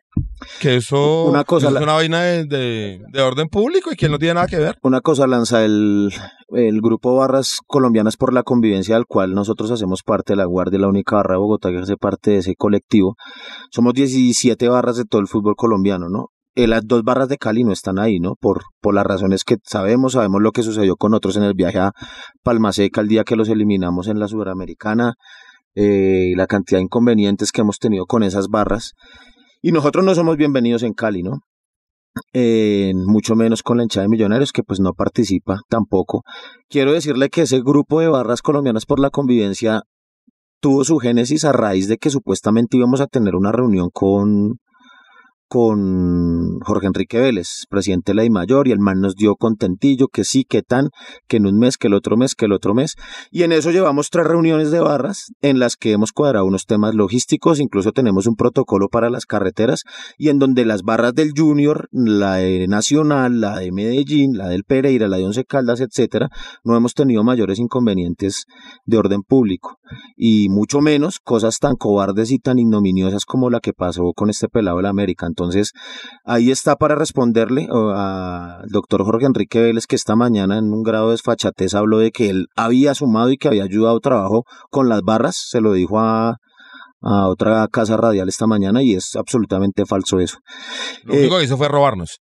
que 0.60 0.76
eso, 0.78 1.26
Una 1.26 1.44
cosa, 1.44 1.68
eso 1.68 1.78
es 1.78 1.84
una 1.84 1.94
vaina 1.94 2.22
de, 2.22 2.46
de- 2.46 3.00
de 3.12 3.22
orden 3.22 3.48
público 3.48 3.92
y 3.92 3.96
que 3.96 4.10
no 4.10 4.18
tiene 4.18 4.36
nada 4.36 4.48
que 4.48 4.58
ver. 4.58 4.78
Una 4.84 5.02
cosa 5.02 5.28
lanza 5.28 5.64
el, 5.64 6.12
el 6.50 6.82
grupo 6.82 7.16
Barras 7.16 7.60
Colombianas 7.68 8.18
por 8.18 8.34
la 8.34 8.44
Convivencia, 8.44 8.96
al 8.96 9.06
cual 9.06 9.34
nosotros 9.34 9.70
hacemos 9.72 10.02
parte 10.04 10.34
de 10.34 10.38
la 10.38 10.46
Guardia, 10.46 10.80
la 10.80 10.88
única 10.88 11.16
barra 11.18 11.36
de 11.36 11.40
Bogotá 11.40 11.70
que 11.70 11.78
hace 11.78 11.96
parte 11.98 12.32
de 12.32 12.38
ese 12.38 12.56
colectivo. 12.56 13.16
Somos 13.72 13.94
17 13.94 14.68
barras 14.70 14.98
de 14.98 15.06
todo 15.06 15.22
el 15.22 15.28
fútbol 15.28 15.56
colombiano, 15.56 16.10
¿no? 16.10 16.28
Eh, 16.54 16.68
las 16.68 16.86
dos 16.86 17.04
barras 17.04 17.30
de 17.30 17.38
Cali 17.38 17.64
no 17.64 17.72
están 17.72 17.98
ahí, 17.98 18.20
¿no? 18.20 18.36
Por, 18.38 18.64
por 18.82 18.94
las 18.94 19.06
razones 19.06 19.46
que 19.46 19.56
sabemos, 19.64 20.14
sabemos 20.14 20.42
lo 20.42 20.52
que 20.52 20.64
sucedió 20.64 20.98
con 20.98 21.14
otros 21.14 21.38
en 21.38 21.44
el 21.44 21.54
viaje 21.54 21.80
a 21.80 21.92
Palma 22.44 22.74
Seca 22.74 23.00
el 23.00 23.08
día 23.08 23.24
que 23.24 23.38
los 23.38 23.48
eliminamos 23.48 24.08
en 24.10 24.20
la 24.20 24.28
Sudamericana, 24.28 25.14
eh, 25.76 26.34
la 26.36 26.48
cantidad 26.48 26.80
de 26.80 26.84
inconvenientes 26.84 27.52
que 27.52 27.62
hemos 27.62 27.80
tenido 27.80 28.06
con 28.06 28.24
esas 28.24 28.48
barras. 28.48 28.94
Y 29.62 29.72
nosotros 29.72 30.04
no 30.04 30.16
somos 30.16 30.38
bienvenidos 30.38 30.84
en 30.84 30.94
Cali, 30.94 31.24
¿no? 31.24 31.40
Eh, 32.34 32.92
mucho 32.96 33.36
menos 33.36 33.64
con 33.64 33.78
la 33.78 33.84
hinchada 33.84 34.04
de 34.04 34.10
millonarios 34.10 34.52
que 34.52 34.64
pues 34.64 34.80
no 34.80 34.94
participa 34.94 35.62
tampoco. 35.70 36.24
Quiero 36.70 36.92
decirle 36.92 37.30
que 37.30 37.44
ese 37.44 37.62
grupo 37.62 38.02
de 38.02 38.10
barras 38.10 38.42
colombianas 38.42 38.86
por 38.86 39.00
la 39.00 39.10
convivencia 39.10 39.84
tuvo 40.62 40.84
su 40.84 40.98
génesis 41.00 41.46
a 41.46 41.54
raíz 41.54 41.88
de 41.88 41.98
que 41.98 42.10
supuestamente 42.10 42.78
íbamos 42.78 43.02
a 43.02 43.08
tener 43.08 43.36
una 43.36 43.52
reunión 43.52 43.90
con 43.92 44.60
con 45.52 46.62
Jorge 46.62 46.88
Enrique 46.88 47.20
Vélez, 47.20 47.66
presidente 47.70 48.12
de 48.12 48.16
la 48.16 48.22
DIMAYOR, 48.22 48.70
y 48.70 48.72
el 48.72 48.80
man 48.80 49.02
nos 49.02 49.18
dio 49.18 49.36
contentillo, 49.36 50.08
que 50.08 50.24
sí, 50.24 50.46
que 50.48 50.62
tan, 50.62 50.92
que 51.28 51.36
en 51.36 51.46
un 51.46 51.60
mes, 51.60 51.76
que 51.76 51.88
el 51.88 51.94
otro 51.94 52.16
mes, 52.16 52.36
que 52.36 52.46
el 52.46 52.54
otro 52.54 52.74
mes. 52.74 52.96
Y 53.32 53.44
en 53.44 53.52
eso 53.52 53.70
llevamos 53.70 54.10
tres 54.12 54.26
reuniones 54.26 54.72
de 54.72 54.80
barras 54.80 55.34
en 55.42 55.60
las 55.60 55.76
que 55.76 55.92
hemos 55.92 56.14
cuadrado 56.14 56.46
unos 56.46 56.68
temas 56.68 56.96
logísticos, 56.96 57.60
incluso 57.60 57.92
tenemos 57.92 58.28
un 58.28 58.38
protocolo 58.38 58.88
para 58.88 59.10
las 59.10 59.26
carreteras, 59.26 59.84
y 60.18 60.30
en 60.30 60.40
donde 60.40 60.64
las 60.64 60.84
barras 60.84 61.14
del 61.16 61.34
Junior, 61.36 61.90
la 61.92 62.36
de 62.36 62.70
Nacional, 62.70 63.42
la 63.42 63.60
de 63.60 63.74
Medellín, 63.74 64.38
la 64.38 64.48
del 64.48 64.64
Pereira, 64.64 65.10
la 65.10 65.18
de 65.18 65.26
Once 65.26 65.44
Caldas, 65.44 65.82
etcétera, 65.82 66.30
no 66.64 66.78
hemos 66.78 66.94
tenido 66.94 67.26
mayores 67.26 67.60
inconvenientes 67.60 68.46
de 68.86 68.98
orden 68.98 69.22
público. 69.22 69.80
Y 70.16 70.48
mucho 70.48 70.80
menos 70.80 71.20
cosas 71.20 71.60
tan 71.60 71.76
cobardes 71.76 72.32
y 72.32 72.40
tan 72.40 72.58
ignominiosas 72.58 73.26
como 73.26 73.50
la 73.50 73.60
que 73.60 73.74
pasó 73.74 74.14
con 74.16 74.30
este 74.30 74.48
pelado 74.48 74.78
de 74.78 74.84
la 74.84 74.90
América. 74.90 75.26
Ahí 76.26 76.52
está 76.52 76.76
para 76.76 76.96
responderle 76.96 77.68
al 77.72 78.68
doctor 78.70 79.04
Jorge 79.04 79.26
Enrique 79.26 79.62
Vélez, 79.62 79.88
que 79.88 79.96
esta 79.96 80.16
mañana 80.16 80.58
en 80.58 80.74
un 80.74 80.84
grado 80.84 81.08
de 81.08 81.14
desfachatez 81.14 81.74
habló 81.74 82.00
de 82.00 82.12
que 82.12 82.30
él 82.30 82.48
había 82.56 82.94
sumado 82.96 83.32
y 83.32 83.38
que 83.38 83.48
había 83.48 83.64
ayudado 83.64 84.00
trabajo 84.00 84.44
con 84.70 84.90
las 84.90 85.02
barras, 85.02 85.36
se 85.50 85.62
lo 85.62 85.74
dijo 85.74 86.00
a, 86.00 86.38
a 87.02 87.28
otra 87.28 87.68
casa 87.68 87.98
radial 87.98 88.30
esta 88.30 88.48
mañana 88.48 88.84
y 88.84 88.94
es 88.94 89.16
absolutamente 89.16 89.86
falso 89.86 90.20
eso. 90.20 90.38
Lo 91.04 91.16
único 91.16 91.38
que 91.38 91.46
hizo 91.46 91.58
fue 91.58 91.68
robarnos. 91.68 92.20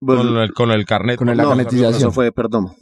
con, 0.00 0.38
el, 0.38 0.52
con 0.52 0.70
el 0.70 0.84
carnet. 0.84 1.18
Con 1.18 1.28
la 1.28 1.34
no, 1.34 1.48
carnetización. 1.48 1.94
Eso 1.94 2.12
fue 2.12 2.32
Perdomo. 2.32 2.74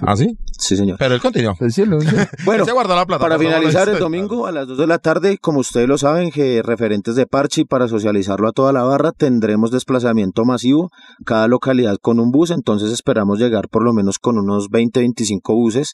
¿Ah, 0.00 0.16
sí? 0.16 0.36
Sí, 0.58 0.76
señor. 0.76 0.96
Pero 0.98 1.14
él 1.14 1.20
continuó. 1.20 1.54
Bueno, 2.44 2.62
Él 2.62 2.66
se 2.66 2.72
guardó 2.72 2.96
la 2.96 3.06
plata. 3.06 3.20
Para 3.20 3.38
finalizar 3.38 3.88
el 3.88 3.98
domingo 3.98 4.46
a 4.46 4.52
las 4.52 4.66
2 4.66 4.78
de 4.78 4.86
la 4.86 4.98
tarde, 4.98 5.38
como 5.38 5.60
ustedes 5.60 5.88
lo 5.88 5.98
saben, 5.98 6.30
que 6.30 6.62
referentes 6.62 7.14
de 7.14 7.26
Parche 7.26 7.62
y 7.62 7.64
para 7.64 7.88
socializarlo 7.88 8.48
a 8.48 8.52
toda 8.52 8.72
la 8.72 8.82
barra 8.82 9.12
tendremos 9.12 9.70
desplazamiento 9.70 10.44
masivo, 10.44 10.90
cada 11.24 11.46
localidad 11.46 11.96
con 12.00 12.20
un 12.20 12.30
bus, 12.30 12.50
entonces 12.50 12.90
esperamos 12.92 13.38
llegar 13.38 13.68
por 13.68 13.84
lo 13.84 13.92
menos 13.92 14.18
con 14.18 14.38
unos 14.38 14.70
20-25 14.70 15.40
buses 15.54 15.92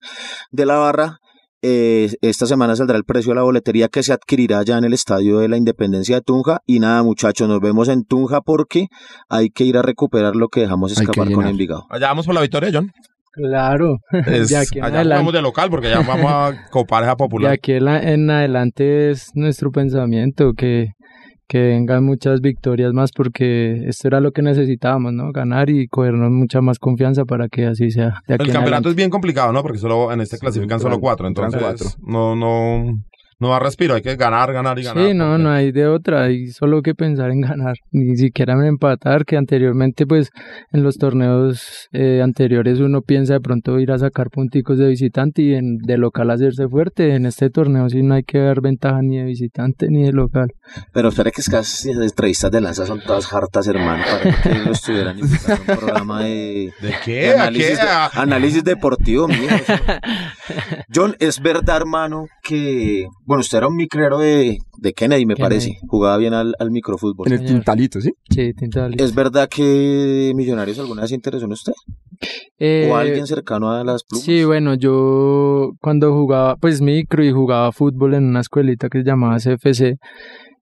de 0.51 0.67
la 0.67 0.77
barra. 0.77 1.19
Eh, 1.61 2.15
esta 2.21 2.47
semana 2.47 2.77
saldrá 2.77 2.97
el 2.97 3.05
precio 3.05 3.31
de 3.33 3.37
la 3.37 3.43
boletería 3.43 3.89
que 3.89 4.05
se 4.05 4.13
adquirirá 4.13 4.63
ya 4.63 4.79
en 4.79 4.85
el 4.85 4.93
Estadio 4.93 5.41
de 5.41 5.49
la 5.49 5.57
Independencia 5.57 6.17
de 6.17 6.23
Tunja. 6.23 6.61
Y 6.67 6.79
nada, 6.79 7.03
muchachos, 7.03 7.49
nos 7.49 7.61
vemos 7.61 7.89
en 7.89 8.05
Tunja 8.05 8.43
porque 8.43 8.87
hay 9.29 9.51
que 9.51 9.65
ir 9.65 9.77
a 9.77 9.83
recuperar 9.83 10.37
lo 10.37 10.49
que 10.49 10.61
dejamos 10.61 10.95
que 10.95 11.01
escapar 11.01 11.33
con. 11.33 11.47
Envigado. 11.47 11.85
Allá 11.91 12.09
vamos 12.09 12.27
por 12.27 12.35
la 12.37 12.43
victoria, 12.43 12.71
John. 12.73 12.93
Claro. 13.39 13.99
Es- 14.27 14.49
de 14.49 14.57
aquí 14.59 14.79
en 14.79 14.85
allá 14.85 14.97
adelante. 14.97 15.19
vamos 15.21 15.33
de 15.33 15.43
local 15.43 15.71
porque 15.71 15.89
ya 15.91 16.01
vamos 16.01 16.31
a 16.31 16.53
copar 16.71 17.03
esa 17.05 17.13
De 17.13 17.17
popular. 17.17 17.53
aquí 17.53 17.73
en, 17.73 17.85
la- 17.85 18.03
en 18.03 18.29
adelante 18.31 19.11
es 19.11 19.31
nuestro 19.35 19.71
pensamiento 19.71 20.53
que, 20.55 20.89
que 21.47 21.61
vengan 21.61 22.05
muchas 22.05 22.41
victorias 22.41 22.93
más 22.93 23.11
porque 23.13 23.85
esto 23.89 24.09
era 24.09 24.21
lo 24.21 24.33
que 24.33 24.43
necesitábamos, 24.43 25.13
¿no? 25.15 25.33
Ganar 25.33 25.71
y 25.71 25.87
cogernos 25.89 26.31
mucha 26.31 26.61
más 26.61 26.79
confianza 26.79 27.25
para 27.25 27.49
que 27.49 27.67
así 27.67 27.91
sea. 27.91 28.21
De 28.27 28.35
aquí 28.35 28.43
El 28.45 28.53
campeonato 28.53 28.61
adelante. 28.65 28.89
es 28.91 28.95
bien 28.97 29.11
complicado, 29.11 29.53
¿no? 29.53 29.63
Porque 29.63 29.79
solo 29.79 30.13
en 30.13 30.21
este 30.21 30.37
clasifican 30.39 30.81
solo 30.81 31.01
cuatro, 31.01 31.27
entonces 31.27 31.61
cuatro. 31.61 31.87
no, 32.07 32.37
no, 32.37 32.93
no 33.41 33.51
da 33.51 33.59
respiro, 33.61 33.95
hay 33.95 34.03
que 34.03 34.17
ganar, 34.17 34.53
ganar 34.53 34.79
y 34.79 34.83
ganar. 34.83 35.07
Sí, 35.09 35.15
no, 35.15 35.39
no 35.39 35.51
hay 35.51 35.71
de 35.73 35.87
otra, 35.87 36.25
hay 36.25 36.49
solo 36.49 36.83
que 36.83 36.95
pensar 36.95 37.31
en 37.31 37.41
ganar, 37.43 37.77
ni 37.93 38.17
siquiera 38.17 38.55
en 38.55 38.65
empatar, 38.65 39.25
que 39.25 39.37
anteriormente 39.37 40.07
pues 40.07 40.31
en 40.73 40.83
los 40.83 40.97
torneos 40.97 41.89
eh, 41.93 42.21
anteriores 42.23 42.81
uno 42.81 43.03
piensa 43.03 43.35
de 43.35 43.41
pronto 43.41 43.79
ir 43.79 43.93
a 43.93 43.99
sacar 43.99 44.31
punticos 44.31 44.79
de 44.79 44.89
visitante 44.89 45.43
y 45.43 45.55
en, 45.55 45.79
de 45.79 45.99
local 45.99 46.31
hacerse 46.31 46.69
fuerte, 46.69 47.15
en 47.15 47.27
este 47.27 47.51
torneo 47.51 47.89
sí 47.89 48.03
no 48.03 48.15
hay 48.15 48.23
que 48.25 48.39
dar 48.39 48.61
ventaja 48.61 49.01
ni 49.03 49.19
de 49.19 49.25
visitante 49.25 49.87
ni 49.89 50.03
de 50.05 50.13
local. 50.13 50.49
Pero 50.93 51.09
espera 51.09 51.31
que 51.31 51.41
es 51.41 51.49
que 51.49 51.57
esas 51.59 51.87
entrevistas 51.87 52.51
de 52.51 52.61
lanza 52.61 52.87
son 52.87 53.01
todas 53.01 53.33
hartas, 53.33 53.67
hermano, 53.69 54.03
para 54.05 54.43
que 54.43 54.59
lo 54.65 54.73
estuvieran 54.73 55.19
invitando 55.19 55.63
un 55.73 55.79
programa 55.79 56.23
de, 56.25 56.73
¿De 56.81 56.89
de 56.89 56.95
qué? 57.05 57.31
¿A 57.31 57.35
análisis, 57.43 57.69
qué? 57.79 57.85
de- 57.85 57.91
¿A- 57.91 58.07
análisis 58.15 58.65
deportivo, 58.65 59.29
mío. 59.29 59.49
John, 60.93 61.15
es 61.21 61.41
verdad, 61.41 61.77
hermano, 61.79 62.27
que, 62.43 63.07
bueno, 63.29 63.41
usted 63.43 63.59
era 63.59 63.69
un 63.69 63.77
micrero 63.77 64.19
de, 64.19 64.59
de 64.79 64.93
Kennedy, 64.95 65.27
me 65.27 65.35
Kennedy. 65.35 65.55
parece, 65.55 65.79
jugaba 65.87 66.17
bien 66.17 66.33
al, 66.35 66.55
al 66.59 66.71
microfútbol. 66.71 67.27
En 67.29 67.35
el 67.35 67.39
Señor. 67.41 67.59
tintalito, 67.61 68.01
¿sí? 68.01 68.13
Sí, 68.31 68.53
Tintal. 68.55 68.95
¿Es 68.99 69.15
verdad 69.15 69.49
que 69.49 70.33
Millonarios 70.35 70.79
alguna 70.79 71.03
vez 71.03 71.11
se 71.11 71.15
interesó 71.17 71.45
en 71.45 71.53
usted? 71.53 71.73
Eh, 72.59 72.89
¿O 72.91 72.97
alguien 72.97 73.27
cercano 73.27 73.71
a 73.71 73.85
las 73.85 74.03
plumas? 74.05 74.25
Sí, 74.25 74.45
bueno, 74.45 74.75
yo 74.75 75.73
cuando 75.81 76.13
jugaba, 76.15 76.57
pues 76.57 76.81
micro 76.81 77.23
y 77.23 77.31
jugaba 77.31 77.71
fútbol 77.71 78.15
en 78.15 78.25
una 78.25 78.41
escuelita 78.41 78.89
que 78.89 79.01
se 79.01 79.05
llamaba 79.05 79.39
CFC, 79.39 79.97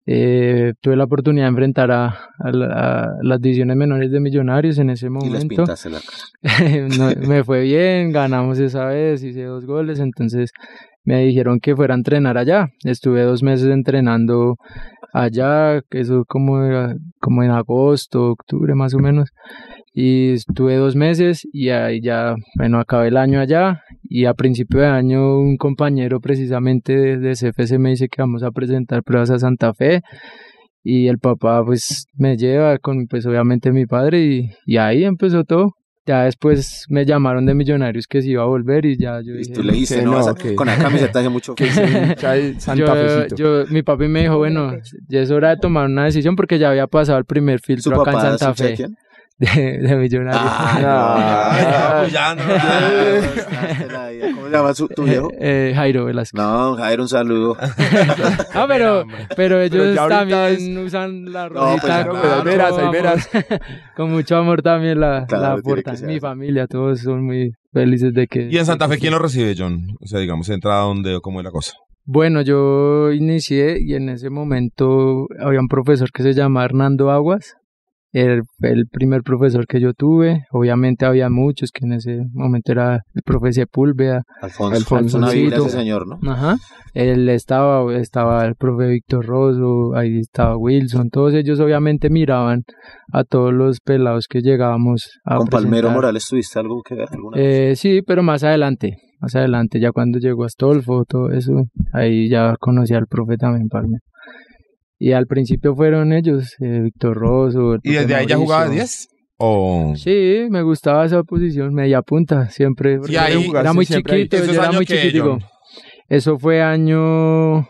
eh, 0.05 0.73
tuve 0.81 0.95
la 0.97 1.05
oportunidad 1.05 1.45
de 1.45 1.49
enfrentar 1.49 1.91
a, 1.91 2.07
a 2.39 2.51
la- 2.51 3.03
a 3.03 3.07
las 3.21 3.39
divisiones 3.39 3.77
menores 3.77 4.11
de 4.11 4.19
Millonarios 4.19 4.77
en 4.77 4.89
ese 4.89 5.07
Y 5.07 5.09
les 5.09 5.11
momento. 5.11 5.47
pintaste 5.47 5.89
la 5.89 5.99
cara. 6.01 6.87
No, 6.97 7.11
me 7.27 7.43
fue 7.43 7.61
bien, 7.61 8.11
ganamos 8.11 8.59
esa 8.59 8.85
vez, 8.85 9.23
hice 9.23 9.43
dos 9.43 9.65
goles, 9.65 9.99
entonces 9.99 10.51
me 11.05 11.23
dijeron 11.25 11.59
que 11.59 11.75
fuera 11.75 11.93
a 11.93 11.97
entrenar 11.97 12.37
allá. 12.37 12.67
Estuve 12.83 13.23
dos 13.23 13.43
meses 13.43 13.67
entrenando 13.69 14.55
allá, 15.13 15.81
eso 15.91 16.23
como, 16.27 16.63
era- 16.63 16.95
como 17.19 17.43
en 17.43 17.51
agosto, 17.51 18.31
octubre 18.31 18.73
más 18.75 18.93
o 18.93 18.99
menos. 18.99 19.29
Y 19.93 20.31
estuve 20.33 20.75
dos 20.77 20.95
meses 20.95 21.41
y 21.53 21.69
ahí 21.69 22.01
ya, 22.01 22.33
bueno, 22.57 22.79
acabé 22.79 23.09
el 23.09 23.17
año 23.17 23.39
allá 23.39 23.81
y 24.03 24.25
a 24.25 24.33
principio 24.33 24.79
de 24.79 24.87
año 24.87 25.37
un 25.39 25.55
compañero 25.57 26.19
precisamente 26.19 26.95
de, 26.97 27.17
de 27.19 27.35
CFC 27.35 27.77
me 27.77 27.91
dice 27.91 28.07
que 28.09 28.21
vamos 28.21 28.41
a 28.43 28.49
presentar 28.51 29.03
pruebas 29.03 29.29
a 29.29 29.37
Santa 29.39 29.73
Fe 29.75 30.01
y 30.83 31.07
el 31.07 31.19
papá 31.19 31.63
pues 31.63 32.07
me 32.17 32.35
lleva 32.37 32.77
con 32.79 33.05
pues 33.07 33.25
obviamente 33.27 33.71
mi 33.71 33.85
padre 33.85 34.25
y, 34.25 34.49
y 34.65 34.77
ahí 34.77 35.03
empezó 35.03 35.43
todo. 35.43 35.73
Ya 36.05 36.23
después 36.23 36.85
me 36.89 37.05
llamaron 37.05 37.45
de 37.45 37.53
Millonarios 37.53 38.07
que 38.07 38.21
se 38.21 38.27
iba 38.29 38.43
a 38.43 38.45
volver 38.45 38.85
y 38.85 38.97
ya 38.97 39.21
yo 39.21 39.35
dije... 39.35 39.53
Tú 39.53 39.63
le 39.63 39.71
que 39.85 40.01
no, 40.03 40.11
no, 40.11 40.17
vas 40.17 40.27
a- 40.27 40.33
que- 40.35 40.53
con 40.55 40.67
la 40.67 40.77
camiseta 40.77 41.19
hace 41.19 41.29
mucho 41.29 41.55
Que 41.55 41.65
yo, 42.75 42.85
yo- 43.37 43.65
mi 43.69 43.83
papi 43.83 44.07
me 44.09 44.21
dijo, 44.23 44.37
bueno, 44.37 44.71
ya 45.07 45.21
es 45.21 45.31
hora 45.31 45.51
de 45.51 45.57
tomar 45.57 45.85
una 45.85 46.03
decisión 46.05 46.35
porque 46.35 46.59
ya 46.59 46.69
había 46.71 46.87
pasado 46.87 47.17
el 47.19 47.25
primer 47.25 47.59
¿Su 47.59 47.65
filtro 47.67 48.01
acá 48.01 48.11
en 48.11 48.17
Santa 48.37 48.53
Fe? 48.53 48.75
De, 49.37 49.79
de 49.79 49.95
Millonarios. 49.95 50.41
Ah, 50.45 52.05
ya, 52.11 52.35
no, 52.35 52.43
¿Cómo 54.35 54.45
se 54.45 54.51
llama 54.51 54.73
su, 54.73 54.87
tu 54.87 55.03
viejo? 55.03 55.29
Eh, 55.39 55.73
Jairo 55.75 56.05
Velasco. 56.05 56.37
No, 56.37 56.75
Jairo, 56.75 57.03
un 57.03 57.09
saludo. 57.09 57.57
Ah, 58.55 58.65
pero, 58.67 59.03
pero 59.35 59.61
ellos 59.61 59.95
también 60.07 60.77
usan 60.77 61.31
la 61.31 61.49
No, 61.49 61.75
rojita 61.75 62.05
pues, 62.05 62.21
con, 62.21 62.43
claro, 62.43 63.19
con 63.95 64.11
mucho 64.11 64.37
amor 64.37 64.61
también 64.61 64.99
la, 64.99 65.25
Claro, 65.27 65.43
la 65.43 65.53
aportan. 65.53 65.95
Mi 66.05 66.19
familia, 66.19 66.67
todos 66.67 66.99
son 67.01 67.25
muy 67.25 67.51
felices 67.73 68.13
de 68.13 68.27
que... 68.27 68.47
¿Y 68.49 68.57
en 68.57 68.65
Santa 68.65 68.87
Fe 68.87 68.99
quién 68.99 69.11
lo 69.13 69.19
recibe, 69.19 69.55
John? 69.57 69.97
O 70.01 70.07
sea, 70.07 70.19
digamos, 70.19 70.49
entra 70.49 70.77
a 70.79 70.83
dónde 70.83 71.15
o 71.15 71.21
cómo 71.21 71.39
es 71.39 71.45
la 71.45 71.51
cosa. 71.51 71.73
Bueno, 72.05 72.41
yo 72.41 73.11
inicié 73.11 73.77
y 73.81 73.95
en 73.95 74.09
ese 74.09 74.29
momento 74.29 75.27
había 75.39 75.59
un 75.59 75.67
profesor 75.67 76.11
que 76.11 76.23
se 76.23 76.33
llama 76.33 76.63
Hernando 76.63 77.09
Aguas. 77.11 77.55
El, 78.13 78.43
el 78.61 78.85
primer 78.87 79.23
profesor 79.23 79.65
que 79.65 79.81
yo 79.81 79.93
tuve. 79.93 80.45
Obviamente 80.51 81.05
había 81.05 81.29
muchos 81.29 81.71
que 81.71 81.85
en 81.85 81.93
ese 81.93 82.21
momento 82.31 82.71
era 82.71 83.01
el 83.13 83.21
profe 83.23 83.51
Sepúlveda. 83.51 84.21
Alfonso. 84.41 84.77
Alfonso, 84.77 85.27
sí, 85.29 85.47
ese 85.47 85.69
señor, 85.69 86.05
¿no? 86.07 86.31
Ajá. 86.31 86.57
Él 86.93 87.27
estaba, 87.29 87.91
estaba 87.95 88.45
el 88.45 88.53
profe 88.55 88.87
Víctor 88.87 89.25
Rosso, 89.25 89.95
ahí 89.95 90.19
estaba 90.19 90.55
Wilson. 90.57 91.09
Todos 91.09 91.33
ellos 91.33 91.59
obviamente 91.59 92.11
miraban 92.11 92.63
a 93.11 93.23
todos 93.23 93.51
los 93.51 93.79
pelados 93.79 94.27
que 94.27 94.41
llegábamos 94.41 95.09
a 95.25 95.37
Con 95.37 95.47
Palmero. 95.47 95.89
Morales 95.89 96.27
tuviste 96.27 96.59
algo 96.59 96.83
que 96.83 96.93
ver 96.93 97.09
alguna 97.11 97.37
vez? 97.37 97.45
Eh, 97.45 97.75
sí, 97.75 98.01
pero 98.05 98.21
más 98.21 98.43
adelante, 98.43 98.97
más 99.19 99.35
adelante, 99.35 99.79
ya 99.79 99.91
cuando 99.91 100.19
llegó 100.19 100.43
Astolfo, 100.43 101.03
todo 101.05 101.31
eso, 101.31 101.63
ahí 101.93 102.29
ya 102.29 102.55
conocí 102.59 102.93
al 102.93 103.07
profe 103.07 103.37
también, 103.37 103.69
Palme. 103.69 103.97
Y 105.05 105.11
al 105.11 105.27
principio 105.27 105.75
fueron 105.75 106.13
ellos, 106.13 106.55
eh, 106.61 106.79
Víctor 106.79 107.17
Rosso. 107.17 107.75
¿Y 107.83 107.91
desde 107.91 108.15
ahí 108.15 108.25
ya 108.25 108.37
jugaba 108.37 108.69
de 108.69 108.75
10? 108.75 109.09
¿O...? 109.35 109.91
Sí, 109.97 110.47
me 110.49 110.61
gustaba 110.61 111.05
esa 111.05 111.23
posición, 111.23 111.73
media 111.73 112.01
punta, 112.01 112.49
siempre. 112.49 112.99
porque 112.99 113.19
ahí 113.19 113.51
era 113.53 113.73
muy 113.73 113.85
chiquito, 113.85 114.37
¿Eso 114.37 114.53
yo 114.53 114.61
era 114.61 114.71
muy 114.71 114.85
chiquitico. 114.85 115.39
Eso 116.07 116.39
fue 116.39 116.61
año 116.61 117.67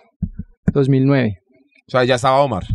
2009. 0.71 1.39
O 1.87 1.89
sea, 1.89 2.03
ya 2.03 2.13
estaba 2.13 2.39
Omar. 2.39 2.65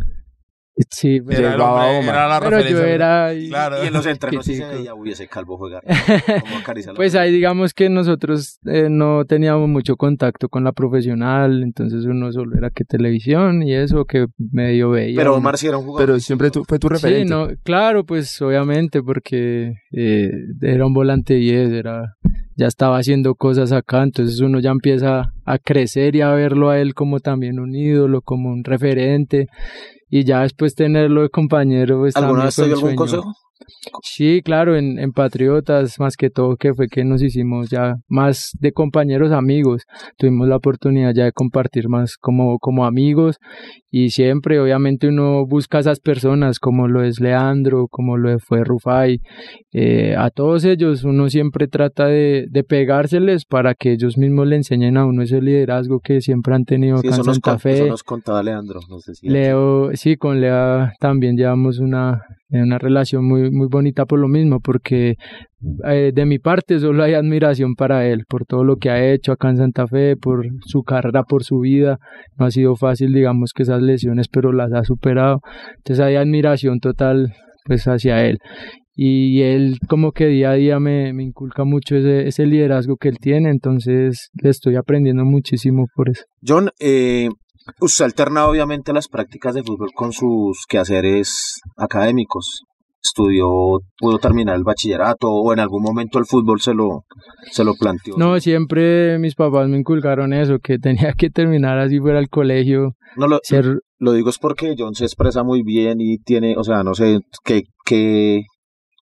Sí, 0.89 1.19
pero, 1.21 1.39
Era, 1.39 1.47
el 1.49 1.53
Llegaba 1.57 1.85
hombre, 1.87 1.99
Omar. 1.99 2.15
era 2.15 2.27
la 2.27 2.39
pero 2.39 2.61
yo 2.61 2.79
era... 2.83 3.31
Claro. 3.49 3.83
Y 3.83 3.87
en 3.87 3.93
los 3.93 4.05
entrenos 4.05 4.45
sí 4.45 4.53
se 4.55 4.59
chiquitico. 4.61 4.79
veía, 4.79 4.95
uy, 4.95 5.11
ese 5.11 5.27
calvo 5.27 5.57
juega. 5.57 5.81
Pues 6.95 7.15
ahí 7.15 7.31
digamos 7.31 7.73
que 7.73 7.89
nosotros 7.89 8.59
eh, 8.65 8.87
no 8.89 9.25
teníamos 9.25 9.67
mucho 9.67 9.95
contacto 9.97 10.47
con 10.49 10.63
la 10.63 10.71
profesional, 10.71 11.63
entonces 11.63 12.05
uno 12.05 12.31
solo 12.31 12.57
era 12.57 12.69
que 12.69 12.83
televisión 12.85 13.63
y 13.63 13.73
eso 13.73 14.05
que 14.05 14.27
medio 14.37 14.91
veía. 14.91 15.17
Pero. 15.17 15.35
Omar 15.35 15.57
sí 15.57 15.67
era 15.67 15.77
un 15.77 15.85
jugador. 15.85 16.07
Pero 16.07 16.19
siempre 16.19 16.51
tu- 16.51 16.63
fue 16.65 16.79
tu 16.79 16.89
referente. 16.89 17.23
Sí, 17.27 17.29
no, 17.29 17.47
claro, 17.63 18.05
pues 18.05 18.41
obviamente 18.41 19.01
porque 19.03 19.73
eh, 19.91 20.29
era 20.61 20.85
un 20.85 20.93
volante 20.93 21.35
10, 21.35 21.71
era, 21.71 22.15
ya 22.55 22.67
estaba 22.67 22.97
haciendo 22.97 23.35
cosas 23.35 23.71
acá, 23.71 24.03
entonces 24.03 24.39
uno 24.41 24.59
ya 24.59 24.71
empieza 24.71 25.33
a 25.45 25.57
crecer 25.59 26.15
y 26.15 26.21
a 26.21 26.29
verlo 26.31 26.69
a 26.69 26.79
él 26.79 26.93
como 26.93 27.19
también 27.19 27.59
un 27.59 27.73
ídolo, 27.75 28.21
como 28.21 28.49
un 28.49 28.63
referente 28.63 29.47
y 30.09 30.23
ya 30.23 30.41
después 30.41 30.75
tenerlo 30.75 31.21
de 31.21 31.29
compañero. 31.29 31.99
Pues, 31.99 32.15
¿Alguna 32.15 32.45
vez 32.45 32.55
te 32.55 32.65
dio 32.65 32.75
algún 32.75 32.95
consejo? 32.95 33.35
Sí, 34.01 34.41
claro, 34.43 34.75
en, 34.75 34.99
en 34.99 35.11
Patriotas, 35.11 35.99
más 35.99 36.15
que 36.15 36.29
todo, 36.29 36.55
que 36.55 36.73
fue 36.73 36.87
que 36.87 37.03
nos 37.03 37.21
hicimos 37.21 37.69
ya 37.69 37.95
más 38.07 38.51
de 38.59 38.71
compañeros 38.71 39.31
amigos. 39.31 39.83
Tuvimos 40.17 40.47
la 40.47 40.55
oportunidad 40.57 41.13
ya 41.13 41.25
de 41.25 41.31
compartir 41.31 41.89
más 41.89 42.17
como, 42.17 42.57
como 42.59 42.85
amigos 42.85 43.37
y 43.91 44.11
siempre, 44.11 44.59
obviamente, 44.59 45.07
uno 45.07 45.45
busca 45.45 45.77
a 45.77 45.81
esas 45.81 45.99
personas, 45.99 46.59
como 46.59 46.87
lo 46.87 47.03
es 47.03 47.19
Leandro, 47.19 47.87
como 47.89 48.17
lo 48.17 48.37
fue 48.39 48.63
Rufai. 48.63 49.19
eh, 49.73 50.15
a 50.17 50.29
todos 50.29 50.63
ellos, 50.65 51.03
uno 51.03 51.29
siempre 51.29 51.67
trata 51.67 52.05
de, 52.07 52.45
de 52.49 52.63
pegárseles 52.63 53.45
para 53.45 53.75
que 53.75 53.91
ellos 53.91 54.17
mismos 54.17 54.47
le 54.47 54.55
enseñen 54.57 54.97
a 54.97 55.05
uno 55.05 55.23
ese 55.23 55.41
liderazgo 55.41 55.99
que 55.99 56.21
siempre 56.21 56.53
han 56.55 56.65
tenido 56.65 56.97
Sí, 56.99 57.07
acá 57.07 57.17
en 57.17 57.23
Santa 57.23 57.51
con- 57.51 57.59
Fe. 57.59 57.73
eso 57.73 57.85
nos 57.87 58.03
contaba 58.03 58.41
Leandro. 58.43 58.79
No 58.89 58.99
sé 58.99 59.15
si 59.15 59.27
Leo, 59.29 59.91
sí, 59.95 60.15
con 60.17 60.39
Lea 60.41 60.93
también 60.99 61.35
llevamos 61.35 61.79
una, 61.79 62.21
una 62.49 62.77
relación 62.77 63.25
muy, 63.25 63.51
muy 63.51 63.67
bonita 63.67 64.05
por 64.05 64.19
lo 64.19 64.27
mismo, 64.27 64.59
porque 64.59 65.15
eh, 65.85 66.11
de 66.13 66.25
mi 66.25 66.39
parte 66.39 66.79
solo 66.79 67.03
hay 67.03 67.13
admiración 67.13 67.75
para 67.75 68.07
él, 68.07 68.23
por 68.27 68.45
todo 68.45 68.63
lo 68.63 68.77
que 68.77 68.89
ha 68.89 69.11
hecho 69.11 69.31
acá 69.31 69.49
en 69.49 69.57
Santa 69.57 69.87
Fe, 69.87 70.15
por 70.15 70.45
su 70.65 70.83
carrera, 70.83 71.23
por 71.23 71.43
su 71.43 71.59
vida. 71.59 71.99
No 72.37 72.45
ha 72.45 72.51
sido 72.51 72.75
fácil, 72.75 73.13
digamos, 73.13 73.51
que 73.53 73.63
esas 73.63 73.81
lesiones, 73.81 74.27
pero 74.27 74.51
las 74.51 74.73
ha 74.73 74.83
superado. 74.83 75.41
Entonces 75.77 76.03
hay 76.03 76.15
admiración 76.15 76.79
total, 76.79 77.33
pues, 77.65 77.87
hacia 77.87 78.25
él. 78.25 78.39
Y 79.01 79.43
él 79.43 79.77
como 79.87 80.11
que 80.11 80.25
día 80.27 80.51
a 80.51 80.55
día 80.55 80.79
me, 80.79 81.09
inculca 81.09 81.63
mucho 81.63 81.95
ese, 81.95 82.27
ese 82.27 82.45
liderazgo 82.45 82.97
que 82.97 83.07
él 83.07 83.17
tiene, 83.17 83.49
entonces 83.49 84.29
le 84.41 84.49
estoy 84.49 84.75
aprendiendo 84.75 85.23
muchísimo 85.23 85.85
por 85.95 86.09
eso. 86.09 86.23
John, 86.45 86.69
eh, 86.81 87.29
usted 87.79 88.05
alterna 88.05 88.47
obviamente 88.47 88.93
las 88.93 89.07
prácticas 89.07 89.55
de 89.55 89.63
fútbol 89.63 89.91
con 89.93 90.11
sus 90.11 90.65
quehaceres 90.67 91.61
académicos. 91.77 92.63
Estudió, 93.01 93.47
pudo 93.97 94.17
terminar 94.19 94.57
el 94.57 94.65
bachillerato 94.65 95.29
o 95.29 95.53
en 95.53 95.59
algún 95.59 95.81
momento 95.81 96.19
el 96.19 96.25
fútbol 96.25 96.59
se 96.59 96.73
lo, 96.73 97.05
se 97.49 97.63
lo 97.63 97.73
planteó. 97.75 98.15
No, 98.17 98.37
siempre 98.41 99.17
mis 99.19 99.35
papás 99.35 99.69
me 99.69 99.77
inculcaron 99.77 100.33
eso, 100.33 100.57
que 100.61 100.79
tenía 100.79 101.13
que 101.17 101.29
terminar 101.29 101.79
así 101.79 101.99
fuera 101.99 102.19
el 102.19 102.27
colegio. 102.27 102.95
No 103.15 103.27
lo, 103.27 103.39
ser... 103.41 103.79
lo 103.99 104.11
digo 104.11 104.29
es 104.29 104.37
porque 104.37 104.75
John 104.77 104.95
se 104.95 105.05
expresa 105.05 105.43
muy 105.43 105.63
bien 105.63 106.01
y 106.01 106.17
tiene, 106.17 106.55
o 106.57 106.63
sea, 106.65 106.83
no 106.83 106.93
sé 106.93 107.19
qué, 107.45 107.63
qué, 107.85 108.41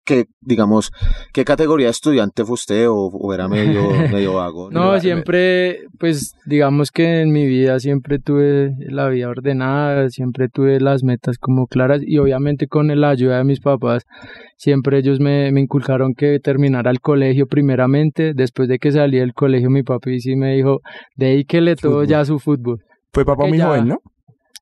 qué 0.08 0.24
digamos, 0.40 0.90
qué 1.34 1.44
categoría 1.44 1.88
de 1.88 1.90
estudiante 1.90 2.44
fue 2.44 2.54
usted 2.54 2.88
o, 2.88 2.94
o 3.12 3.34
era 3.34 3.46
medio, 3.46 3.82
medio 4.12 4.34
vago. 4.34 4.70
No, 4.70 4.98
siempre, 4.98 5.80
pues 5.98 6.34
digamos 6.46 6.90
que 6.90 7.20
en 7.20 7.30
mi 7.30 7.46
vida 7.46 7.78
siempre 7.78 8.18
tuve 8.18 8.72
la 8.88 9.08
vida 9.08 9.28
ordenada, 9.28 10.08
siempre 10.08 10.48
tuve 10.48 10.80
las 10.80 11.04
metas 11.04 11.36
como 11.38 11.66
claras 11.66 12.00
y 12.02 12.16
obviamente 12.18 12.66
con 12.66 12.88
la 13.00 13.10
ayuda 13.10 13.36
de 13.38 13.44
mis 13.44 13.60
papás, 13.60 14.04
siempre 14.56 14.98
ellos 14.98 15.20
me, 15.20 15.52
me 15.52 15.60
inculcaron 15.60 16.14
que 16.14 16.40
terminara 16.40 16.90
el 16.90 17.00
colegio 17.00 17.46
primeramente, 17.46 18.32
después 18.34 18.68
de 18.68 18.78
que 18.78 18.90
salí 18.92 19.18
del 19.18 19.34
colegio 19.34 19.68
mi 19.68 19.82
papi 19.82 20.20
sí 20.20 20.34
me 20.36 20.54
dijo, 20.54 20.80
dedíquele 21.16 21.76
todo 21.76 21.92
Fútbol. 21.92 22.06
ya 22.06 22.20
a 22.20 22.24
su 22.24 22.38
fútbol. 22.38 22.78
Fue 23.12 23.24
papá 23.26 23.44
Que 23.44 23.48
muy 23.50 23.58
ya- 23.58 23.66
joven, 23.66 23.88
¿no? 23.88 23.98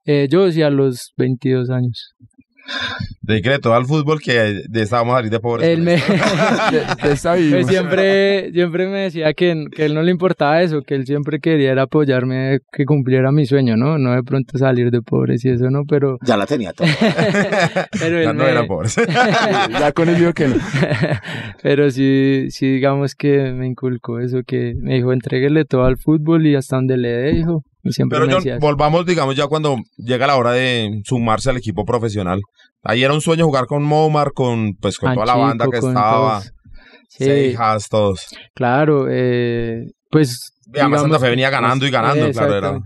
Eh, 0.05 0.27
yo 0.31 0.51
sí 0.53 0.63
a 0.63 0.71
los 0.71 1.13
22 1.17 1.71
años. 1.71 2.15
Todo 3.63 3.75
al 3.75 3.87
fútbol 3.87 4.21
que 4.21 4.63
de 4.69 4.83
esa 4.83 4.97
vamos 4.99 5.15
a 5.15 5.19
salir 5.19 5.31
de 5.33 5.41
pobres. 5.41 5.67
Él 5.69 5.83
me... 5.83 5.93
De- 6.71 7.07
de 7.09 7.13
esta 7.13 7.35
Pues 7.35 7.67
siempre, 7.67 8.53
siempre 8.53 8.87
me 8.87 8.99
decía 9.01 9.35
que, 9.35 9.67
que 9.75 9.85
él 9.87 9.95
no 9.95 10.03
le 10.03 10.11
importaba 10.13 10.63
eso, 10.63 10.83
que 10.83 10.95
él 10.95 11.07
siempre 11.07 11.41
quería 11.41 11.73
era 11.73 11.83
apoyarme, 11.83 12.61
que 12.73 12.85
cumpliera 12.85 13.33
mi 13.33 13.45
sueño, 13.47 13.77
¿no? 13.77 13.99
No 13.99 14.15
de 14.15 14.23
pronto 14.23 14.59
salir 14.59 14.91
de 14.91 15.03
pobres 15.03 15.45
y 15.45 15.51
eso, 15.51 15.71
¿no? 15.71 15.83
Pero, 15.89 16.19
Ya 16.23 16.37
la 16.37 16.47
tenía 16.47 16.73
todo. 16.73 16.87
pero 17.99 18.23
Ya 18.23 18.31
él 18.31 18.37
no 18.37 18.45
me- 18.45 18.51
eran 18.51 18.67
pobres. 18.67 18.97
ya 18.97 19.93
con 19.93 20.09
el 20.09 20.35
que 20.35 20.49
no. 20.49 20.57
pero 21.63 21.91
sí, 21.91 22.47
sí, 22.51 22.75
digamos 22.75 23.15
que 23.15 23.53
me 23.53 23.67
inculcó 23.67 24.21
eso, 24.21 24.43
que 24.47 24.75
me 24.81 24.95
dijo, 24.95 25.13
entréguele 25.13 25.65
todo 25.65 25.85
al 25.85 25.97
fútbol 25.99 26.47
y 26.47 26.55
hasta 26.55 26.77
donde 26.77 26.97
le 26.97 27.09
dé, 27.09 27.33
hijo. 27.33 27.65
Y 27.89 27.93
siempre 27.93 28.19
Pero 28.19 28.41
John, 28.41 28.59
volvamos, 28.59 29.07
digamos, 29.07 29.37
ya 29.37 29.47
cuando 29.47 29.77
llega 29.97 30.27
la 30.27 30.37
hora 30.37 30.53
de 30.53 31.03
sumarse 31.05 31.51
al 31.51 31.57
equipo 31.57 31.85
profesional. 31.85 32.41
Ahí 32.83 33.03
era 33.05 33.15
un 33.15 33.21
sueño 33.21 33.47
jugar 33.47 33.67
con 33.67 33.83
Momar, 33.83 34.33
con 34.33 34.75
pues 34.75 34.99
con 34.99 35.15
toda 35.15 35.27
la 35.27 35.37
banda 35.37 35.67
que 35.71 35.79
estaba. 35.79 36.41
todos. 36.41 36.53
Sí. 37.09 37.25
Seijas, 37.25 37.89
todos. 37.89 38.27
Claro, 38.55 39.07
eh, 39.09 39.85
pues... 40.11 40.53
Además, 40.75 41.03
Santa 41.03 41.19
Fe 41.19 41.31
venía 41.31 41.49
ganando 41.49 41.87
y 41.87 41.91
ganando, 41.91 42.31
claro, 42.33 42.57
era... 42.57 42.79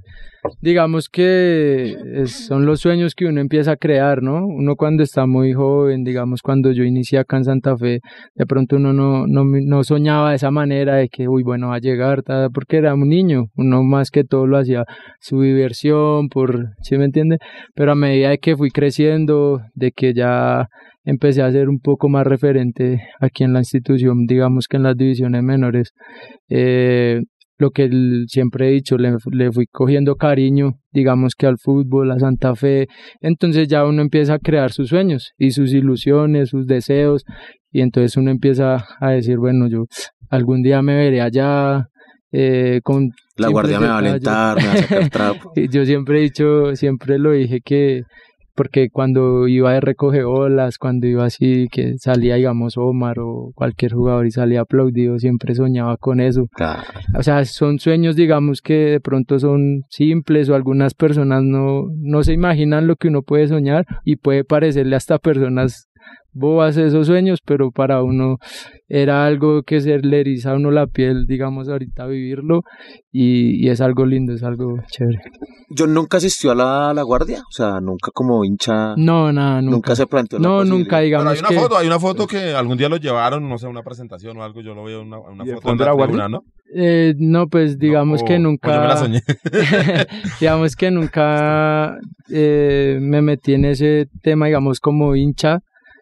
Digamos 0.60 1.08
que 1.08 1.96
son 2.26 2.66
los 2.66 2.80
sueños 2.80 3.14
que 3.14 3.26
uno 3.26 3.40
empieza 3.40 3.72
a 3.72 3.76
crear, 3.76 4.22
¿no? 4.22 4.46
Uno 4.46 4.76
cuando 4.76 5.02
está 5.02 5.26
muy 5.26 5.52
joven, 5.52 6.04
digamos, 6.04 6.40
cuando 6.42 6.72
yo 6.72 6.84
inicié 6.84 7.18
acá 7.18 7.36
en 7.36 7.44
Santa 7.44 7.76
Fe, 7.76 8.00
de 8.34 8.46
pronto 8.46 8.76
uno 8.76 8.92
no, 8.92 9.26
no, 9.26 9.44
no 9.44 9.84
soñaba 9.84 10.30
de 10.30 10.36
esa 10.36 10.50
manera 10.50 10.96
de 10.96 11.08
que, 11.08 11.28
uy, 11.28 11.42
bueno, 11.42 11.68
va 11.68 11.76
a 11.76 11.80
llegar, 11.80 12.22
ta, 12.22 12.48
porque 12.50 12.78
era 12.78 12.94
un 12.94 13.08
niño, 13.08 13.46
uno 13.56 13.82
más 13.82 14.10
que 14.10 14.24
todo 14.24 14.46
lo 14.46 14.58
hacía 14.58 14.84
su 15.20 15.42
diversión, 15.42 16.28
por, 16.28 16.70
¿sí 16.82 16.96
me 16.96 17.04
entiende? 17.04 17.38
Pero 17.74 17.92
a 17.92 17.94
medida 17.94 18.30
de 18.30 18.38
que 18.38 18.56
fui 18.56 18.70
creciendo, 18.70 19.60
de 19.74 19.92
que 19.92 20.14
ya 20.14 20.66
empecé 21.04 21.42
a 21.42 21.50
ser 21.50 21.68
un 21.68 21.80
poco 21.80 22.08
más 22.08 22.26
referente 22.26 23.00
aquí 23.20 23.44
en 23.44 23.52
la 23.52 23.60
institución, 23.60 24.26
digamos 24.26 24.66
que 24.68 24.76
en 24.76 24.84
las 24.84 24.96
divisiones 24.96 25.42
menores, 25.42 25.90
eh, 26.48 27.20
lo 27.60 27.70
que 27.70 27.84
el- 27.84 28.24
siempre 28.28 28.68
he 28.68 28.72
dicho, 28.72 28.96
le, 28.98 29.14
le 29.30 29.52
fui 29.52 29.66
cogiendo 29.70 30.16
cariño, 30.16 30.72
digamos 30.92 31.34
que 31.36 31.46
al 31.46 31.58
fútbol, 31.58 32.10
a 32.10 32.18
Santa 32.18 32.54
Fe, 32.56 32.88
entonces 33.20 33.68
ya 33.68 33.84
uno 33.84 34.02
empieza 34.02 34.34
a 34.34 34.38
crear 34.38 34.72
sus 34.72 34.88
sueños 34.88 35.30
y 35.38 35.52
sus 35.52 35.72
ilusiones, 35.72 36.48
sus 36.48 36.66
deseos, 36.66 37.24
y 37.70 37.82
entonces 37.82 38.16
uno 38.16 38.30
empieza 38.30 38.84
a 39.00 39.10
decir, 39.10 39.36
bueno, 39.38 39.68
yo 39.68 39.84
algún 40.30 40.62
día 40.62 40.82
me 40.82 40.94
veré 40.96 41.20
allá. 41.20 41.86
eh, 42.32 42.80
con 42.82 43.10
La 43.36 43.48
guardia 43.48 43.80
me 43.80 43.86
va 43.88 43.94
a 43.94 43.98
alentar, 44.20 44.56
me 44.62 44.66
va 44.68 44.72
a 44.72 44.76
sacar 44.76 45.10
trapo. 45.10 45.52
Y 45.56 45.68
yo 45.68 45.84
siempre 45.84 46.18
he 46.18 46.22
dicho, 46.22 46.74
siempre 46.76 47.18
lo 47.18 47.32
dije 47.32 47.58
que, 47.64 48.02
porque 48.60 48.90
cuando 48.90 49.48
iba 49.48 49.72
de 49.72 49.80
recoge 49.80 50.22
olas, 50.22 50.76
cuando 50.76 51.06
iba 51.06 51.24
así, 51.24 51.66
que 51.72 51.96
salía, 51.96 52.34
digamos, 52.34 52.76
Omar 52.76 53.18
o 53.18 53.52
cualquier 53.54 53.94
jugador 53.94 54.26
y 54.26 54.32
salía 54.32 54.60
aplaudido, 54.60 55.18
siempre 55.18 55.54
soñaba 55.54 55.96
con 55.96 56.20
eso. 56.20 56.46
Claro. 56.52 56.82
O 57.16 57.22
sea, 57.22 57.42
son 57.46 57.78
sueños, 57.78 58.16
digamos, 58.16 58.60
que 58.60 58.74
de 58.74 59.00
pronto 59.00 59.38
son 59.38 59.84
simples 59.88 60.50
o 60.50 60.54
algunas 60.54 60.92
personas 60.92 61.42
no, 61.42 61.86
no 62.02 62.22
se 62.22 62.34
imaginan 62.34 62.86
lo 62.86 62.96
que 62.96 63.08
uno 63.08 63.22
puede 63.22 63.48
soñar 63.48 63.86
y 64.04 64.16
puede 64.16 64.44
parecerle 64.44 64.94
hasta 64.94 65.18
personas 65.18 65.88
bobas 66.32 66.76
esos 66.76 67.06
sueños, 67.06 67.40
pero 67.44 67.70
para 67.70 68.02
uno 68.02 68.38
era 68.88 69.26
algo 69.26 69.62
que 69.62 69.80
se 69.80 69.98
le 69.98 70.20
eriza 70.20 70.52
a 70.52 70.54
uno 70.56 70.70
la 70.70 70.86
piel, 70.86 71.26
digamos, 71.26 71.68
ahorita 71.68 72.06
vivirlo 72.06 72.62
y, 73.12 73.64
y 73.64 73.68
es 73.70 73.80
algo 73.80 74.04
lindo, 74.06 74.32
es 74.32 74.42
algo 74.42 74.76
chévere. 74.90 75.18
Yo 75.72 75.86
nunca 75.86 76.16
asistió 76.16 76.50
a 76.50 76.54
la, 76.56 76.90
a 76.90 76.94
la 76.94 77.02
guardia, 77.02 77.38
o 77.48 77.52
sea, 77.52 77.80
nunca 77.80 78.10
como 78.12 78.44
hincha. 78.44 78.94
No, 78.96 79.32
nada, 79.32 79.60
nunca. 79.62 79.74
Nunca 79.76 79.96
se 79.96 80.06
planteó 80.06 80.38
la 80.40 80.48
No, 80.48 80.64
nunca, 80.64 80.98
digamos 81.00 81.24
Pero 81.26 81.34
hay 81.34 81.38
una 81.40 81.48
que... 81.48 81.54
foto, 81.54 81.78
hay 81.78 81.86
una 81.86 82.00
foto 82.00 82.26
que 82.26 82.54
algún 82.54 82.76
día 82.76 82.88
lo 82.88 82.96
llevaron, 82.96 83.48
no 83.48 83.56
sé, 83.58 83.68
una 83.68 83.82
presentación 83.82 84.36
o 84.36 84.42
algo, 84.42 84.60
yo 84.62 84.74
lo 84.74 84.82
veo 84.84 85.02
una, 85.02 85.18
una 85.18 85.44
¿Y 85.44 85.46
de 85.48 85.54
foto 85.54 85.70
en 85.70 85.78
la 85.78 85.92
guardia? 85.92 86.14
tribuna, 86.16 86.28
¿no? 86.28 86.42
Eh, 86.74 87.14
no, 87.18 87.48
pues 87.48 87.78
digamos 87.78 88.22
o- 88.22 88.24
que 88.24 88.38
nunca. 88.38 88.72
yo 88.74 88.80
me 88.80 88.86
la 88.88 88.96
soñé. 88.96 89.20
digamos 90.40 90.76
que 90.76 90.90
nunca 90.90 91.96
eh, 92.30 92.98
me 93.00 93.22
metí 93.22 93.54
en 93.54 93.64
ese 93.64 94.06
tema, 94.22 94.46
digamos, 94.46 94.80
como 94.80 95.14
hincha, 95.16 95.60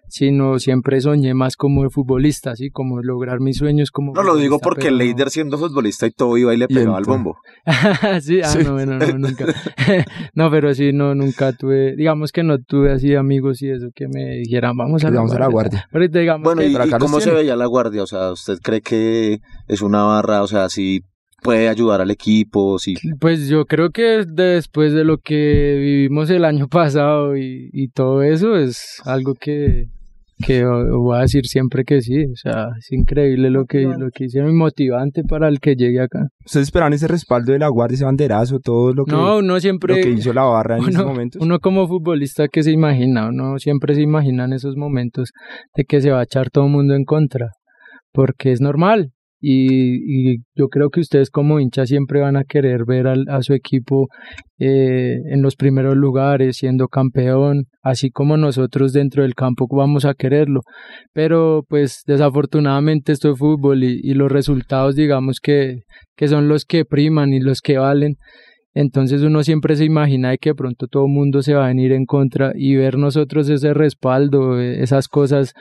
sino 0.09 0.59
siempre 0.59 1.01
soñé 1.01 1.35
más 1.35 1.57
como 1.57 1.89
futbolista, 1.91 2.51
así 2.53 2.71
como 2.71 3.01
lograr 3.03 3.41
mis 3.41 3.57
sueños 3.59 3.91
como. 3.91 4.13
No 4.15 4.23
lo 4.23 4.37
digo 4.37 4.59
porque 4.59 4.83
pero 4.87 4.93
no- 4.93 4.99
Leider 4.99 5.31
siendo 5.31 5.59
futbolista 5.59 6.07
y 6.07 6.11
todo 6.11 6.37
iba 6.37 6.53
y 6.55 6.57
le 6.57 6.69
pegaba 6.69 6.99
al 6.99 7.05
bombo. 7.05 7.39
sí, 8.21 8.41
ah, 8.43 8.49
Sí. 8.49 8.59
no, 8.65 8.73
bueno, 8.75 8.99
no, 8.99 9.19
nunca. 9.19 9.47
no, 10.35 10.51
pero 10.51 10.75
sí, 10.75 10.93
no, 10.93 11.15
nunca 11.15 11.53
tuve, 11.53 11.95
digamos 11.97 12.33
que 12.33 12.43
no 12.43 12.59
tuve 12.59 12.93
así 12.93 13.15
amigos 13.15 13.63
y 13.63 13.71
eso 13.71 13.89
que 13.95 14.07
me 14.09 14.37
dijeran, 14.39 14.77
vamos 14.77 15.05
a 15.05 15.11
la 15.11 15.17
Vamos 15.17 15.33
a 15.33 15.39
la 15.39 15.47
guardia. 15.49 15.71
guardia. 15.83 15.89
Ahorita 15.93 16.19
digamos 16.19 16.45
Bueno, 16.45 16.61
que- 16.63 16.69
¿y, 16.69 16.73
pero 16.75 16.99
cómo 16.99 17.21
se 17.21 17.31
veía 17.31 17.57
la 17.57 17.67
guardia? 17.67 18.03
O 18.03 18.07
sea, 18.07 18.33
¿usted 18.33 18.59
cree 18.63 18.81
que 18.81 19.39
es 19.69 19.83
una 19.83 20.03
barra? 20.05 20.43
O 20.43 20.47
sea, 20.47 20.69
si 20.69 21.03
puede 21.43 21.69
ayudar 21.69 22.01
al 22.01 22.11
equipo, 22.11 22.79
si 22.81 22.95
Pues 23.21 23.49
yo 23.49 23.65
creo 23.67 23.91
que 23.91 24.25
después 24.27 24.93
de 24.93 25.05
lo 25.05 25.19
que 25.19 25.77
vivimos 25.79 26.31
el 26.31 26.45
año 26.45 26.67
pasado 26.71 27.37
y, 27.37 27.71
y 27.73 27.89
todo 27.91 28.23
eso 28.23 28.57
es 28.57 29.01
algo 29.05 29.35
que, 29.35 29.87
que 30.45 30.65
voy 30.65 31.17
a 31.17 31.23
decir 31.23 31.47
siempre 31.47 31.85
que 31.85 32.01
sí. 32.01 32.25
O 32.27 32.37
sea, 32.37 32.69
es 32.79 32.91
increíble 32.93 33.51
lo 33.51 33.65
que, 33.65 33.83
lo 33.83 34.11
que 34.11 34.25
hicieron 34.25 34.51
y 34.51 34.55
motivante 34.55 35.23
para 35.25 35.49
el 35.49 35.61
que 35.61 35.75
llegue 35.75 36.01
acá. 36.01 36.29
¿Ustedes 36.45 36.69
esperaban 36.69 36.93
ese 36.93 37.09
respaldo 37.09 37.53
de 37.53 37.59
la 37.59 37.69
guardia, 37.69 37.97
ese 37.97 38.05
banderazo, 38.05 38.59
todo 38.61 38.93
lo 38.93 39.05
que, 39.05 39.13
No, 39.13 39.39
uno 39.39 39.61
siempre... 39.61 39.97
lo 39.97 40.03
que 40.03 40.11
hizo 40.11 40.33
la 40.33 40.45
barra 40.45 40.79
en 40.79 40.89
esos 40.89 41.05
momentos? 41.05 41.43
uno 41.43 41.59
como 41.59 41.87
futbolista 41.89 42.49
que 42.49 42.63
se 42.63 42.71
imagina, 42.71 43.29
uno 43.29 43.59
siempre 43.59 43.95
se 43.95 44.03
imagina 44.03 44.45
en 44.45 44.53
esos 44.53 44.77
momentos 44.77 45.31
de 45.75 45.85
que 45.85 46.01
se 46.01 46.11
va 46.11 46.21
a 46.21 46.25
echar 46.25 46.51
todo 46.51 46.67
el 46.67 46.71
mundo 46.71 46.95
en 46.95 47.05
contra, 47.05 47.51
porque 48.13 48.53
es 48.53 48.61
normal. 48.61 49.13
Y, 49.41 50.39
yo 50.57 50.69
creo 50.69 50.91
que 50.91 51.01
ustedes 51.01 51.31
como 51.31 51.61
hinchas 51.61 51.89
siempre 51.89 52.21
van 52.21 52.37
a 52.37 52.45
querer 52.45 52.85
ver 52.85 53.07
al- 53.07 53.29
a 53.29 53.43
su 53.43 53.55
equipo 53.55 54.09
eh, 54.59 55.19
en 55.31 55.43
los 55.43 55.55
primeros 55.57 55.97
lugares, 55.97 56.57
siendo 56.57 56.89
campeón, 56.89 57.67
así 57.83 58.11
como 58.11 58.37
nosotros 58.37 58.93
dentro 58.93 59.23
del 59.23 59.35
campo 59.35 59.67
vamos 59.71 60.05
a 60.05 60.15
quererlo. 60.15 60.61
Pero 61.13 61.63
pues 61.69 62.03
desafortunadamente 62.07 63.13
esto 63.13 63.33
es 63.33 63.39
fútbol 63.39 63.85
y, 63.85 64.01
y 64.03 64.15
los 64.15 64.31
resultados 64.33 64.97
digamos 64.97 65.39
que, 65.41 65.83
que 66.17 66.29
son 66.29 66.49
los 66.49 66.65
que 66.65 66.85
priman 66.85 67.33
y 67.33 67.41
los 67.41 67.61
que 67.61 67.79
valen. 67.79 68.17
Entonces 68.75 69.23
uno 69.23 69.43
siempre 69.43 69.77
se 69.77 69.85
imagina 69.85 70.31
de 70.31 70.39
que 70.39 70.55
pronto 70.55 70.87
todo 70.87 71.07
el 71.07 71.13
mundo 71.13 71.43
se 71.43 71.55
va 71.55 71.65
a 71.65 71.69
venir 71.69 71.93
en 71.93 72.05
contra 72.05 72.53
y 72.55 72.77
ver 72.77 72.97
nosotros 72.99 73.49
ese 73.49 73.75
respaldo, 73.75 74.61
eh, 74.61 74.83
esas 74.83 75.09
cosas, 75.09 75.53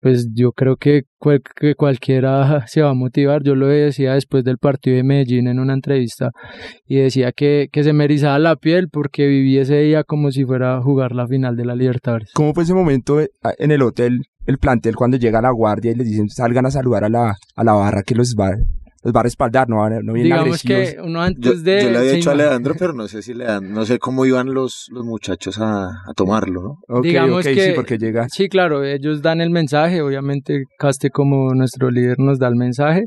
pues 0.00 0.28
yo 0.34 0.52
creo 0.52 0.76
que, 0.76 1.02
cual- 1.18 1.42
que 1.58 1.74
cualquiera 1.74 2.66
se 2.68 2.82
va 2.82 2.90
a 2.90 2.94
motivar. 2.94 3.42
Yo 3.42 3.54
lo 3.54 3.66
decía 3.66 4.14
después 4.14 4.44
del 4.44 4.58
partido 4.58 4.96
de 4.96 5.02
Medellín 5.02 5.48
en 5.48 5.58
una 5.58 5.74
entrevista 5.74 6.30
y 6.86 6.96
decía 6.96 7.32
que, 7.32 7.68
que 7.72 7.82
se 7.84 7.92
me 7.92 8.04
erizaba 8.04 8.38
la 8.38 8.56
piel 8.56 8.88
porque 8.88 9.26
viví 9.26 9.58
ese 9.58 9.78
día 9.80 10.04
como 10.04 10.30
si 10.30 10.44
fuera 10.44 10.76
a 10.76 10.82
jugar 10.82 11.12
la 11.12 11.26
final 11.26 11.56
de 11.56 11.64
la 11.64 11.74
Libertadores. 11.74 12.30
¿Cómo 12.34 12.54
fue 12.54 12.62
ese 12.64 12.74
momento 12.74 13.20
eh, 13.20 13.30
en 13.58 13.70
el 13.70 13.82
hotel, 13.82 14.20
el 14.46 14.58
plantel, 14.58 14.96
cuando 14.96 15.16
llega 15.16 15.42
la 15.42 15.50
guardia 15.50 15.92
y 15.92 15.94
les 15.94 16.06
dicen 16.08 16.28
salgan 16.30 16.66
a 16.66 16.70
saludar 16.70 17.04
a 17.04 17.08
la, 17.08 17.34
a 17.56 17.64
la 17.64 17.72
barra 17.72 18.02
que 18.02 18.14
los 18.14 18.34
va, 18.34 18.56
los 19.02 19.14
va 19.14 19.20
a 19.20 19.22
respaldar, 19.22 19.68
no, 19.68 19.76
no 19.76 20.12
vienen 20.12 20.24
Digamos 20.24 20.64
agresivos? 20.64 20.94
que 20.94 21.00
uno 21.00 21.20
yo, 21.20 21.24
antes 21.24 21.64
de... 21.64 21.82
yo 21.82 21.90
le 21.90 21.98
había 21.98 22.12
dicho 22.12 22.30
a 22.30 22.34
Leandro, 22.34 22.74
pero 22.78 22.92
no 22.92 23.08
sé 23.08 23.22
si 23.22 23.34
le 23.34 23.44
dan, 23.44 23.72
no 23.72 23.84
sé 23.84 23.98
cómo 23.98 24.26
iban 24.26 24.52
los, 24.52 24.86
los 24.90 25.04
muchachos 25.04 25.58
a, 25.60 25.88
a 25.88 26.12
tomarlo, 26.16 26.62
¿no? 26.62 26.78
Ok, 26.88 27.04
digamos 27.04 27.46
ok, 27.46 27.54
que 27.54 27.66
sí, 27.68 27.72
porque 27.74 27.98
llega... 27.98 28.26
Sí, 28.28 28.48
claro, 28.48 28.84
ellos 28.84 29.22
dan 29.22 29.40
el 29.40 29.50
mensaje, 29.50 30.02
obviamente 30.02 30.64
Caste 30.78 31.10
como 31.10 31.54
nuestro 31.54 31.90
líder 31.90 32.18
nos 32.18 32.38
da 32.38 32.48
el 32.48 32.56
mensaje, 32.56 33.06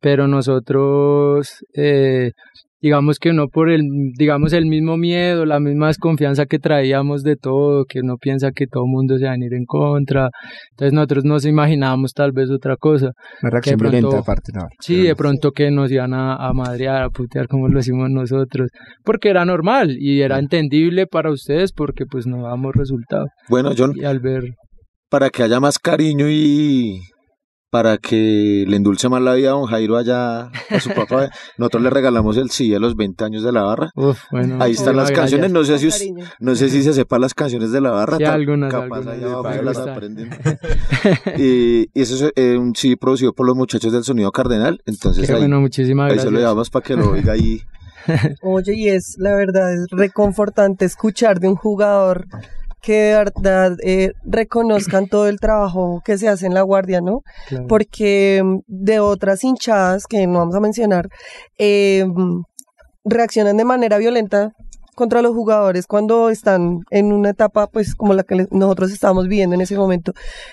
pero 0.00 0.28
nosotros 0.28 1.64
eh, 1.74 2.32
digamos 2.80 3.18
que 3.18 3.32
no 3.32 3.48
por 3.48 3.70
el 3.70 3.82
digamos 4.16 4.52
el 4.52 4.66
mismo 4.66 4.96
miedo, 4.96 5.44
la 5.44 5.60
misma 5.60 5.88
desconfianza 5.88 6.46
que 6.46 6.58
traíamos 6.58 7.22
de 7.22 7.36
todo, 7.36 7.84
que 7.84 8.00
uno 8.00 8.16
piensa 8.16 8.50
que 8.52 8.66
todo 8.66 8.84
el 8.84 8.90
mundo 8.90 9.18
se 9.18 9.24
va 9.26 9.32
a 9.32 9.36
ir 9.36 9.54
en 9.54 9.64
contra. 9.66 10.30
Entonces 10.70 10.92
nosotros 10.92 11.24
nos 11.24 11.44
imaginábamos 11.44 12.12
tal 12.12 12.32
vez 12.32 12.50
otra 12.50 12.76
cosa. 12.76 13.12
Una 13.42 13.50
reacción 13.50 13.78
que 13.78 13.84
de 13.84 13.90
pronto- 13.90 14.08
violenta 14.08 14.18
aparte, 14.22 14.52
no. 14.54 14.66
Sí, 14.80 15.02
de 15.02 15.14
pronto 15.16 15.50
que 15.52 15.70
nos 15.70 15.90
iban 15.90 16.14
a, 16.14 16.36
a 16.36 16.52
madrear, 16.52 17.02
a 17.02 17.10
putear 17.10 17.46
como 17.48 17.68
lo 17.68 17.78
hicimos 17.80 18.10
nosotros, 18.10 18.68
porque 19.04 19.28
era 19.28 19.44
normal 19.44 19.96
y 19.98 20.20
era 20.22 20.38
entendible 20.38 21.06
para 21.06 21.30
ustedes 21.30 21.72
porque 21.72 22.06
pues 22.06 22.26
no 22.26 22.42
damos 22.42 22.74
resultados. 22.74 23.28
Bueno, 23.48 23.72
John, 23.76 23.92
Y 23.94 24.04
al 24.04 24.20
ver 24.20 24.54
para 25.10 25.28
que 25.30 25.42
haya 25.42 25.58
más 25.60 25.78
cariño 25.78 26.26
y 26.30 27.00
para 27.70 27.98
que 27.98 28.64
le 28.66 28.76
endulce 28.76 29.08
más 29.08 29.22
la 29.22 29.34
vida 29.34 29.50
a 29.50 29.52
don 29.52 29.66
Jairo 29.66 29.96
allá 29.96 30.46
a 30.70 30.80
su 30.80 30.90
papá, 30.90 31.30
nosotros 31.58 31.82
le 31.84 31.90
regalamos 31.90 32.36
el 32.36 32.50
sí 32.50 32.74
a 32.74 32.78
los 32.80 32.96
20 32.96 33.24
años 33.24 33.42
de 33.44 33.52
la 33.52 33.62
barra. 33.62 33.90
Uf, 33.94 34.18
bueno, 34.32 34.56
Ahí 34.60 34.72
están 34.72 34.96
las 34.96 35.12
canciones, 35.12 35.52
no 35.52 35.64
sé 35.64 35.78
si 35.78 35.86
us- 35.86 36.04
no 36.40 36.54
sé 36.56 36.68
si 36.68 36.82
se 36.82 36.92
sepa 36.92 37.18
las 37.18 37.32
canciones 37.32 37.70
de 37.72 37.80
la 37.80 37.90
barra, 37.90 38.16
Sí, 38.18 38.24
tal- 38.24 38.34
algunas, 38.34 38.72
capaz 38.72 38.96
algunas 38.96 39.14
ahí 39.14 39.20
me 39.20 39.26
abajo 39.30 39.52
se 39.58 39.62
las 39.62 39.76
gustan. 39.76 39.94
aprenden. 39.94 40.30
y, 41.38 41.80
y 41.94 42.02
eso 42.02 42.26
es 42.26 42.32
eh, 42.36 42.56
un 42.58 42.74
sí 42.74 42.96
producido 42.96 43.32
por 43.32 43.46
los 43.46 43.56
muchachos 43.56 43.92
del 43.92 44.04
Sonido 44.04 44.32
Cardenal, 44.32 44.80
entonces 44.86 45.26
Qué 45.26 45.32
ahí, 45.32 45.38
bueno, 45.40 45.60
muchísimas 45.60 46.12
ahí 46.12 46.18
se 46.18 46.30
lo 46.30 46.38
llevamos 46.38 46.70
para 46.70 46.84
que 46.84 46.96
lo 46.96 47.10
oiga 47.12 47.32
ahí. 47.34 47.60
Oye, 48.42 48.74
y 48.74 48.88
es 48.88 49.16
la 49.18 49.34
verdad, 49.36 49.72
es 49.74 49.86
reconfortante 49.90 50.84
escuchar 50.86 51.38
de 51.38 51.48
un 51.48 51.54
jugador 51.56 52.26
que 52.82 52.92
de 52.92 53.14
verdad 53.14 53.76
eh, 53.82 54.12
reconozcan 54.24 55.06
todo 55.08 55.28
el 55.28 55.38
trabajo 55.40 56.02
que 56.04 56.18
se 56.18 56.28
hace 56.28 56.46
en 56.46 56.54
la 56.54 56.62
guardia, 56.62 57.00
¿no? 57.00 57.22
Claro. 57.48 57.66
Porque 57.68 58.42
mm, 58.44 58.58
de 58.66 59.00
otras 59.00 59.44
hinchadas 59.44 60.06
que 60.06 60.26
no 60.26 60.38
vamos 60.40 60.54
a 60.54 60.60
mencionar, 60.60 61.08
eh, 61.58 62.04
mm, 62.06 62.42
reaccionan 63.04 63.56
de 63.56 63.64
manera 63.64 63.98
violenta 63.98 64.52
contra 65.00 65.22
los 65.22 65.34
jugadores 65.34 65.86
cuando 65.86 66.28
están 66.28 66.80
en 66.90 67.12
una 67.12 67.30
etapa 67.30 67.68
pues 67.68 67.94
como 67.94 68.12
la 68.12 68.22
que 68.22 68.46
nosotros 68.50 68.92
estábamos 68.92 69.28
viviendo 69.28 69.54
en 69.54 69.62
ese 69.62 69.76
momento 69.76 70.12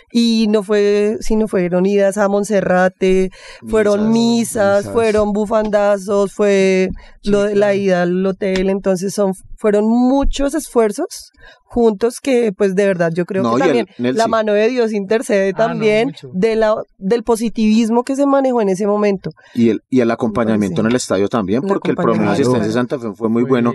y 0.09 0.47
no 0.47 0.63
fue 0.63 1.17
sino 1.19 1.49
fueron 1.49 1.85
idas 1.85 2.17
a 2.17 2.29
Monserrate 2.29 3.29
fueron 3.67 4.09
misas, 4.11 4.85
misas. 4.85 4.93
fueron 4.93 5.33
bufandazos 5.33 6.33
fue 6.33 6.89
lo 7.23 7.43
de 7.43 7.55
la 7.55 7.75
ida 7.75 8.03
al 8.03 8.25
hotel 8.25 8.69
entonces 8.69 9.13
son 9.13 9.33
fueron 9.57 9.85
muchos 9.85 10.53
esfuerzos 10.53 11.31
juntos 11.63 12.19
que 12.21 12.51
pues 12.51 12.75
de 12.75 12.85
verdad 12.85 13.11
yo 13.13 13.25
creo 13.25 13.43
No, 13.43 13.55
que 13.55 13.55
el- 13.55 13.85
también 13.87 14.15
la 14.17 14.27
mano 14.27 14.53
de 14.53 14.67
Dios 14.69 14.93
intercede 14.93 15.51
Ah, 15.53 15.57
también 15.57 16.13
de 16.33 16.55
la 16.55 16.75
del 16.97 17.23
positivismo 17.23 18.03
que 18.03 18.15
se 18.15 18.25
manejó 18.25 18.61
en 18.61 18.69
ese 18.69 18.87
momento 18.87 19.31
Y 19.53 19.69
el, 19.69 19.81
y 19.89 19.99
el 19.99 20.11
acompañamiento 20.11 20.81
en 20.81 20.87
el 20.87 20.95
estadio 20.95 21.27
también, 21.27 21.61
El 21.63 21.67
porque 21.67 21.91
el 21.91 21.97
promedio 21.97 22.25
de 22.27 22.31
asistencia 22.33 22.67
de 22.67 22.73
Santa 22.73 22.99
Fe 22.99 23.11
fue 23.13 23.29
muy 23.29 23.41
Fue 23.43 23.49
bueno. 23.49 23.73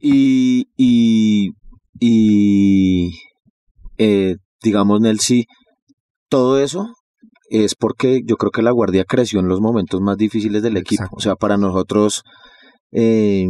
Y, 0.00 0.68
y, 0.76 1.50
y 2.00 3.10
eh, 3.98 4.36
digamos, 4.62 5.00
Nelsi, 5.00 5.46
todo 6.28 6.60
eso 6.62 6.88
es 7.50 7.74
porque 7.74 8.20
yo 8.24 8.36
creo 8.36 8.50
que 8.50 8.62
la 8.62 8.70
Guardia 8.70 9.04
creció 9.04 9.40
en 9.40 9.48
los 9.48 9.60
momentos 9.60 10.00
más 10.00 10.16
difíciles 10.16 10.62
del 10.62 10.76
equipo. 10.76 11.02
Exacto. 11.04 11.16
O 11.16 11.20
sea, 11.20 11.34
para 11.36 11.56
nosotros, 11.56 12.22
eh, 12.92 13.46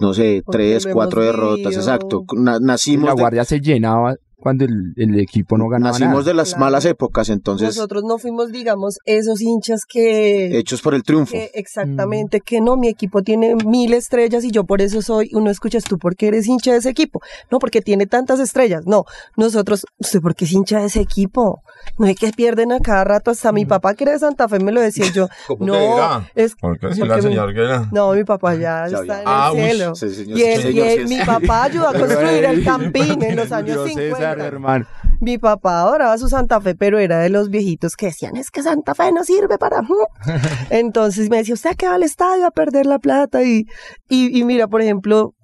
no 0.00 0.14
sé, 0.14 0.42
tres, 0.50 0.88
cuatro 0.92 1.22
derrotas, 1.22 1.74
exacto. 1.74 2.24
Na- 2.36 2.58
nacimos 2.60 3.08
la 3.08 3.14
de, 3.14 3.20
guardia 3.20 3.44
se 3.44 3.60
llenaba 3.60 4.16
cuando 4.40 4.64
el, 4.64 4.92
el 4.96 5.18
equipo 5.20 5.56
no 5.58 5.68
ganaba 5.68 5.92
nacimos 5.92 6.20
nada. 6.20 6.24
de 6.24 6.34
las 6.34 6.48
Claro. 6.50 6.60
malas 6.64 6.84
épocas, 6.86 7.28
entonces, 7.28 7.68
nosotros 7.76 8.02
no 8.04 8.18
fuimos 8.18 8.50
digamos 8.50 8.98
esos 9.04 9.40
hinchas 9.40 9.82
que 9.86 10.58
hechos 10.58 10.80
por 10.82 10.94
el 10.94 11.02
triunfo. 11.02 11.32
que 11.32 11.50
exactamente 11.54 12.40
que 12.40 12.60
no 12.60 12.76
mi 12.76 12.88
equipo 12.88 13.22
tiene 13.22 13.54
mil 13.54 13.94
estrellas 13.94 14.44
y 14.44 14.50
yo 14.50 14.64
por 14.64 14.80
eso 14.82 15.02
soy 15.02 15.30
uno 15.34 15.50
escuchas 15.50 15.84
tú 15.84 15.98
por 15.98 16.16
qué 16.16 16.28
eres 16.28 16.46
hincha 16.48 16.72
de 16.72 16.78
ese 16.78 16.88
equipo 16.90 17.20
no 17.50 17.58
porque 17.58 17.80
tiene 17.82 18.06
tantas 18.06 18.40
estrellas 18.40 18.82
no 18.86 19.04
nosotros 19.36 19.86
usted 19.98 20.20
por 20.20 20.34
qué 20.34 20.44
es 20.46 20.52
hincha 20.52 20.80
de 20.80 20.86
ese 20.86 21.00
equipo 21.00 21.62
no 21.98 22.06
hay 22.06 22.14
que 22.14 22.30
pierden 22.32 22.72
a 22.72 22.80
cada 22.80 23.04
rato 23.04 23.30
hasta 23.30 23.52
mi 23.52 23.64
papá 23.66 23.94
que 23.94 24.04
era 24.04 24.12
de 24.12 24.18
Santa 24.18 24.48
Fe 24.48 24.58
me 24.58 24.72
lo 24.72 24.80
decía 24.80 25.06
yo 25.12 25.28
¿Cómo 25.46 25.66
no 25.66 25.74
dirá? 25.74 26.30
es 26.34 26.54
Porque 26.60 26.92
si 26.94 27.00
porque 27.00 27.14
la 27.16 27.22
señora 27.22 27.52
que 27.54 27.60
era. 27.60 27.88
no 27.92 28.12
mi 28.12 28.24
papá 28.24 28.54
ya, 28.54 28.86
Ya, 28.88 29.00
está 29.00 29.04
ya. 29.06 29.20
en 29.22 29.28
Ah, 29.28 29.50
el 29.52 29.58
uy, 29.58 29.62
cielo 29.70 29.94
sí, 29.94 30.08
señor, 30.10 30.38
y, 30.38 30.42
él- 30.42 30.58
y 30.60 30.62
señor, 30.62 30.86
él- 30.86 31.08
sí, 31.08 31.14
mi 31.18 31.24
papá 31.24 31.64
ayudó 31.64 31.88
a 31.88 31.92
construir 31.94 32.44
el 32.44 32.64
campín 32.64 33.22
en 33.22 33.36
los 33.36 33.52
años 33.52 33.78
Murió 33.78 33.86
50 34.08 34.29
César, 34.34 34.52
hermano. 34.54 34.86
mi 35.20 35.38
papá 35.38 35.80
adoraba 35.82 36.16
su 36.18 36.28
Santa 36.28 36.60
Fe, 36.60 36.74
pero 36.74 36.98
era 36.98 37.18
de 37.18 37.30
los 37.30 37.50
viejitos 37.50 37.96
que 37.96 38.06
decían, 38.06 38.36
es 38.36 38.50
que 38.50 38.62
Santa 38.62 38.94
Fe 38.94 39.12
no 39.12 39.24
sirve 39.24 39.58
para... 39.58 39.80
Entonces 40.70 41.30
me 41.30 41.38
decía, 41.38 41.54
usted 41.54 41.76
que 41.76 41.88
va 41.88 41.94
al 41.94 42.02
estadio 42.02 42.46
a 42.46 42.50
perder 42.50 42.86
la 42.86 42.98
plata. 42.98 43.42
Y, 43.42 43.66
y, 44.08 44.38
y 44.38 44.44
mira, 44.44 44.68
por 44.68 44.82
ejemplo, 44.82 45.34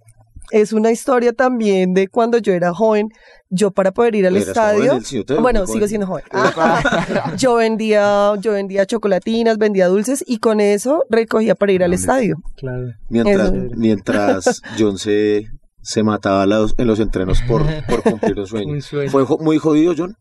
es 0.50 0.72
una 0.72 0.90
historia 0.90 1.32
también 1.32 1.94
de 1.94 2.08
cuando 2.08 2.38
yo 2.38 2.52
era 2.52 2.72
joven. 2.72 3.08
Yo 3.48 3.70
para 3.70 3.92
poder 3.92 4.16
ir 4.16 4.26
al 4.26 4.34
Eras 4.36 4.48
estadio... 4.48 5.00
joven, 5.00 5.42
bueno, 5.42 5.60
sigo 5.66 5.78
joven. 5.78 5.88
siendo 5.88 6.06
joven. 6.06 6.24
Ah, 6.32 7.32
yo 7.38 7.54
vendía, 7.54 8.34
yo 8.40 8.52
vendía 8.52 8.86
chocolatinas, 8.86 9.56
vendía 9.58 9.86
dulces 9.86 10.24
y 10.26 10.38
con 10.38 10.60
eso 10.60 11.04
recogía 11.10 11.54
para 11.54 11.72
ir 11.72 11.84
al 11.84 11.92
estadio. 11.92 12.36
Claro. 12.56 12.88
Mientras, 13.08 13.52
Eso. 13.52 13.66
mientras 13.76 14.62
John 14.78 14.98
se, 14.98 15.46
se 15.86 16.02
mataba 16.02 16.42
a 16.42 16.46
los- 16.46 16.74
en 16.78 16.86
los 16.86 17.00
entrenos 17.00 17.40
por, 17.42 17.62
por 17.88 18.02
cumplir 18.02 18.38
un 18.38 18.46
sueño. 18.46 18.72
Un 18.72 18.82
sueño. 18.82 19.10
¿Fue 19.10 19.24
muy 19.40 19.58
jodido, 19.58 19.94
John? 19.96 20.14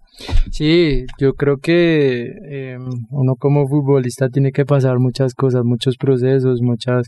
Sí, 0.52 1.06
yo 1.20 1.34
creo 1.34 1.58
que 1.58 2.32
eh, 2.50 2.78
uno 3.10 3.36
como 3.36 3.68
futbolista 3.68 4.30
tiene 4.30 4.52
que 4.52 4.66
pasar 4.66 5.00
muchas 5.00 5.34
cosas, 5.34 5.64
muchos 5.64 5.98
procesos, 5.98 6.62
muchas 6.62 7.08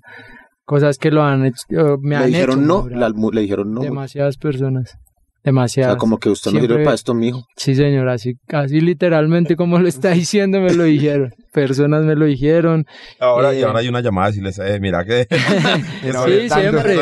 cosas 0.65 0.97
que 0.97 1.11
lo 1.11 1.23
han 1.23 1.45
hecho, 1.45 1.55
me 2.01 2.09
Le 2.09 2.15
han 2.17 2.25
dijeron 2.27 2.59
hecho 2.59 2.67
no, 2.67 2.89
la 2.89 3.07
almu- 3.09 3.31
le 3.33 3.41
dijeron 3.41 3.71
no. 3.73 3.81
demasiadas 3.81 4.35
personas, 4.37 4.95
O 4.95 5.39
demasiadas. 5.45 5.93
sea, 5.93 5.97
como 5.97 6.17
que 6.17 6.29
usted 6.29 6.51
no 6.51 6.59
sirve 6.59 6.83
para 6.83 6.95
esto, 6.95 7.13
mijo. 7.13 7.43
Sí, 7.55 7.75
señor, 7.75 8.09
así, 8.09 8.33
así 8.49 8.81
literalmente 8.81 9.55
como 9.55 9.79
lo 9.79 9.87
está 9.87 10.09
diciendo 10.11 10.59
me 10.59 10.73
lo 10.73 10.83
dijeron. 10.83 11.29
Personas 11.57 12.05
me 12.05 12.13
lo 12.13 12.25
dijeron. 12.25 12.85
Ahora, 13.19 13.51
Eh, 13.51 13.61
y 13.61 13.63
ahora 13.63 13.79
hay 13.79 13.87
una 13.87 14.01
llamada 14.01 14.29
y 14.29 14.41
les 14.41 14.59
eh, 14.59 14.79
mira 14.79 15.03
que. 15.03 15.25
Sí, 16.27 16.49
siempre, 16.49 16.97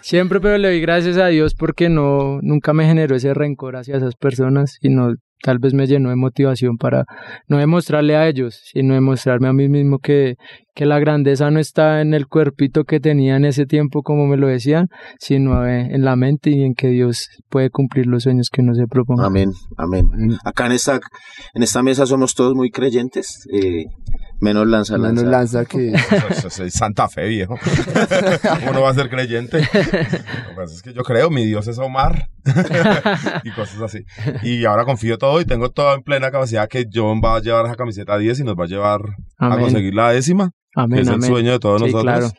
siempre, 0.00 0.40
pero 0.40 0.56
le 0.56 0.68
doy 0.68 0.80
gracias 0.80 1.18
a 1.18 1.26
Dios 1.26 1.54
porque 1.54 1.90
no, 1.90 2.38
nunca 2.40 2.72
me 2.72 2.86
generó 2.86 3.16
ese 3.16 3.34
rencor 3.34 3.76
hacia 3.76 3.98
esas 3.98 4.14
personas, 4.16 4.78
sino 4.80 5.12
tal 5.42 5.58
vez 5.58 5.74
me 5.74 5.86
llenó 5.86 6.10
de 6.10 6.16
motivación 6.16 6.76
para 6.76 7.04
no 7.46 7.58
demostrarle 7.58 8.16
a 8.16 8.28
ellos, 8.28 8.60
sino 8.64 8.94
demostrarme 8.94 9.48
a 9.48 9.52
mí 9.52 9.68
mismo 9.68 9.98
que, 9.98 10.36
que 10.74 10.86
la 10.86 10.98
grandeza 10.98 11.50
no 11.50 11.60
está 11.60 12.00
en 12.00 12.14
el 12.14 12.26
cuerpito 12.26 12.84
que 12.84 13.00
tenía 13.00 13.36
en 13.36 13.44
ese 13.44 13.66
tiempo, 13.66 14.02
como 14.02 14.26
me 14.26 14.36
lo 14.36 14.46
decían, 14.46 14.88
sino 15.18 15.66
eh, 15.66 15.88
en 15.90 16.04
la 16.04 16.16
mente 16.16 16.50
y 16.50 16.62
en 16.62 16.74
que 16.74 16.88
Dios 16.88 17.28
puede 17.48 17.70
cumplir 17.70 18.06
los 18.06 18.24
sueños 18.24 18.48
que 18.50 18.62
uno 18.62 18.74
se 18.74 18.86
proponga. 18.86 19.26
Amén, 19.26 19.50
amén. 19.76 20.06
Acá 20.44 20.66
en 20.66 20.72
esta, 20.72 21.00
en 21.54 21.62
esta 21.62 21.82
mesa 21.82 22.06
somos 22.06 22.34
todos 22.34 22.54
muy 22.54 22.70
creyentes, 22.70 23.46
eh, 23.52 23.86
menos 24.40 24.66
lanza, 24.66 24.98
Menos 24.98 25.24
lanza. 25.24 25.58
lanza 25.60 25.64
que... 25.64 25.92
Eso, 26.30 26.48
eso 26.48 26.64
es 26.64 26.74
Santa 26.74 27.08
Fe, 27.08 27.26
viejo. 27.28 27.56
Uno 28.70 28.82
va 28.82 28.90
a 28.90 28.94
ser 28.94 29.08
creyente. 29.10 29.60
Lo 29.60 29.68
que 29.70 30.54
pasa 30.56 30.74
es 30.74 30.82
que 30.82 30.92
yo 30.92 31.02
creo, 31.02 31.30
mi 31.30 31.44
Dios 31.44 31.66
es 31.68 31.78
Omar. 31.78 32.28
y 33.44 33.50
cosas 33.50 33.80
así. 33.82 34.04
Y 34.42 34.64
ahora 34.64 34.84
confío 34.84 35.18
todo 35.18 35.40
y 35.40 35.44
tengo 35.44 35.70
todo 35.70 35.94
en 35.94 36.02
plena 36.02 36.30
capacidad 36.30 36.68
que 36.68 36.86
John 36.92 37.20
va 37.24 37.36
a 37.36 37.40
llevar 37.40 37.66
esa 37.66 37.74
camiseta 37.76 38.14
a 38.14 38.18
10 38.18 38.40
y 38.40 38.44
nos 38.44 38.54
va 38.56 38.64
a 38.64 38.68
llevar 38.68 39.00
a 39.38 39.58
conseguir 39.58 39.94
la 39.94 40.10
décima. 40.12 40.50
Amén, 40.74 40.96
que 40.96 41.02
es 41.02 41.08
el 41.08 41.22
sueño 41.22 41.52
de 41.52 41.58
todos 41.58 41.80
Sí, 41.80 41.86
nosotros. 41.86 42.02
claro. 42.04 42.30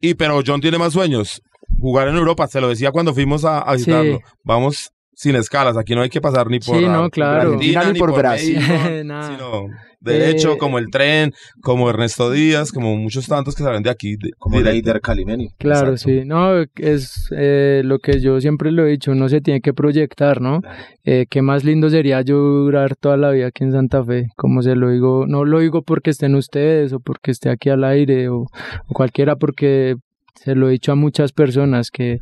Y 0.00 0.14
pero 0.14 0.40
John 0.44 0.60
tiene 0.60 0.78
más 0.78 0.92
sueños. 0.92 1.40
Jugar 1.80 2.08
en 2.08 2.16
Europa, 2.16 2.46
se 2.46 2.60
lo 2.60 2.68
decía 2.68 2.90
cuando 2.90 3.12
fuimos 3.14 3.44
a, 3.44 3.58
a 3.60 3.72
visitarlo. 3.74 4.16
Sí. 4.18 4.24
Vamos 4.44 4.90
sin 5.18 5.34
escalas, 5.34 5.78
aquí 5.78 5.94
no 5.94 6.02
hay 6.02 6.10
que 6.10 6.20
pasar 6.20 6.48
ni 6.50 6.58
por 6.60 6.76
Sí, 6.76 6.84
no, 6.84 7.04
Ar- 7.04 7.10
claro. 7.10 7.40
Argentina, 7.54 7.84
Ni 7.86 7.92
ni 7.94 7.98
por 7.98 8.10
por 8.10 8.18
Brasil. 8.18 8.56
México, 8.56 8.74
Nada. 9.04 9.34
sino 9.34 9.62
derecho, 9.98 10.52
Eh, 10.52 10.58
como 10.58 10.78
el 10.78 10.90
tren, 10.90 11.32
como 11.62 11.88
Ernesto 11.88 12.30
Díaz, 12.30 12.70
como 12.70 12.94
muchos 12.96 13.26
tantos 13.26 13.54
que 13.56 13.62
salen 13.62 13.82
de 13.82 13.88
aquí. 13.88 14.16
de- 14.16 14.32
Como. 14.38 14.60
Leider 14.60 15.00
Calimeni. 15.00 15.48
Claro, 15.58 15.92
Exacto. 15.92 16.20
sí. 16.20 16.24
No, 16.26 16.60
es 16.76 17.28
eh, 17.34 17.80
lo 17.82 17.98
que 17.98 18.20
yo 18.20 18.40
siempre 18.42 18.70
lo 18.70 18.84
he 18.86 18.90
dicho, 18.90 19.12
uno 19.12 19.30
se 19.30 19.40
tiene 19.40 19.62
que 19.62 19.72
proyectar, 19.72 20.42
¿no? 20.42 20.60
Eh, 21.04 21.24
qué 21.30 21.40
más 21.40 21.64
lindo 21.64 21.88
sería 21.88 22.20
yo 22.20 22.36
durar 22.36 22.94
toda 22.94 23.16
la 23.16 23.30
vida 23.30 23.46
aquí 23.46 23.64
en 23.64 23.72
Santa 23.72 24.04
Fe, 24.04 24.26
como 24.36 24.60
se 24.60 24.76
lo 24.76 24.90
digo, 24.90 25.24
no 25.26 25.46
lo 25.46 25.60
digo 25.60 25.80
porque 25.82 26.10
estén 26.10 26.34
ustedes 26.34 26.92
o 26.92 27.00
porque 27.00 27.30
esté 27.30 27.48
aquí 27.48 27.70
al 27.70 27.82
aire 27.84 28.28
o, 28.28 28.40
o 28.42 28.92
cualquiera, 28.94 29.34
porque 29.36 29.94
se 30.34 30.54
lo 30.54 30.68
he 30.68 30.72
dicho 30.72 30.92
a 30.92 30.94
muchas 30.94 31.32
personas 31.32 31.90
que, 31.90 32.18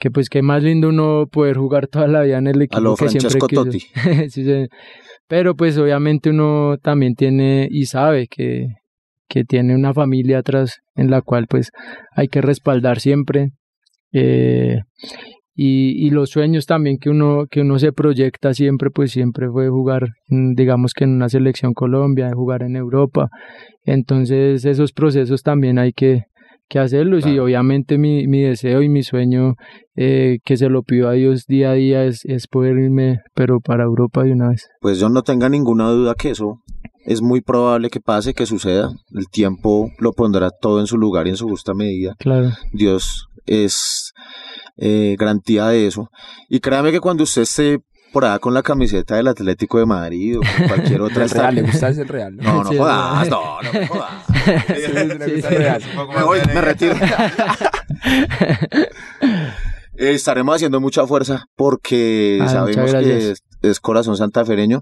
que 0.00 0.10
pues 0.10 0.30
qué 0.30 0.42
más 0.42 0.62
lindo 0.62 0.88
uno 0.88 1.26
poder 1.30 1.58
jugar 1.58 1.86
toda 1.86 2.08
la 2.08 2.22
vida 2.22 2.38
en 2.38 2.46
el 2.46 2.62
equipo 2.62 2.80
lo 2.80 2.96
que 2.96 3.08
siempre 3.10 3.38
Francesco 3.38 3.46
quiso. 3.46 3.64
Totti. 3.64 3.78
Sí, 4.30 4.44
sí. 4.44 4.66
Pero 5.28 5.54
pues 5.54 5.78
obviamente 5.78 6.30
uno 6.30 6.78
también 6.82 7.14
tiene 7.14 7.68
y 7.70 7.84
sabe 7.84 8.26
que, 8.26 8.66
que 9.28 9.44
tiene 9.44 9.76
una 9.76 9.92
familia 9.94 10.38
atrás 10.38 10.78
en 10.96 11.10
la 11.10 11.20
cual 11.20 11.46
pues 11.48 11.70
hay 12.16 12.28
que 12.28 12.40
respaldar 12.40 12.98
siempre. 12.98 13.50
Eh, 14.12 14.78
y, 15.54 16.06
y 16.06 16.10
los 16.10 16.30
sueños 16.30 16.64
también 16.64 16.96
que 16.98 17.10
uno, 17.10 17.44
que 17.50 17.60
uno 17.60 17.78
se 17.78 17.92
proyecta 17.92 18.54
siempre, 18.54 18.90
pues 18.90 19.12
siempre 19.12 19.50
fue 19.50 19.68
jugar, 19.68 20.08
digamos 20.28 20.94
que 20.94 21.04
en 21.04 21.10
una 21.10 21.28
selección 21.28 21.74
Colombia, 21.74 22.30
jugar 22.32 22.62
en 22.62 22.74
Europa. 22.76 23.28
Entonces 23.84 24.64
esos 24.64 24.92
procesos 24.92 25.42
también 25.42 25.78
hay 25.78 25.92
que, 25.92 26.24
que 26.70 26.78
hacerlos 26.78 27.26
y 27.26 27.38
obviamente 27.40 27.98
mi, 27.98 28.28
mi 28.28 28.42
deseo 28.42 28.80
y 28.80 28.88
mi 28.88 29.02
sueño 29.02 29.54
eh, 29.96 30.38
que 30.44 30.56
se 30.56 30.68
lo 30.68 30.84
pido 30.84 31.08
a 31.08 31.12
Dios 31.12 31.44
día 31.46 31.72
a 31.72 31.74
día 31.74 32.04
es, 32.04 32.24
es 32.24 32.46
poder 32.46 32.78
irme, 32.78 33.18
pero 33.34 33.58
para 33.60 33.82
Europa 33.82 34.22
de 34.22 34.32
una 34.32 34.50
vez. 34.50 34.68
Pues 34.80 35.00
yo 35.00 35.08
no 35.08 35.22
tenga 35.22 35.48
ninguna 35.48 35.90
duda 35.90 36.14
que 36.14 36.30
eso 36.30 36.60
es 37.04 37.22
muy 37.22 37.40
probable 37.40 37.90
que 37.90 37.98
pase, 37.98 38.34
que 38.34 38.46
suceda. 38.46 38.92
El 39.12 39.28
tiempo 39.28 39.90
lo 39.98 40.12
pondrá 40.12 40.50
todo 40.50 40.78
en 40.78 40.86
su 40.86 40.96
lugar 40.96 41.26
y 41.26 41.30
en 41.30 41.36
su 41.36 41.48
justa 41.48 41.74
medida. 41.74 42.14
Claro. 42.20 42.50
Dios 42.72 43.26
es 43.46 44.12
eh, 44.76 45.16
garantía 45.18 45.66
de 45.66 45.88
eso. 45.88 46.08
Y 46.48 46.60
créame 46.60 46.92
que 46.92 47.00
cuando 47.00 47.24
usted 47.24 47.42
esté 47.42 47.80
por 48.12 48.24
allá 48.24 48.38
con 48.38 48.54
la 48.54 48.62
camiseta 48.62 49.16
del 49.16 49.28
Atlético 49.28 49.78
de 49.78 49.86
Madrid 49.86 50.38
o 50.38 50.40
con 50.40 50.68
cualquier 50.68 51.00
otra... 51.02 51.24
El 51.24 51.30
Real, 51.30 51.54
le 51.54 51.62
gusta 51.62 51.88
ese 51.88 52.04
Real. 52.04 52.36
No, 52.36 52.64
no 52.64 52.70
Sí, 52.70 52.78
jodas, 52.78 53.28
no, 53.28 53.62
no 53.62 53.72
me 53.72 53.86
jodas. 53.86 54.10
Sí, 54.68 54.74
sí, 54.74 55.42
el. 55.42 55.82
Me 56.16 56.22
voy, 56.22 56.38
me 56.54 56.60
retiro. 56.60 56.94
Eh, 59.96 60.12
estaremos 60.14 60.54
haciendo 60.56 60.80
mucha 60.80 61.06
fuerza 61.06 61.44
porque 61.56 62.38
Ah, 62.40 62.48
sabemos 62.48 62.90
que 62.92 63.34
es 63.60 63.80
corazón 63.80 64.16
santafereño 64.16 64.80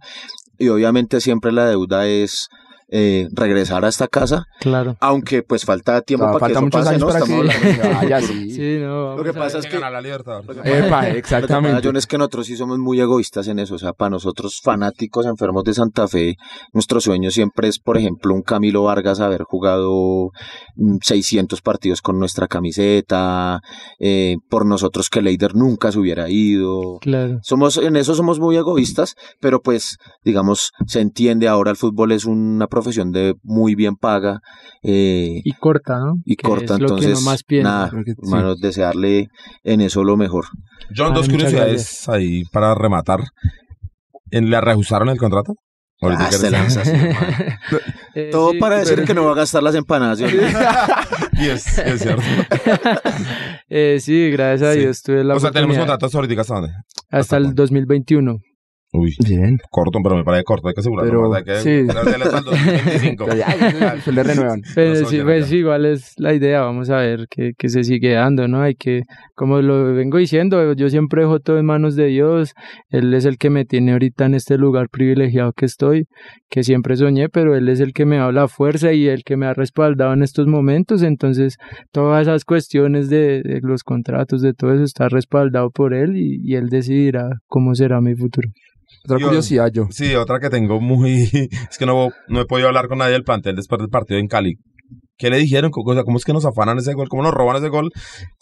y 0.59 0.69
obviamente 0.69 1.21
siempre 1.21 1.51
la 1.51 1.67
deuda 1.67 2.07
es 2.07 2.49
eh, 2.91 3.29
regresar 3.33 3.85
a 3.85 3.89
esta 3.89 4.09
casa. 4.09 4.45
Claro. 4.61 4.97
Aunque 5.01 5.43
pues 5.43 5.65
falta 5.65 6.01
tiempo 6.03 6.25
para 6.27 6.35
que 6.35 6.41
falta 6.41 6.59
eso 6.59 6.63
muchos 6.63 6.81
pase, 6.81 6.89
años 6.91 7.01
¿no? 7.01 7.07
para 7.07 7.19
Estamos 7.19 7.83
que 7.83 7.89
vaya, 7.95 8.21
sí. 8.21 8.51
Sí, 8.51 8.79
no, 8.81 9.17
Lo 9.17 9.25
que 9.25 9.33
pasa 9.35 9.59
es 9.59 9.67
que 9.67 9.73
ganar 9.75 9.93
la 9.93 10.01
Libertadores. 10.01 10.47
Lo 10.49 10.55
que 10.55 10.61
pasa- 10.71 10.87
Epa, 10.87 11.07
lo 11.07 11.13
que 11.13 11.19
exactamente. 11.19 11.77
pasa, 11.77 11.87
John, 11.89 11.97
es 11.97 12.07
que 12.07 12.19
nosotros 12.19 12.47
sí 12.47 12.57
somos 12.57 12.79
muy 12.79 13.01
egoístas 13.01 13.49
en 13.49 13.59
eso. 13.59 13.75
O 13.75 13.79
sea, 13.79 13.93
para 13.93 14.11
nosotros 14.11 14.61
fanáticos 14.63 15.27
enfermos 15.27 15.65
de 15.65 15.75
Santa 15.75 16.09
Fe, 16.09 16.37
nuestro 16.73 17.01
sueño 17.01 17.31
siempre 17.31 17.69
es, 17.69 17.79
por 17.79 17.97
ejemplo, 17.99 18.35
un 18.35 18.43
Camilo 18.43 18.85
Vargas 18.85 19.21
haber 19.21 19.43
jugado 19.43 20.31
mm, 20.77 20.97
600 21.03 21.61
partidos 21.61 22.01
con 22.03 22.19
nuestra 22.19 22.49
camiseta, 22.49 23.61
eh, 23.99 24.37
por 24.49 24.67
nosotros 24.67 25.11
que 25.11 25.23
Leider 25.23 25.55
nunca 25.55 25.93
se 25.93 25.99
hubiera 25.99 26.29
ido. 26.31 26.99
Claro. 27.01 27.39
Somos, 27.43 27.77
en 27.77 27.97
eso 27.97 28.15
somos 28.15 28.41
muy 28.41 28.57
egoístas, 28.57 29.15
pero 29.41 29.61
pues, 29.61 29.99
digamos, 30.25 30.73
se 30.87 31.01
entiende 31.01 31.49
ahora 31.49 31.71
el 31.71 31.77
fútbol 31.77 32.13
es 32.13 32.25
una 32.25 32.67
profesión 32.79 33.13
de 33.13 33.35
muy 33.43 33.75
bien 33.75 33.97
paga. 33.97 34.41
eh, 34.83 35.41
Y 35.45 35.53
corta, 35.53 35.99
¿no? 35.99 36.15
y 36.25 36.37
Que 36.37 36.47
corta, 36.49 36.75
es 36.75 36.81
lo 36.81 36.87
que 36.89 36.93
uno 36.95 37.03
entonces, 37.09 37.45
nada, 37.63 37.91
Creo 37.91 38.05
que 38.05 38.13
sí. 38.13 38.19
hermano, 38.23 38.55
desearle 38.57 39.29
en 39.65 39.81
eso 39.81 40.05
lo 40.05 40.17
mejor. 40.17 40.45
John, 40.97 41.13
dos 41.15 41.29
curiosidades 41.29 42.09
ahí 42.09 42.45
para 42.53 42.75
rematar. 42.75 43.21
¿En- 44.31 44.51
¿Le 44.51 44.61
reajustaron 44.61 45.09
el 45.09 45.19
contrato? 45.19 45.55
Ah, 46.01 46.31
se 46.31 46.51
lanza. 46.51 46.83
Eh, 48.15 48.31
Todo 48.33 48.51
sí, 48.53 48.59
para 48.59 48.79
decir 48.79 48.95
pero- 48.97 49.07
que 49.07 49.15
no 49.15 49.25
va 49.27 49.33
a 49.33 49.35
gastar 49.37 49.63
las 49.63 49.75
empanadas. 49.75 50.19
Y 51.41 51.47
es, 51.49 51.79
es 51.79 52.01
cierto. 52.03 52.23
Eh, 53.69 53.99
sí, 54.01 54.31
gracias 54.31 54.71
a 54.71 54.73
Sí. 54.73 54.81
Dios 54.81 55.03
tuve 55.03 55.23
la 55.25 55.35
o 55.37 55.41
sea, 55.41 55.51
tenemos 55.51 55.77
contratos 55.77 56.15
ahorita 56.15 56.41
hasta 56.41 56.55
dónde? 56.55 56.71
hasta 57.11 57.37
el 57.37 57.55
2021. 57.55 58.39
Uy, 58.91 59.15
Bien. 59.29 59.59
corto, 59.71 59.99
pero 60.03 60.17
me 60.17 60.25
parece 60.25 60.45
corto, 60.45 60.69
hay 60.69 60.75
que 60.75 60.81
asegurarlo. 60.81 61.11
Pero, 61.11 61.31
¿verdad? 61.31 61.39
Hay 61.39 61.45
que 61.45 61.61
sí. 61.61 61.87
darle 61.93 62.25
hasta 62.25 62.39
el 62.39 62.45
2025. 62.45 63.25
Pero 63.27 63.37
ya, 63.37 63.95
eso 63.99 64.13
le 64.13 64.23
renuevan. 64.23 64.63
Pero 64.75 65.01
No, 65.01 65.09
sí, 65.09 65.21
pues 65.23 65.53
igual 65.53 65.85
es 65.85 66.15
la 66.17 66.33
idea, 66.33 66.63
vamos 66.63 66.89
a 66.89 66.97
ver 66.97 67.27
que, 67.29 67.53
que 67.59 67.69
se 67.69 67.85
sigue 67.85 68.13
dando, 68.15 68.49
¿no? 68.49 68.63
Hay 68.63 68.77
que, 68.77 69.03
como 69.35 69.61
lo 69.61 69.93
vengo 69.93 70.17
diciendo, 70.17 70.73
yo 70.73 70.89
siempre 70.89 71.21
dejo 71.23 71.39
todo 71.39 71.59
en 71.59 71.67
manos 71.67 71.97
de 71.97 72.07
Dios, 72.07 72.55
Él 72.89 73.13
es 73.13 73.27
el 73.27 73.37
que 73.37 73.51
me 73.51 73.67
tiene 73.67 73.93
ahorita 73.93 74.25
en 74.25 74.35
este 74.35 74.57
lugar 74.57 74.89
privilegiado 74.91 75.53
que 75.53 75.67
estoy, 75.67 76.07
que 76.49 76.63
siempre 76.63 76.97
soñé, 76.97 77.29
pero 77.29 77.55
Él 77.57 77.69
es 77.69 77.81
el 77.81 77.93
que 77.93 78.07
me 78.07 78.17
da 78.17 78.33
la 78.33 78.49
fuerza 78.49 78.95
y 78.95 79.07
el 79.07 79.23
que 79.23 79.37
me 79.37 79.45
ha 79.45 79.53
respaldado 79.53 80.15
en 80.15 80.23
estos 80.23 80.47
momentos, 80.47 81.03
entonces 81.03 81.59
todas 81.93 82.23
esas 82.23 82.47
cuestiones 82.47 83.11
de, 83.11 83.43
de 83.43 83.61
los 83.63 83.83
contratos, 83.83 84.41
de 84.41 84.55
todo 84.55 84.73
eso 84.73 84.85
está 84.85 85.11
respaldado 85.11 85.69
por 85.71 85.93
Él 85.93 86.17
y, 86.17 86.41
y 86.43 86.55
Él 86.55 86.71
decidirá 86.71 87.29
cómo 87.49 87.75
será 87.75 88.01
mi 88.01 88.15
futuro. 88.15 88.49
Otra 89.05 89.19
Yo- 89.19 89.27
curiosidad, 89.29 89.71
yo. 89.73 89.87
Sí, 89.91 90.15
otra 90.15 90.39
que 90.41 90.51
tengo 90.51 90.81
muy... 90.81 91.23
Es 91.71 91.79
que 91.79 91.87
no, 91.87 92.11
no 92.29 92.41
he 92.41 92.47
podido 92.47 92.69
hablar 92.69 92.89
con 92.89 92.99
nadie 92.99 93.13
del 93.13 93.25
plantel 93.25 93.57
después 93.57 93.79
del 93.81 93.89
partido 93.89 94.19
en 94.21 94.29
Cali. 94.29 94.57
¿Qué 95.21 95.31
le 95.31 95.39
dijeron? 95.39 95.73
O 95.75 95.95
sea, 95.95 96.05
¿Cómo 96.05 96.17
es 96.17 96.25
que 96.25 96.33
nos 96.33 96.45
afanan 96.45 96.79
ese 96.79 96.95
gol? 96.95 97.09
¿Cómo 97.09 97.25
nos 97.25 97.35
roban 97.35 97.57
ese 97.57 97.69
gol? 97.69 97.91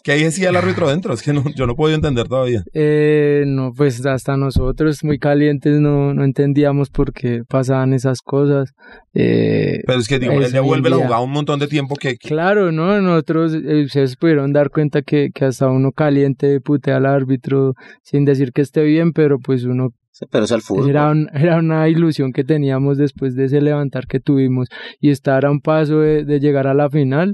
¿Qué 0.03 0.13
decía 0.13 0.49
el 0.49 0.55
árbitro 0.55 0.87
dentro? 0.89 1.11
Es 1.11 1.23
que 1.23 1.33
no, 1.33 1.43
yo 1.55 1.65
no 1.65 1.73
podido 1.75 1.95
entender 1.95 2.27
todavía. 2.27 2.61
Eh, 2.71 3.45
no, 3.47 3.71
pues 3.75 4.05
hasta 4.05 4.37
nosotros 4.37 5.03
muy 5.03 5.17
calientes 5.17 5.79
no, 5.79 6.13
no 6.13 6.23
entendíamos 6.23 6.91
por 6.91 7.13
qué 7.13 7.41
pasaban 7.49 7.93
esas 7.93 8.21
cosas. 8.21 8.73
Eh, 9.15 9.79
Pero 9.87 9.99
es 9.99 10.07
que 10.07 10.19
digo, 10.19 10.33
él 10.33 10.51
devuelve 10.51 10.89
hoy 10.89 10.99
la 10.99 11.05
jugada 11.07 11.21
un 11.23 11.31
montón 11.31 11.59
de 11.59 11.67
tiempo 11.67 11.95
que... 11.95 12.15
que- 12.15 12.27
Claro, 12.29 12.71
¿no? 12.71 13.01
Nosotros, 13.01 13.53
eh, 13.55 13.85
ustedes 13.85 14.15
pudieron 14.15 14.53
dar 14.53 14.69
cuenta 14.69 15.01
que, 15.01 15.29
que 15.33 15.45
hasta 15.45 15.67
uno 15.69 15.91
caliente 15.91 16.61
putea 16.61 16.97
al 16.97 17.07
árbitro 17.07 17.73
sin 18.03 18.23
decir 18.23 18.51
que 18.53 18.61
esté 18.61 18.83
bien, 18.83 19.13
pero 19.13 19.39
pues 19.39 19.63
uno 19.63 19.89
Pero 20.31 20.45
es 20.45 20.51
el 20.51 20.61
fútbol. 20.61 20.89
era, 20.89 21.09
un- 21.09 21.29
era 21.33 21.57
una 21.57 21.87
ilusión 21.89 22.31
que 22.33 22.43
teníamos 22.43 22.97
después 22.97 23.35
de 23.35 23.45
ese 23.45 23.61
levantar 23.61 24.07
que 24.07 24.19
tuvimos 24.19 24.67
y 24.99 25.09
estar 25.11 25.45
a 25.45 25.51
un 25.51 25.59
paso 25.61 25.99
de, 25.99 26.23
de 26.25 26.39
llegar 26.39 26.67
a 26.67 26.73
la 26.73 26.89
final. 26.89 27.33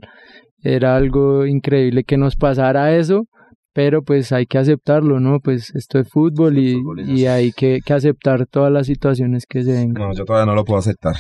Era 0.62 0.96
algo 0.96 1.46
increíble 1.46 2.04
que 2.04 2.18
nos 2.18 2.36
pasara 2.38 2.96
eso, 2.96 3.26
pero 3.74 4.02
pues 4.04 4.32
hay 4.32 4.46
que 4.46 4.58
aceptarlo, 4.58 5.20
¿no? 5.20 5.40
Pues 5.40 5.74
esto 5.76 6.00
es 6.00 6.08
fútbol 6.10 6.58
y, 6.58 6.76
es 7.02 7.10
y 7.20 7.26
hay 7.28 7.52
que, 7.52 7.80
que 7.86 7.94
aceptar 7.94 8.46
todas 8.48 8.72
las 8.72 8.88
situaciones 8.88 9.46
que 9.48 9.64
se 9.64 9.72
vengan. 9.74 10.10
No, 10.10 10.14
yo 10.14 10.24
todavía 10.26 10.46
no 10.46 10.56
lo 10.56 10.64
puedo 10.64 10.80
aceptar. 10.80 11.16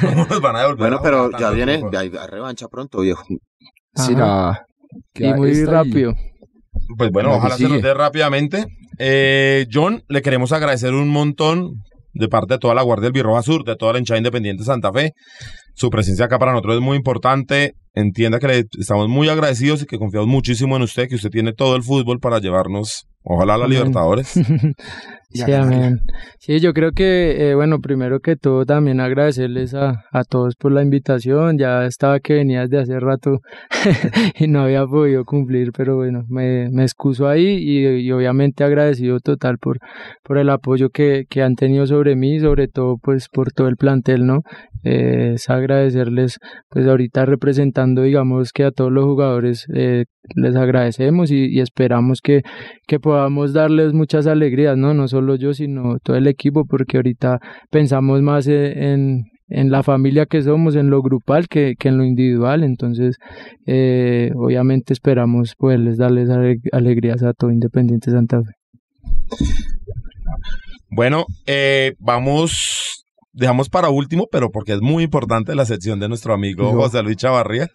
¿Cómo 0.00 0.24
nos 0.30 0.40
van 0.40 0.56
a 0.56 0.60
devolver 0.60 0.78
Bueno, 0.78 0.96
a 0.98 1.02
pero 1.02 1.30
ya 1.38 1.50
viene, 1.50 1.82
hay 1.98 2.10
revancha 2.30 2.68
pronto, 2.68 3.00
viejo. 3.00 3.24
Sí, 3.94 4.14
la- 4.14 4.64
Y 5.14 5.32
muy 5.34 5.64
rápido. 5.64 6.14
Pues 6.96 7.10
bueno, 7.10 7.34
ojalá 7.34 7.56
se 7.56 7.68
nos 7.68 7.82
dé 7.82 7.94
rápidamente. 7.94 8.66
Eh, 8.98 9.66
John, 9.72 10.02
le 10.08 10.22
queremos 10.22 10.52
agradecer 10.52 10.92
un 10.92 11.08
montón 11.08 11.82
de 12.12 12.28
parte 12.28 12.54
de 12.54 12.58
toda 12.58 12.74
la 12.74 12.82
Guardia 12.82 13.04
del 13.04 13.12
Birroja 13.12 13.42
Sur, 13.42 13.64
de 13.64 13.76
toda 13.76 13.92
la 13.92 13.98
hinchada 13.98 14.18
independiente 14.18 14.62
de 14.62 14.66
Santa 14.66 14.92
Fe. 14.92 15.12
Su 15.74 15.90
presencia 15.90 16.26
acá 16.26 16.38
para 16.38 16.52
nosotros 16.52 16.76
es 16.76 16.82
muy 16.82 16.96
importante. 16.96 17.74
Entienda 17.94 18.38
que 18.38 18.46
le 18.46 18.64
estamos 18.78 19.08
muy 19.08 19.28
agradecidos 19.28 19.82
y 19.82 19.86
que 19.86 19.98
confiamos 19.98 20.28
muchísimo 20.28 20.76
en 20.76 20.82
usted, 20.82 21.08
que 21.08 21.14
usted 21.14 21.30
tiene 21.30 21.52
todo 21.52 21.76
el 21.76 21.82
fútbol 21.82 22.20
para 22.20 22.38
llevarnos, 22.38 23.06
ojalá 23.22 23.54
a 23.54 23.58
la. 23.58 23.68
Libertadores. 23.68 24.34
Y 25.32 25.38
Sí, 25.38 25.52
amén. 25.52 26.00
Sí, 26.38 26.58
yo 26.58 26.72
creo 26.72 26.90
que, 26.90 27.50
eh, 27.50 27.54
bueno, 27.54 27.78
primero 27.80 28.18
que 28.18 28.34
todo 28.34 28.64
también 28.66 28.98
agradecerles 28.98 29.74
a, 29.74 30.02
a 30.10 30.24
todos 30.24 30.56
por 30.56 30.72
la 30.72 30.82
invitación. 30.82 31.56
Ya 31.56 31.86
estaba 31.86 32.18
que 32.18 32.34
venías 32.34 32.68
de 32.68 32.80
hace 32.80 32.98
rato 32.98 33.38
y 34.38 34.48
no 34.48 34.62
había 34.62 34.84
podido 34.86 35.24
cumplir, 35.24 35.70
pero 35.72 35.96
bueno, 35.96 36.24
me, 36.28 36.68
me 36.70 36.82
excuso 36.82 37.28
ahí 37.28 37.46
y, 37.46 37.86
y 37.86 38.10
obviamente 38.10 38.64
agradecido 38.64 39.20
total 39.20 39.58
por, 39.58 39.78
por 40.24 40.36
el 40.38 40.50
apoyo 40.50 40.90
que, 40.90 41.26
que 41.28 41.42
han 41.42 41.54
tenido 41.54 41.86
sobre 41.86 42.16
mí, 42.16 42.40
sobre 42.40 42.66
todo 42.66 42.96
pues 43.00 43.28
por 43.28 43.52
todo 43.52 43.68
el 43.68 43.76
plantel, 43.76 44.26
¿no? 44.26 44.40
Eh, 44.82 45.32
es 45.34 45.48
agradecerles, 45.48 46.38
pues 46.68 46.86
ahorita 46.86 47.24
representando, 47.24 48.02
digamos 48.02 48.52
que 48.52 48.64
a 48.64 48.70
todos 48.72 48.90
los 48.90 49.04
jugadores 49.04 49.66
eh, 49.74 50.06
les 50.34 50.54
agradecemos 50.54 51.30
y, 51.30 51.46
y 51.46 51.60
esperamos 51.60 52.20
que, 52.22 52.42
que 52.86 53.00
podamos 53.00 53.52
darles 53.52 53.92
muchas 53.92 54.26
alegrías, 54.26 54.76
¿no? 54.76 54.94
No 54.94 55.08
solo 55.08 55.34
yo, 55.36 55.54
sino 55.54 55.98
todo 56.02 56.16
el 56.16 56.26
equipo, 56.26 56.64
porque 56.64 56.98
ahorita 56.98 57.38
pensamos 57.70 58.22
más 58.22 58.46
eh, 58.46 58.92
en, 58.92 59.22
en 59.48 59.70
la 59.70 59.82
familia 59.82 60.26
que 60.26 60.42
somos, 60.42 60.76
en 60.76 60.90
lo 60.90 61.02
grupal, 61.02 61.48
que, 61.48 61.74
que 61.78 61.88
en 61.88 61.98
lo 61.98 62.04
individual. 62.04 62.62
Entonces, 62.62 63.16
eh, 63.66 64.30
obviamente 64.36 64.92
esperamos 64.92 65.54
poderles 65.56 65.96
darles 65.96 66.30
ale- 66.30 66.58
alegrías 66.72 67.22
a 67.22 67.32
todo 67.32 67.50
Independiente 67.50 68.10
Santa 68.10 68.42
Fe. 68.42 68.52
Bueno, 70.90 71.24
eh, 71.46 71.94
vamos, 71.98 73.04
dejamos 73.32 73.68
para 73.68 73.90
último, 73.90 74.26
pero 74.30 74.50
porque 74.50 74.72
es 74.72 74.80
muy 74.80 75.04
importante 75.04 75.54
la 75.54 75.64
sección 75.64 75.98
de 75.98 76.08
nuestro 76.08 76.34
amigo. 76.34 76.70
José 76.72 77.02
Luis 77.02 77.16
Chavarría. 77.16 77.68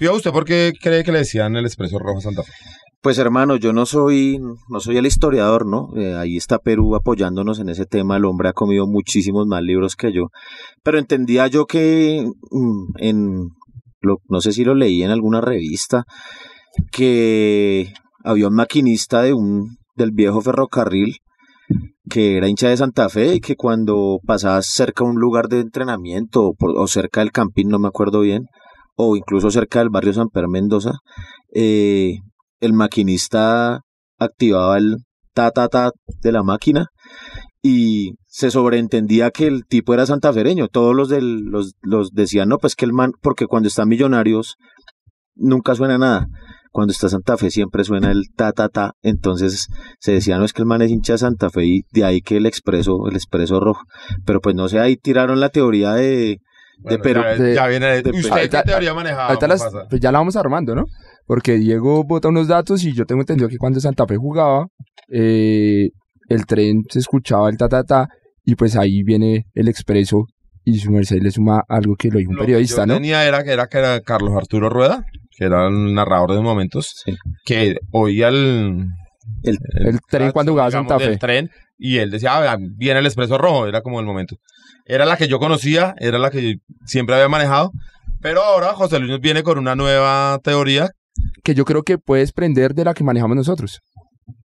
¿Usted 0.00 0.30
por 0.30 0.44
qué 0.44 0.72
cree 0.80 1.04
que 1.04 1.12
le 1.12 1.18
decían 1.18 1.56
el 1.56 1.64
Expreso 1.64 1.98
Rojo 1.98 2.20
Santa 2.20 2.42
Fe? 2.42 2.52
Pues 3.00 3.18
hermano, 3.18 3.56
yo 3.56 3.72
no 3.72 3.86
soy, 3.86 4.38
no 4.68 4.80
soy 4.80 4.96
el 4.96 5.06
historiador, 5.06 5.64
¿no? 5.66 5.90
Eh, 5.96 6.14
ahí 6.16 6.36
está 6.36 6.58
Perú 6.58 6.96
apoyándonos 6.96 7.60
en 7.60 7.68
ese 7.68 7.86
tema. 7.86 8.16
El 8.16 8.24
hombre 8.24 8.48
ha 8.48 8.52
comido 8.52 8.86
muchísimos 8.86 9.46
más 9.46 9.62
libros 9.62 9.94
que 9.96 10.12
yo. 10.12 10.28
Pero 10.82 10.98
entendía 10.98 11.46
yo 11.46 11.66
que 11.66 12.26
mm, 12.50 12.84
en, 12.98 13.48
lo- 14.00 14.18
no 14.28 14.40
sé 14.40 14.52
si 14.52 14.64
lo 14.64 14.74
leí 14.74 15.02
en 15.02 15.10
alguna 15.10 15.40
revista, 15.40 16.04
que 16.90 17.92
había 18.24 18.48
un 18.48 18.54
maquinista 18.54 19.22
de 19.22 19.34
un, 19.34 19.76
del 19.94 20.10
viejo 20.12 20.40
ferrocarril 20.40 21.16
que 22.08 22.36
era 22.36 22.48
hincha 22.48 22.68
de 22.68 22.76
Santa 22.76 23.08
Fe 23.08 23.34
y 23.34 23.40
que 23.40 23.56
cuando 23.56 24.18
pasabas 24.24 24.66
cerca 24.68 25.02
a 25.04 25.08
un 25.08 25.16
lugar 25.16 25.48
de 25.48 25.60
entrenamiento 25.60 26.44
o, 26.48 26.54
o 26.60 26.86
cerca 26.86 27.20
del 27.20 27.32
campín, 27.32 27.68
no 27.68 27.78
me 27.80 27.88
acuerdo 27.88 28.20
bien, 28.20 28.44
o 28.96 29.16
incluso 29.16 29.50
cerca 29.50 29.78
del 29.80 29.90
barrio 29.90 30.12
San 30.12 30.28
Per 30.28 30.48
Mendoza, 30.48 30.92
eh, 31.54 32.16
el 32.60 32.72
maquinista 32.72 33.80
activaba 34.18 34.78
el 34.78 34.96
ta 35.34 35.50
ta 35.50 35.68
ta 35.68 35.90
de 36.22 36.32
la 36.32 36.42
máquina 36.42 36.86
y 37.62 38.12
se 38.26 38.50
sobreentendía 38.50 39.30
que 39.30 39.46
el 39.46 39.66
tipo 39.66 39.92
era 39.92 40.06
santafereño. 40.06 40.68
Todos 40.68 40.94
los 40.94 41.10
los, 41.10 41.74
los 41.82 42.12
decían, 42.12 42.48
no, 42.48 42.58
pues 42.58 42.74
que 42.74 42.84
el 42.84 42.92
man, 42.92 43.12
porque 43.20 43.46
cuando 43.46 43.68
están 43.68 43.88
millonarios 43.88 44.56
nunca 45.34 45.74
suena 45.74 45.98
nada. 45.98 46.26
Cuando 46.70 46.92
está 46.92 47.08
Santa 47.08 47.38
Fe 47.38 47.50
siempre 47.50 47.84
suena 47.84 48.10
el 48.10 48.24
ta 48.36 48.52
ta 48.52 48.68
ta. 48.68 48.92
Entonces 49.02 49.68
se 49.98 50.12
decía, 50.12 50.38
no 50.38 50.44
es 50.44 50.52
que 50.52 50.62
el 50.62 50.66
man 50.66 50.82
es 50.82 50.90
hincha 50.90 51.14
de 51.14 51.18
Santa 51.18 51.50
Fe 51.50 51.64
y 51.64 51.80
de 51.90 52.04
ahí 52.04 52.20
que 52.20 52.36
el 52.36 52.46
expreso, 52.46 53.08
el 53.08 53.16
expreso 53.16 53.60
rojo. 53.60 53.82
Pero 54.24 54.40
pues 54.40 54.54
no 54.54 54.68
sé, 54.68 54.78
ahí 54.78 54.96
tiraron 54.96 55.40
la 55.40 55.48
teoría 55.48 55.94
de, 55.94 56.38
de 56.78 56.98
Perú. 56.98 57.22
Ya, 57.22 57.34
de- 57.42 57.54
ya 57.54 57.66
viene. 57.68 57.86
de- 58.02 58.10
¿Usted 58.10 58.30
ahorita- 58.30 58.62
qué 58.62 58.70
teoría 58.70 58.94
manejaba? 58.94 59.38
Las- 59.46 59.64
pues 59.90 60.00
ya 60.00 60.12
la 60.12 60.18
vamos 60.18 60.36
armando, 60.36 60.74
¿no? 60.74 60.84
Porque 61.26 61.54
Diego 61.56 62.04
bota 62.04 62.28
unos 62.28 62.48
datos 62.48 62.84
y 62.84 62.92
yo 62.92 63.04
tengo 63.04 63.22
entendido 63.22 63.48
que 63.48 63.56
cuando 63.58 63.80
Santa 63.80 64.06
Fe 64.06 64.16
jugaba, 64.16 64.66
eh, 65.10 65.90
el 66.28 66.46
tren 66.46 66.82
se 66.88 66.98
escuchaba 67.00 67.48
el 67.50 67.56
ta 67.56 67.68
ta 67.68 67.84
ta 67.84 68.08
y 68.44 68.54
pues 68.54 68.76
ahí 68.76 69.02
viene 69.02 69.46
el 69.54 69.68
expreso 69.68 70.26
y 70.64 70.78
su 70.78 70.90
merced 70.90 71.20
le 71.22 71.30
suma 71.30 71.62
algo 71.68 71.94
que 71.96 72.10
lo 72.10 72.18
dijo 72.18 72.30
un 72.30 72.36
Lo 72.36 72.42
que 72.42 72.46
periodista, 72.46 72.82
yo 72.82 72.86
¿no? 72.86 72.94
tenía 72.94 73.24
era 73.24 73.42
que, 73.44 73.52
era 73.52 73.66
que 73.68 73.78
era 73.78 74.00
Carlos 74.00 74.32
Arturo 74.36 74.68
Rueda, 74.68 75.04
que 75.36 75.44
era 75.44 75.66
el 75.68 75.94
narrador 75.94 76.32
de 76.34 76.40
momentos, 76.40 76.92
Sí. 77.04 77.16
que 77.44 77.76
oía 77.92 78.28
el, 78.28 78.86
El, 79.42 79.58
El 79.74 79.98
tren 80.08 80.30
cuando 80.30 80.52
jugaba 80.52 80.68
digamos, 80.68 80.88
Santa 80.88 81.04
Fe. 81.04 81.16
tren, 81.18 81.50
y 81.78 81.98
él 81.98 82.10
decía, 82.10 82.36
ah, 82.52 82.56
viene 82.76 83.00
el 83.00 83.06
expreso 83.06 83.38
rojo, 83.38 83.66
era 83.66 83.82
como 83.82 84.00
el 84.00 84.06
momento. 84.06 84.36
Era 84.84 85.04
la 85.04 85.16
que 85.16 85.28
yo 85.28 85.38
conocía, 85.38 85.94
era 85.98 86.18
la 86.18 86.30
que 86.30 86.56
siempre 86.86 87.14
había 87.14 87.28
manejado, 87.28 87.70
pero 88.20 88.42
ahora 88.42 88.72
José 88.74 88.98
Luis 88.98 89.10
nos 89.10 89.20
viene 89.20 89.42
con 89.42 89.58
una 89.58 89.74
nueva 89.74 90.38
teoría. 90.42 90.90
Que 91.42 91.54
yo 91.54 91.64
creo 91.64 91.82
que 91.82 91.96
puedes 91.98 92.32
prender 92.32 92.74
de 92.74 92.84
la 92.84 92.92
que 92.94 93.02
manejamos 93.04 93.36
nosotros. 93.36 93.80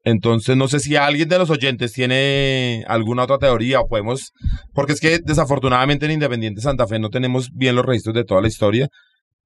Entonces, 0.04 0.56
no 0.56 0.68
sé 0.68 0.80
si 0.80 0.96
alguien 0.96 1.28
de 1.30 1.38
los 1.38 1.50
oyentes 1.50 1.94
tiene 1.94 2.84
alguna 2.88 3.24
otra 3.24 3.38
teoría 3.38 3.80
o 3.82 3.88
podemos, 3.88 4.32
porque 4.74 4.94
es 4.94 5.00
que 5.00 5.20
desafortunadamente 5.24 6.06
en 6.06 6.12
Independiente 6.14 6.62
Santa 6.62 6.88
Fe 6.88 7.00
no 7.00 7.10
tenemos 7.10 7.50
bien 7.54 7.76
los 7.76 7.86
registros 7.86 8.16
de 8.16 8.24
toda 8.24 8.42
la 8.42 8.48
historia 8.48 8.88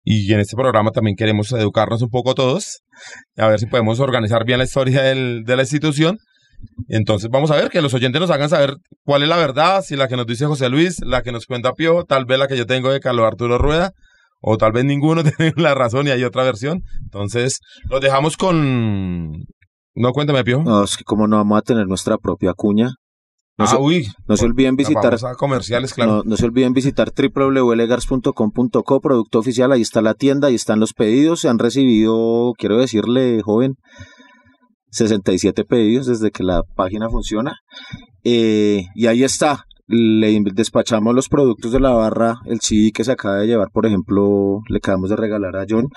y 0.03 0.31
en 0.33 0.39
este 0.39 0.55
programa 0.55 0.91
también 0.91 1.15
queremos 1.15 1.51
educarnos 1.53 2.01
un 2.01 2.09
poco 2.09 2.35
todos, 2.35 2.81
a 3.37 3.47
ver 3.47 3.59
si 3.59 3.65
podemos 3.67 3.99
organizar 3.99 4.45
bien 4.45 4.57
la 4.59 4.65
historia 4.65 5.01
del- 5.01 5.43
de 5.45 5.55
la 5.55 5.63
institución. 5.63 6.17
Entonces 6.87 7.29
vamos 7.31 7.51
a 7.51 7.55
ver 7.55 7.69
que 7.69 7.81
los 7.81 7.93
oyentes 7.93 8.19
nos 8.19 8.29
hagan 8.29 8.49
saber 8.49 8.75
cuál 9.03 9.23
es 9.23 9.29
la 9.29 9.37
verdad, 9.37 9.83
si 9.83 9.95
la 9.95 10.07
que 10.07 10.15
nos 10.17 10.25
dice 10.25 10.45
José 10.45 10.69
Luis, 10.69 10.99
la 11.03 11.21
que 11.21 11.31
nos 11.31 11.45
cuenta 11.45 11.73
Pío, 11.73 12.03
tal 12.03 12.25
vez 12.25 12.39
la 12.39 12.47
que 12.47 12.57
yo 12.57 12.65
tengo 12.65 12.91
de 12.91 12.99
Carlos 12.99 13.25
Arturo 13.25 13.57
Rueda, 13.57 13.91
o 14.41 14.57
tal 14.57 14.71
vez 14.71 14.85
ninguno 14.85 15.23
tiene 15.37 15.53
la 15.57 15.73
razón 15.73 16.07
y 16.07 16.11
hay 16.11 16.23
otra 16.23 16.43
versión. 16.43 16.81
Entonces 17.03 17.59
los 17.89 18.01
dejamos 18.01 18.37
con... 18.37 19.31
No, 19.95 20.11
cuéntame, 20.11 20.43
Pío. 20.43 20.63
No, 20.63 20.83
es 20.83 20.97
que 20.97 21.03
como 21.03 21.27
no 21.27 21.37
vamos 21.37 21.57
a 21.57 21.61
tener 21.61 21.87
nuestra 21.87 22.17
propia 22.17 22.53
cuña. 22.53 22.95
No, 23.55 23.65
Ah, 23.65 23.67
se, 23.67 23.75
uy, 23.77 24.07
no 24.27 24.35
se 24.35 24.45
olviden 24.45 24.75
visitar 24.75 25.15
comerciales, 25.37 25.93
claro. 25.93 26.11
No, 26.11 26.23
no 26.25 26.37
se 26.37 26.45
olviden 26.45 26.73
visitar 26.73 27.11
www.legars.com.co, 27.15 28.99
producto 28.99 29.37
oficial, 29.37 29.71
ahí 29.71 29.81
está 29.81 30.01
la 30.01 30.15
tienda, 30.15 30.47
ahí 30.47 30.55
están 30.55 30.79
los 30.79 30.93
pedidos, 30.93 31.41
se 31.41 31.49
han 31.49 31.59
recibido, 31.59 32.53
quiero 32.57 32.79
decirle, 32.79 33.41
joven, 33.43 33.75
67 34.93 35.65
pedidos 35.65 36.07
desde 36.07 36.31
que 36.31 36.43
la 36.43 36.63
página 36.75 37.09
funciona. 37.09 37.55
Eh, 38.23 38.83
y 38.95 39.07
ahí 39.07 39.23
está, 39.23 39.65
le 39.87 40.39
despachamos 40.53 41.13
los 41.13 41.29
productos 41.29 41.71
de 41.71 41.79
la 41.79 41.91
barra, 41.91 42.35
el 42.45 42.61
CD 42.61 42.91
que 42.91 43.03
se 43.03 43.11
acaba 43.11 43.37
de 43.37 43.47
llevar, 43.47 43.69
por 43.71 43.85
ejemplo, 43.85 44.61
le 44.69 44.77
acabamos 44.77 45.09
de 45.09 45.15
regalar 45.15 45.55
a 45.55 45.65
John, 45.67 45.89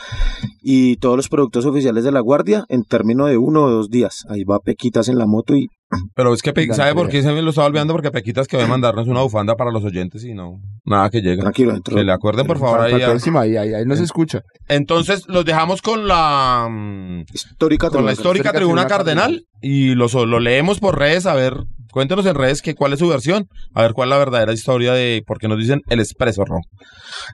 y 0.60 0.96
todos 0.96 1.16
los 1.16 1.28
productos 1.28 1.66
oficiales 1.66 2.04
de 2.04 2.12
la 2.12 2.20
guardia 2.20 2.64
en 2.68 2.82
término 2.84 3.26
de 3.26 3.38
uno 3.38 3.64
o 3.64 3.70
dos 3.70 3.90
días. 3.90 4.24
Ahí 4.28 4.44
va 4.44 4.58
Pequitas 4.60 5.08
en 5.08 5.18
la 5.18 5.26
moto 5.26 5.54
y 5.54 5.68
Pero 6.14 6.34
es 6.34 6.42
que, 6.42 6.52
Pe- 6.52 6.72
¿sabe 6.74 6.94
por 6.94 7.08
qué 7.08 7.22
se 7.22 7.32
me 7.32 7.42
lo 7.42 7.50
estaba 7.50 7.66
olvidando? 7.68 7.92
Porque 7.94 8.10
Pequitas 8.10 8.46
que 8.48 8.56
va 8.56 8.64
a 8.64 8.68
mandarnos 8.68 9.06
una 9.08 9.20
bufanda 9.22 9.54
para 9.56 9.70
los 9.70 9.84
oyentes 9.84 10.24
y 10.24 10.34
no, 10.34 10.60
nada 10.84 11.10
que 11.10 11.20
llega. 11.20 11.42
Tranquilo, 11.42 11.72
dentro. 11.72 11.96
Que 11.96 12.02
le 12.04 12.12
acuerden, 12.12 12.46
por 12.46 12.58
favor, 12.58 12.78
Para 12.78 12.94
ahí. 12.94 13.00
la 13.00 13.06
próxima, 13.10 13.40
ahí, 13.42 13.56
ahí, 13.56 13.72
ahí 13.74 13.84
no 13.86 13.94
se 13.96 14.02
escucha. 14.04 14.40
Entonces, 14.68 15.24
los 15.28 15.44
dejamos 15.44 15.82
con 15.82 16.08
la 16.08 16.68
mm, 16.70 17.24
histórica 17.32 17.90
con 17.90 18.04
la 18.04 18.12
histórica 18.12 18.52
tribuna 18.52 18.86
cardenal 18.86 19.44
y 19.60 19.94
los- 19.94 20.14
lo 20.14 20.40
leemos 20.40 20.80
por 20.80 20.98
redes, 20.98 21.26
a 21.26 21.34
ver, 21.34 21.54
cuéntenos 21.92 22.26
en 22.26 22.34
redes 22.34 22.62
que 22.62 22.74
cuál 22.74 22.92
es 22.92 22.98
su 22.98 23.08
versión, 23.08 23.46
a 23.74 23.82
ver 23.82 23.92
cuál 23.92 24.08
es 24.08 24.10
la 24.10 24.18
verdadera 24.18 24.52
historia 24.52 24.92
de 24.92 25.22
por 25.26 25.38
qué 25.38 25.48
nos 25.48 25.58
dicen 25.58 25.82
el 25.88 26.00
expreso 26.00 26.44
rojo. 26.44 26.62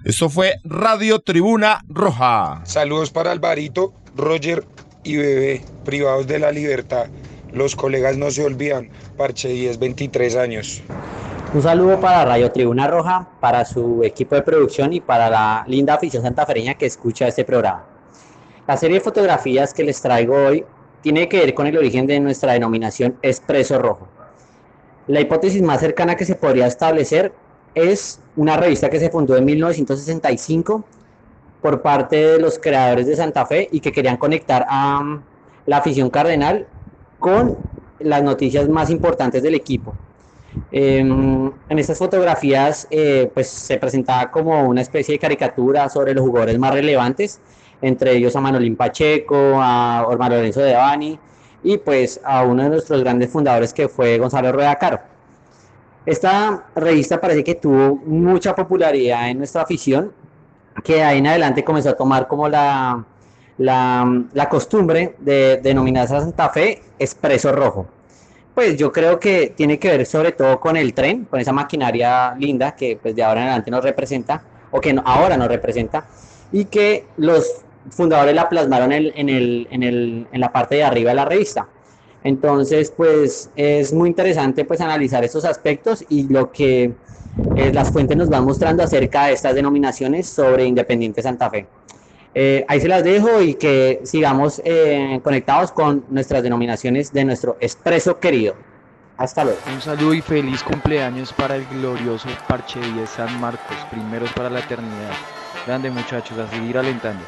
Esto 0.05 0.29
fue 0.29 0.57
Radio 0.65 1.19
Tribuna 1.21 1.81
Roja. 1.89 2.61
Saludos 2.65 3.11
para 3.11 3.33
Alvarito, 3.33 3.93
Roger 4.17 4.65
y 5.05 5.17
Bebé, 5.17 5.65
privados 5.85 6.27
de 6.27 6.39
la 6.39 6.53
libertad. 6.53 7.07
Los 7.53 7.77
colegas 7.77 8.17
no 8.17 8.31
se 8.31 8.45
olvidan, 8.45 8.89
Parche 9.17 9.49
10, 9.49 9.79
23 9.79 10.37
años. 10.37 10.83
Un 11.53 11.61
saludo 11.61 12.01
para 12.01 12.25
Radio 12.25 12.51
Tribuna 12.51 12.89
Roja, 12.89 13.29
para 13.41 13.67
su 13.67 14.03
equipo 14.05 14.35
de 14.35 14.41
producción 14.41 14.95
y 14.95 15.03
para 15.03 15.29
la 15.29 15.65
linda 15.67 15.93
afición 15.95 16.23
santafereña 16.23 16.75
que 16.75 16.87
escucha 16.87 17.29
este 17.29 17.45
programa. 17.45 17.85
La 18.67 18.79
serie 18.79 18.99
de 18.99 19.05
fotografías 19.05 19.75
que 19.75 19.85
les 19.85 20.01
traigo 20.01 20.35
hoy 20.35 20.65
tiene 21.03 21.29
que 21.29 21.41
ver 21.41 21.53
con 21.53 21.67
el 21.67 21.77
origen 21.77 22.07
de 22.07 22.21
nuestra 22.21 22.55
denominación 22.55 23.19
Expreso 23.21 23.79
Rojo. 23.79 24.09
La 25.07 25.21
hipótesis 25.21 25.61
más 25.61 25.81
cercana 25.81 26.17
que 26.17 26.25
se 26.25 26.37
podría 26.37 26.67
establecer 26.67 27.35
es 27.75 28.19
una 28.35 28.57
revista 28.57 28.89
que 28.89 28.99
se 28.99 29.11
fundó 29.11 29.37
en 29.37 29.45
1965 29.45 30.85
por 31.61 31.83
parte 31.83 32.17
de 32.17 32.39
los 32.39 32.59
creadores 32.59 33.07
de 33.07 33.17
Santa 33.17 33.45
Fe 33.45 33.69
y 33.71 33.81
que 33.81 33.93
querían 33.93 34.17
conectar 34.17 34.65
a 34.71 35.01
um, 35.01 35.23
la 35.67 35.77
afición 35.79 36.09
cardenal 36.09 36.67
con 37.23 37.57
las 38.01 38.23
noticias 38.23 38.69
más 38.69 38.91
importantes 38.91 39.43
del 39.43 39.55
equipo. 39.55 39.95
Eh, 40.71 40.99
en 40.99 41.79
estas 41.79 41.97
fotografías 41.97 42.87
eh, 42.91 43.31
pues 43.33 43.49
se 43.49 43.79
presentaba 43.79 44.31
como 44.31 44.69
una 44.69 44.83
especie 44.83 45.15
de 45.15 45.19
caricatura 45.19 45.89
sobre 45.89 46.13
los 46.13 46.25
jugadores 46.25 46.59
más 46.59 46.75
relevantes, 46.75 47.41
entre 47.81 48.17
ellos 48.17 48.37
a 48.37 48.41
Manolín 48.41 48.77
Pacheco, 48.77 49.63
a 49.63 50.05
Ormar 50.07 50.33
Lorenzo 50.33 50.61
de 50.61 50.75
Bani 50.75 51.19
y 51.63 51.79
pues 51.79 52.21
a 52.25 52.43
uno 52.43 52.65
de 52.65 52.69
nuestros 52.71 53.01
grandes 53.03 53.31
fundadores 53.31 53.73
que 53.73 53.89
fue 53.89 54.19
Gonzalo 54.19 54.53
Rueda 54.53 54.75
Caro. 54.77 55.01
Esta 56.05 56.65
revista 56.75 57.21
parece 57.21 57.45
que 57.45 57.55
tuvo 57.55 57.97
mucha 58.05 58.55
popularidad 58.55 59.31
en 59.31 59.39
nuestra 59.39 59.63
afición, 59.63 60.13
que 60.83 61.05
ahí 61.05 61.19
en 61.19 61.29
adelante 61.29 61.63
comenzó 61.63 61.91
a 61.91 61.97
tomar 61.97 62.27
como 62.27 62.49
la, 62.49 63.05
la, 63.63 64.49
costumbre 64.51 65.15
de 65.19 65.61
denominar 65.63 66.05
a 66.05 66.21
Santa 66.21 66.49
Fe 66.51 66.83
Expreso 66.99 67.53
Rojo. 67.53 67.87
Pues 68.55 68.77
yo 68.77 68.93
creo 68.93 69.19
que 69.19 69.55
tiene 69.57 69.79
que 69.79 69.89
ver 69.89 70.05
sobre 70.05 70.33
todo 70.33 70.61
con 70.61 70.77
el 70.77 70.93
tren, 70.93 71.25
con 71.25 71.41
esa 71.41 71.53
maquinaria 71.53 72.35
linda 72.35 72.75
que 72.75 72.99
pues 73.01 73.17
de 73.17 73.23
ahora 73.23 73.41
en 73.41 73.47
adelante 73.49 73.71
nos 73.71 73.83
representa, 73.83 74.43
o 74.71 74.81
que 74.81 74.95
ahora 75.05 75.37
nos 75.37 75.49
representa, 75.49 76.07
y 76.53 76.67
que 76.67 77.07
los 77.17 77.63
fundadores 77.91 78.35
la 78.35 78.49
plasmaron 78.49 78.93
en, 78.93 79.13
en 79.17 80.41
la 80.41 80.53
parte 80.53 80.77
de 80.77 80.85
arriba 80.85 81.11
de 81.11 81.17
la 81.17 81.25
revista. 81.25 81.67
Entonces, 82.25 82.93
pues 82.97 83.51
es 83.57 83.93
muy 83.93 84.09
interesante 84.09 84.65
pues 84.65 84.81
analizar 84.81 85.25
estos 85.25 85.45
aspectos 85.45 86.05
y 86.09 86.29
lo 86.29 86.53
que 86.53 86.93
eh, 87.57 87.73
las 87.73 87.91
fuentes 87.91 88.17
nos 88.17 88.29
van 88.29 88.45
mostrando 88.45 88.83
acerca 88.83 89.27
de 89.27 89.33
estas 89.33 89.55
denominaciones 89.55 90.29
sobre 90.29 90.65
Independiente 90.67 91.23
Santa 91.23 91.51
Fe. 91.51 91.67
Eh, 92.35 92.65
ahí 92.69 92.81
se 92.81 92.89
las 92.89 93.05
dejo 93.05 93.43
y 93.43 93.55
que 93.55 94.01
sigamos 94.05 94.63
eh, 94.65 95.21
conectados 95.23 95.71
con 95.73 96.05
nuestras 96.09 96.43
denominaciones 96.43 97.13
de 97.13 97.25
nuestro 97.25 97.57
expreso 97.61 98.19
querido. 98.19 98.55
Hasta 99.19 99.45
luego. 99.45 99.59
Un 99.73 99.81
saludo 99.81 100.15
y 100.15 100.23
feliz 100.23 100.63
cumpleaños 100.63 101.33
para 101.33 101.57
el 101.57 101.67
glorioso 101.67 102.29
Parche 102.49 102.81
10 102.81 103.09
San 103.09 103.41
Marcos, 103.41 103.77
primeros 103.91 104.33
para 104.33 104.49
la 104.49 104.61
eternidad. 104.61 105.13
Grande 105.67 105.91
muchachos, 105.91 106.39
a 106.39 106.49
seguir 106.49 106.79
alentando. 106.79 107.23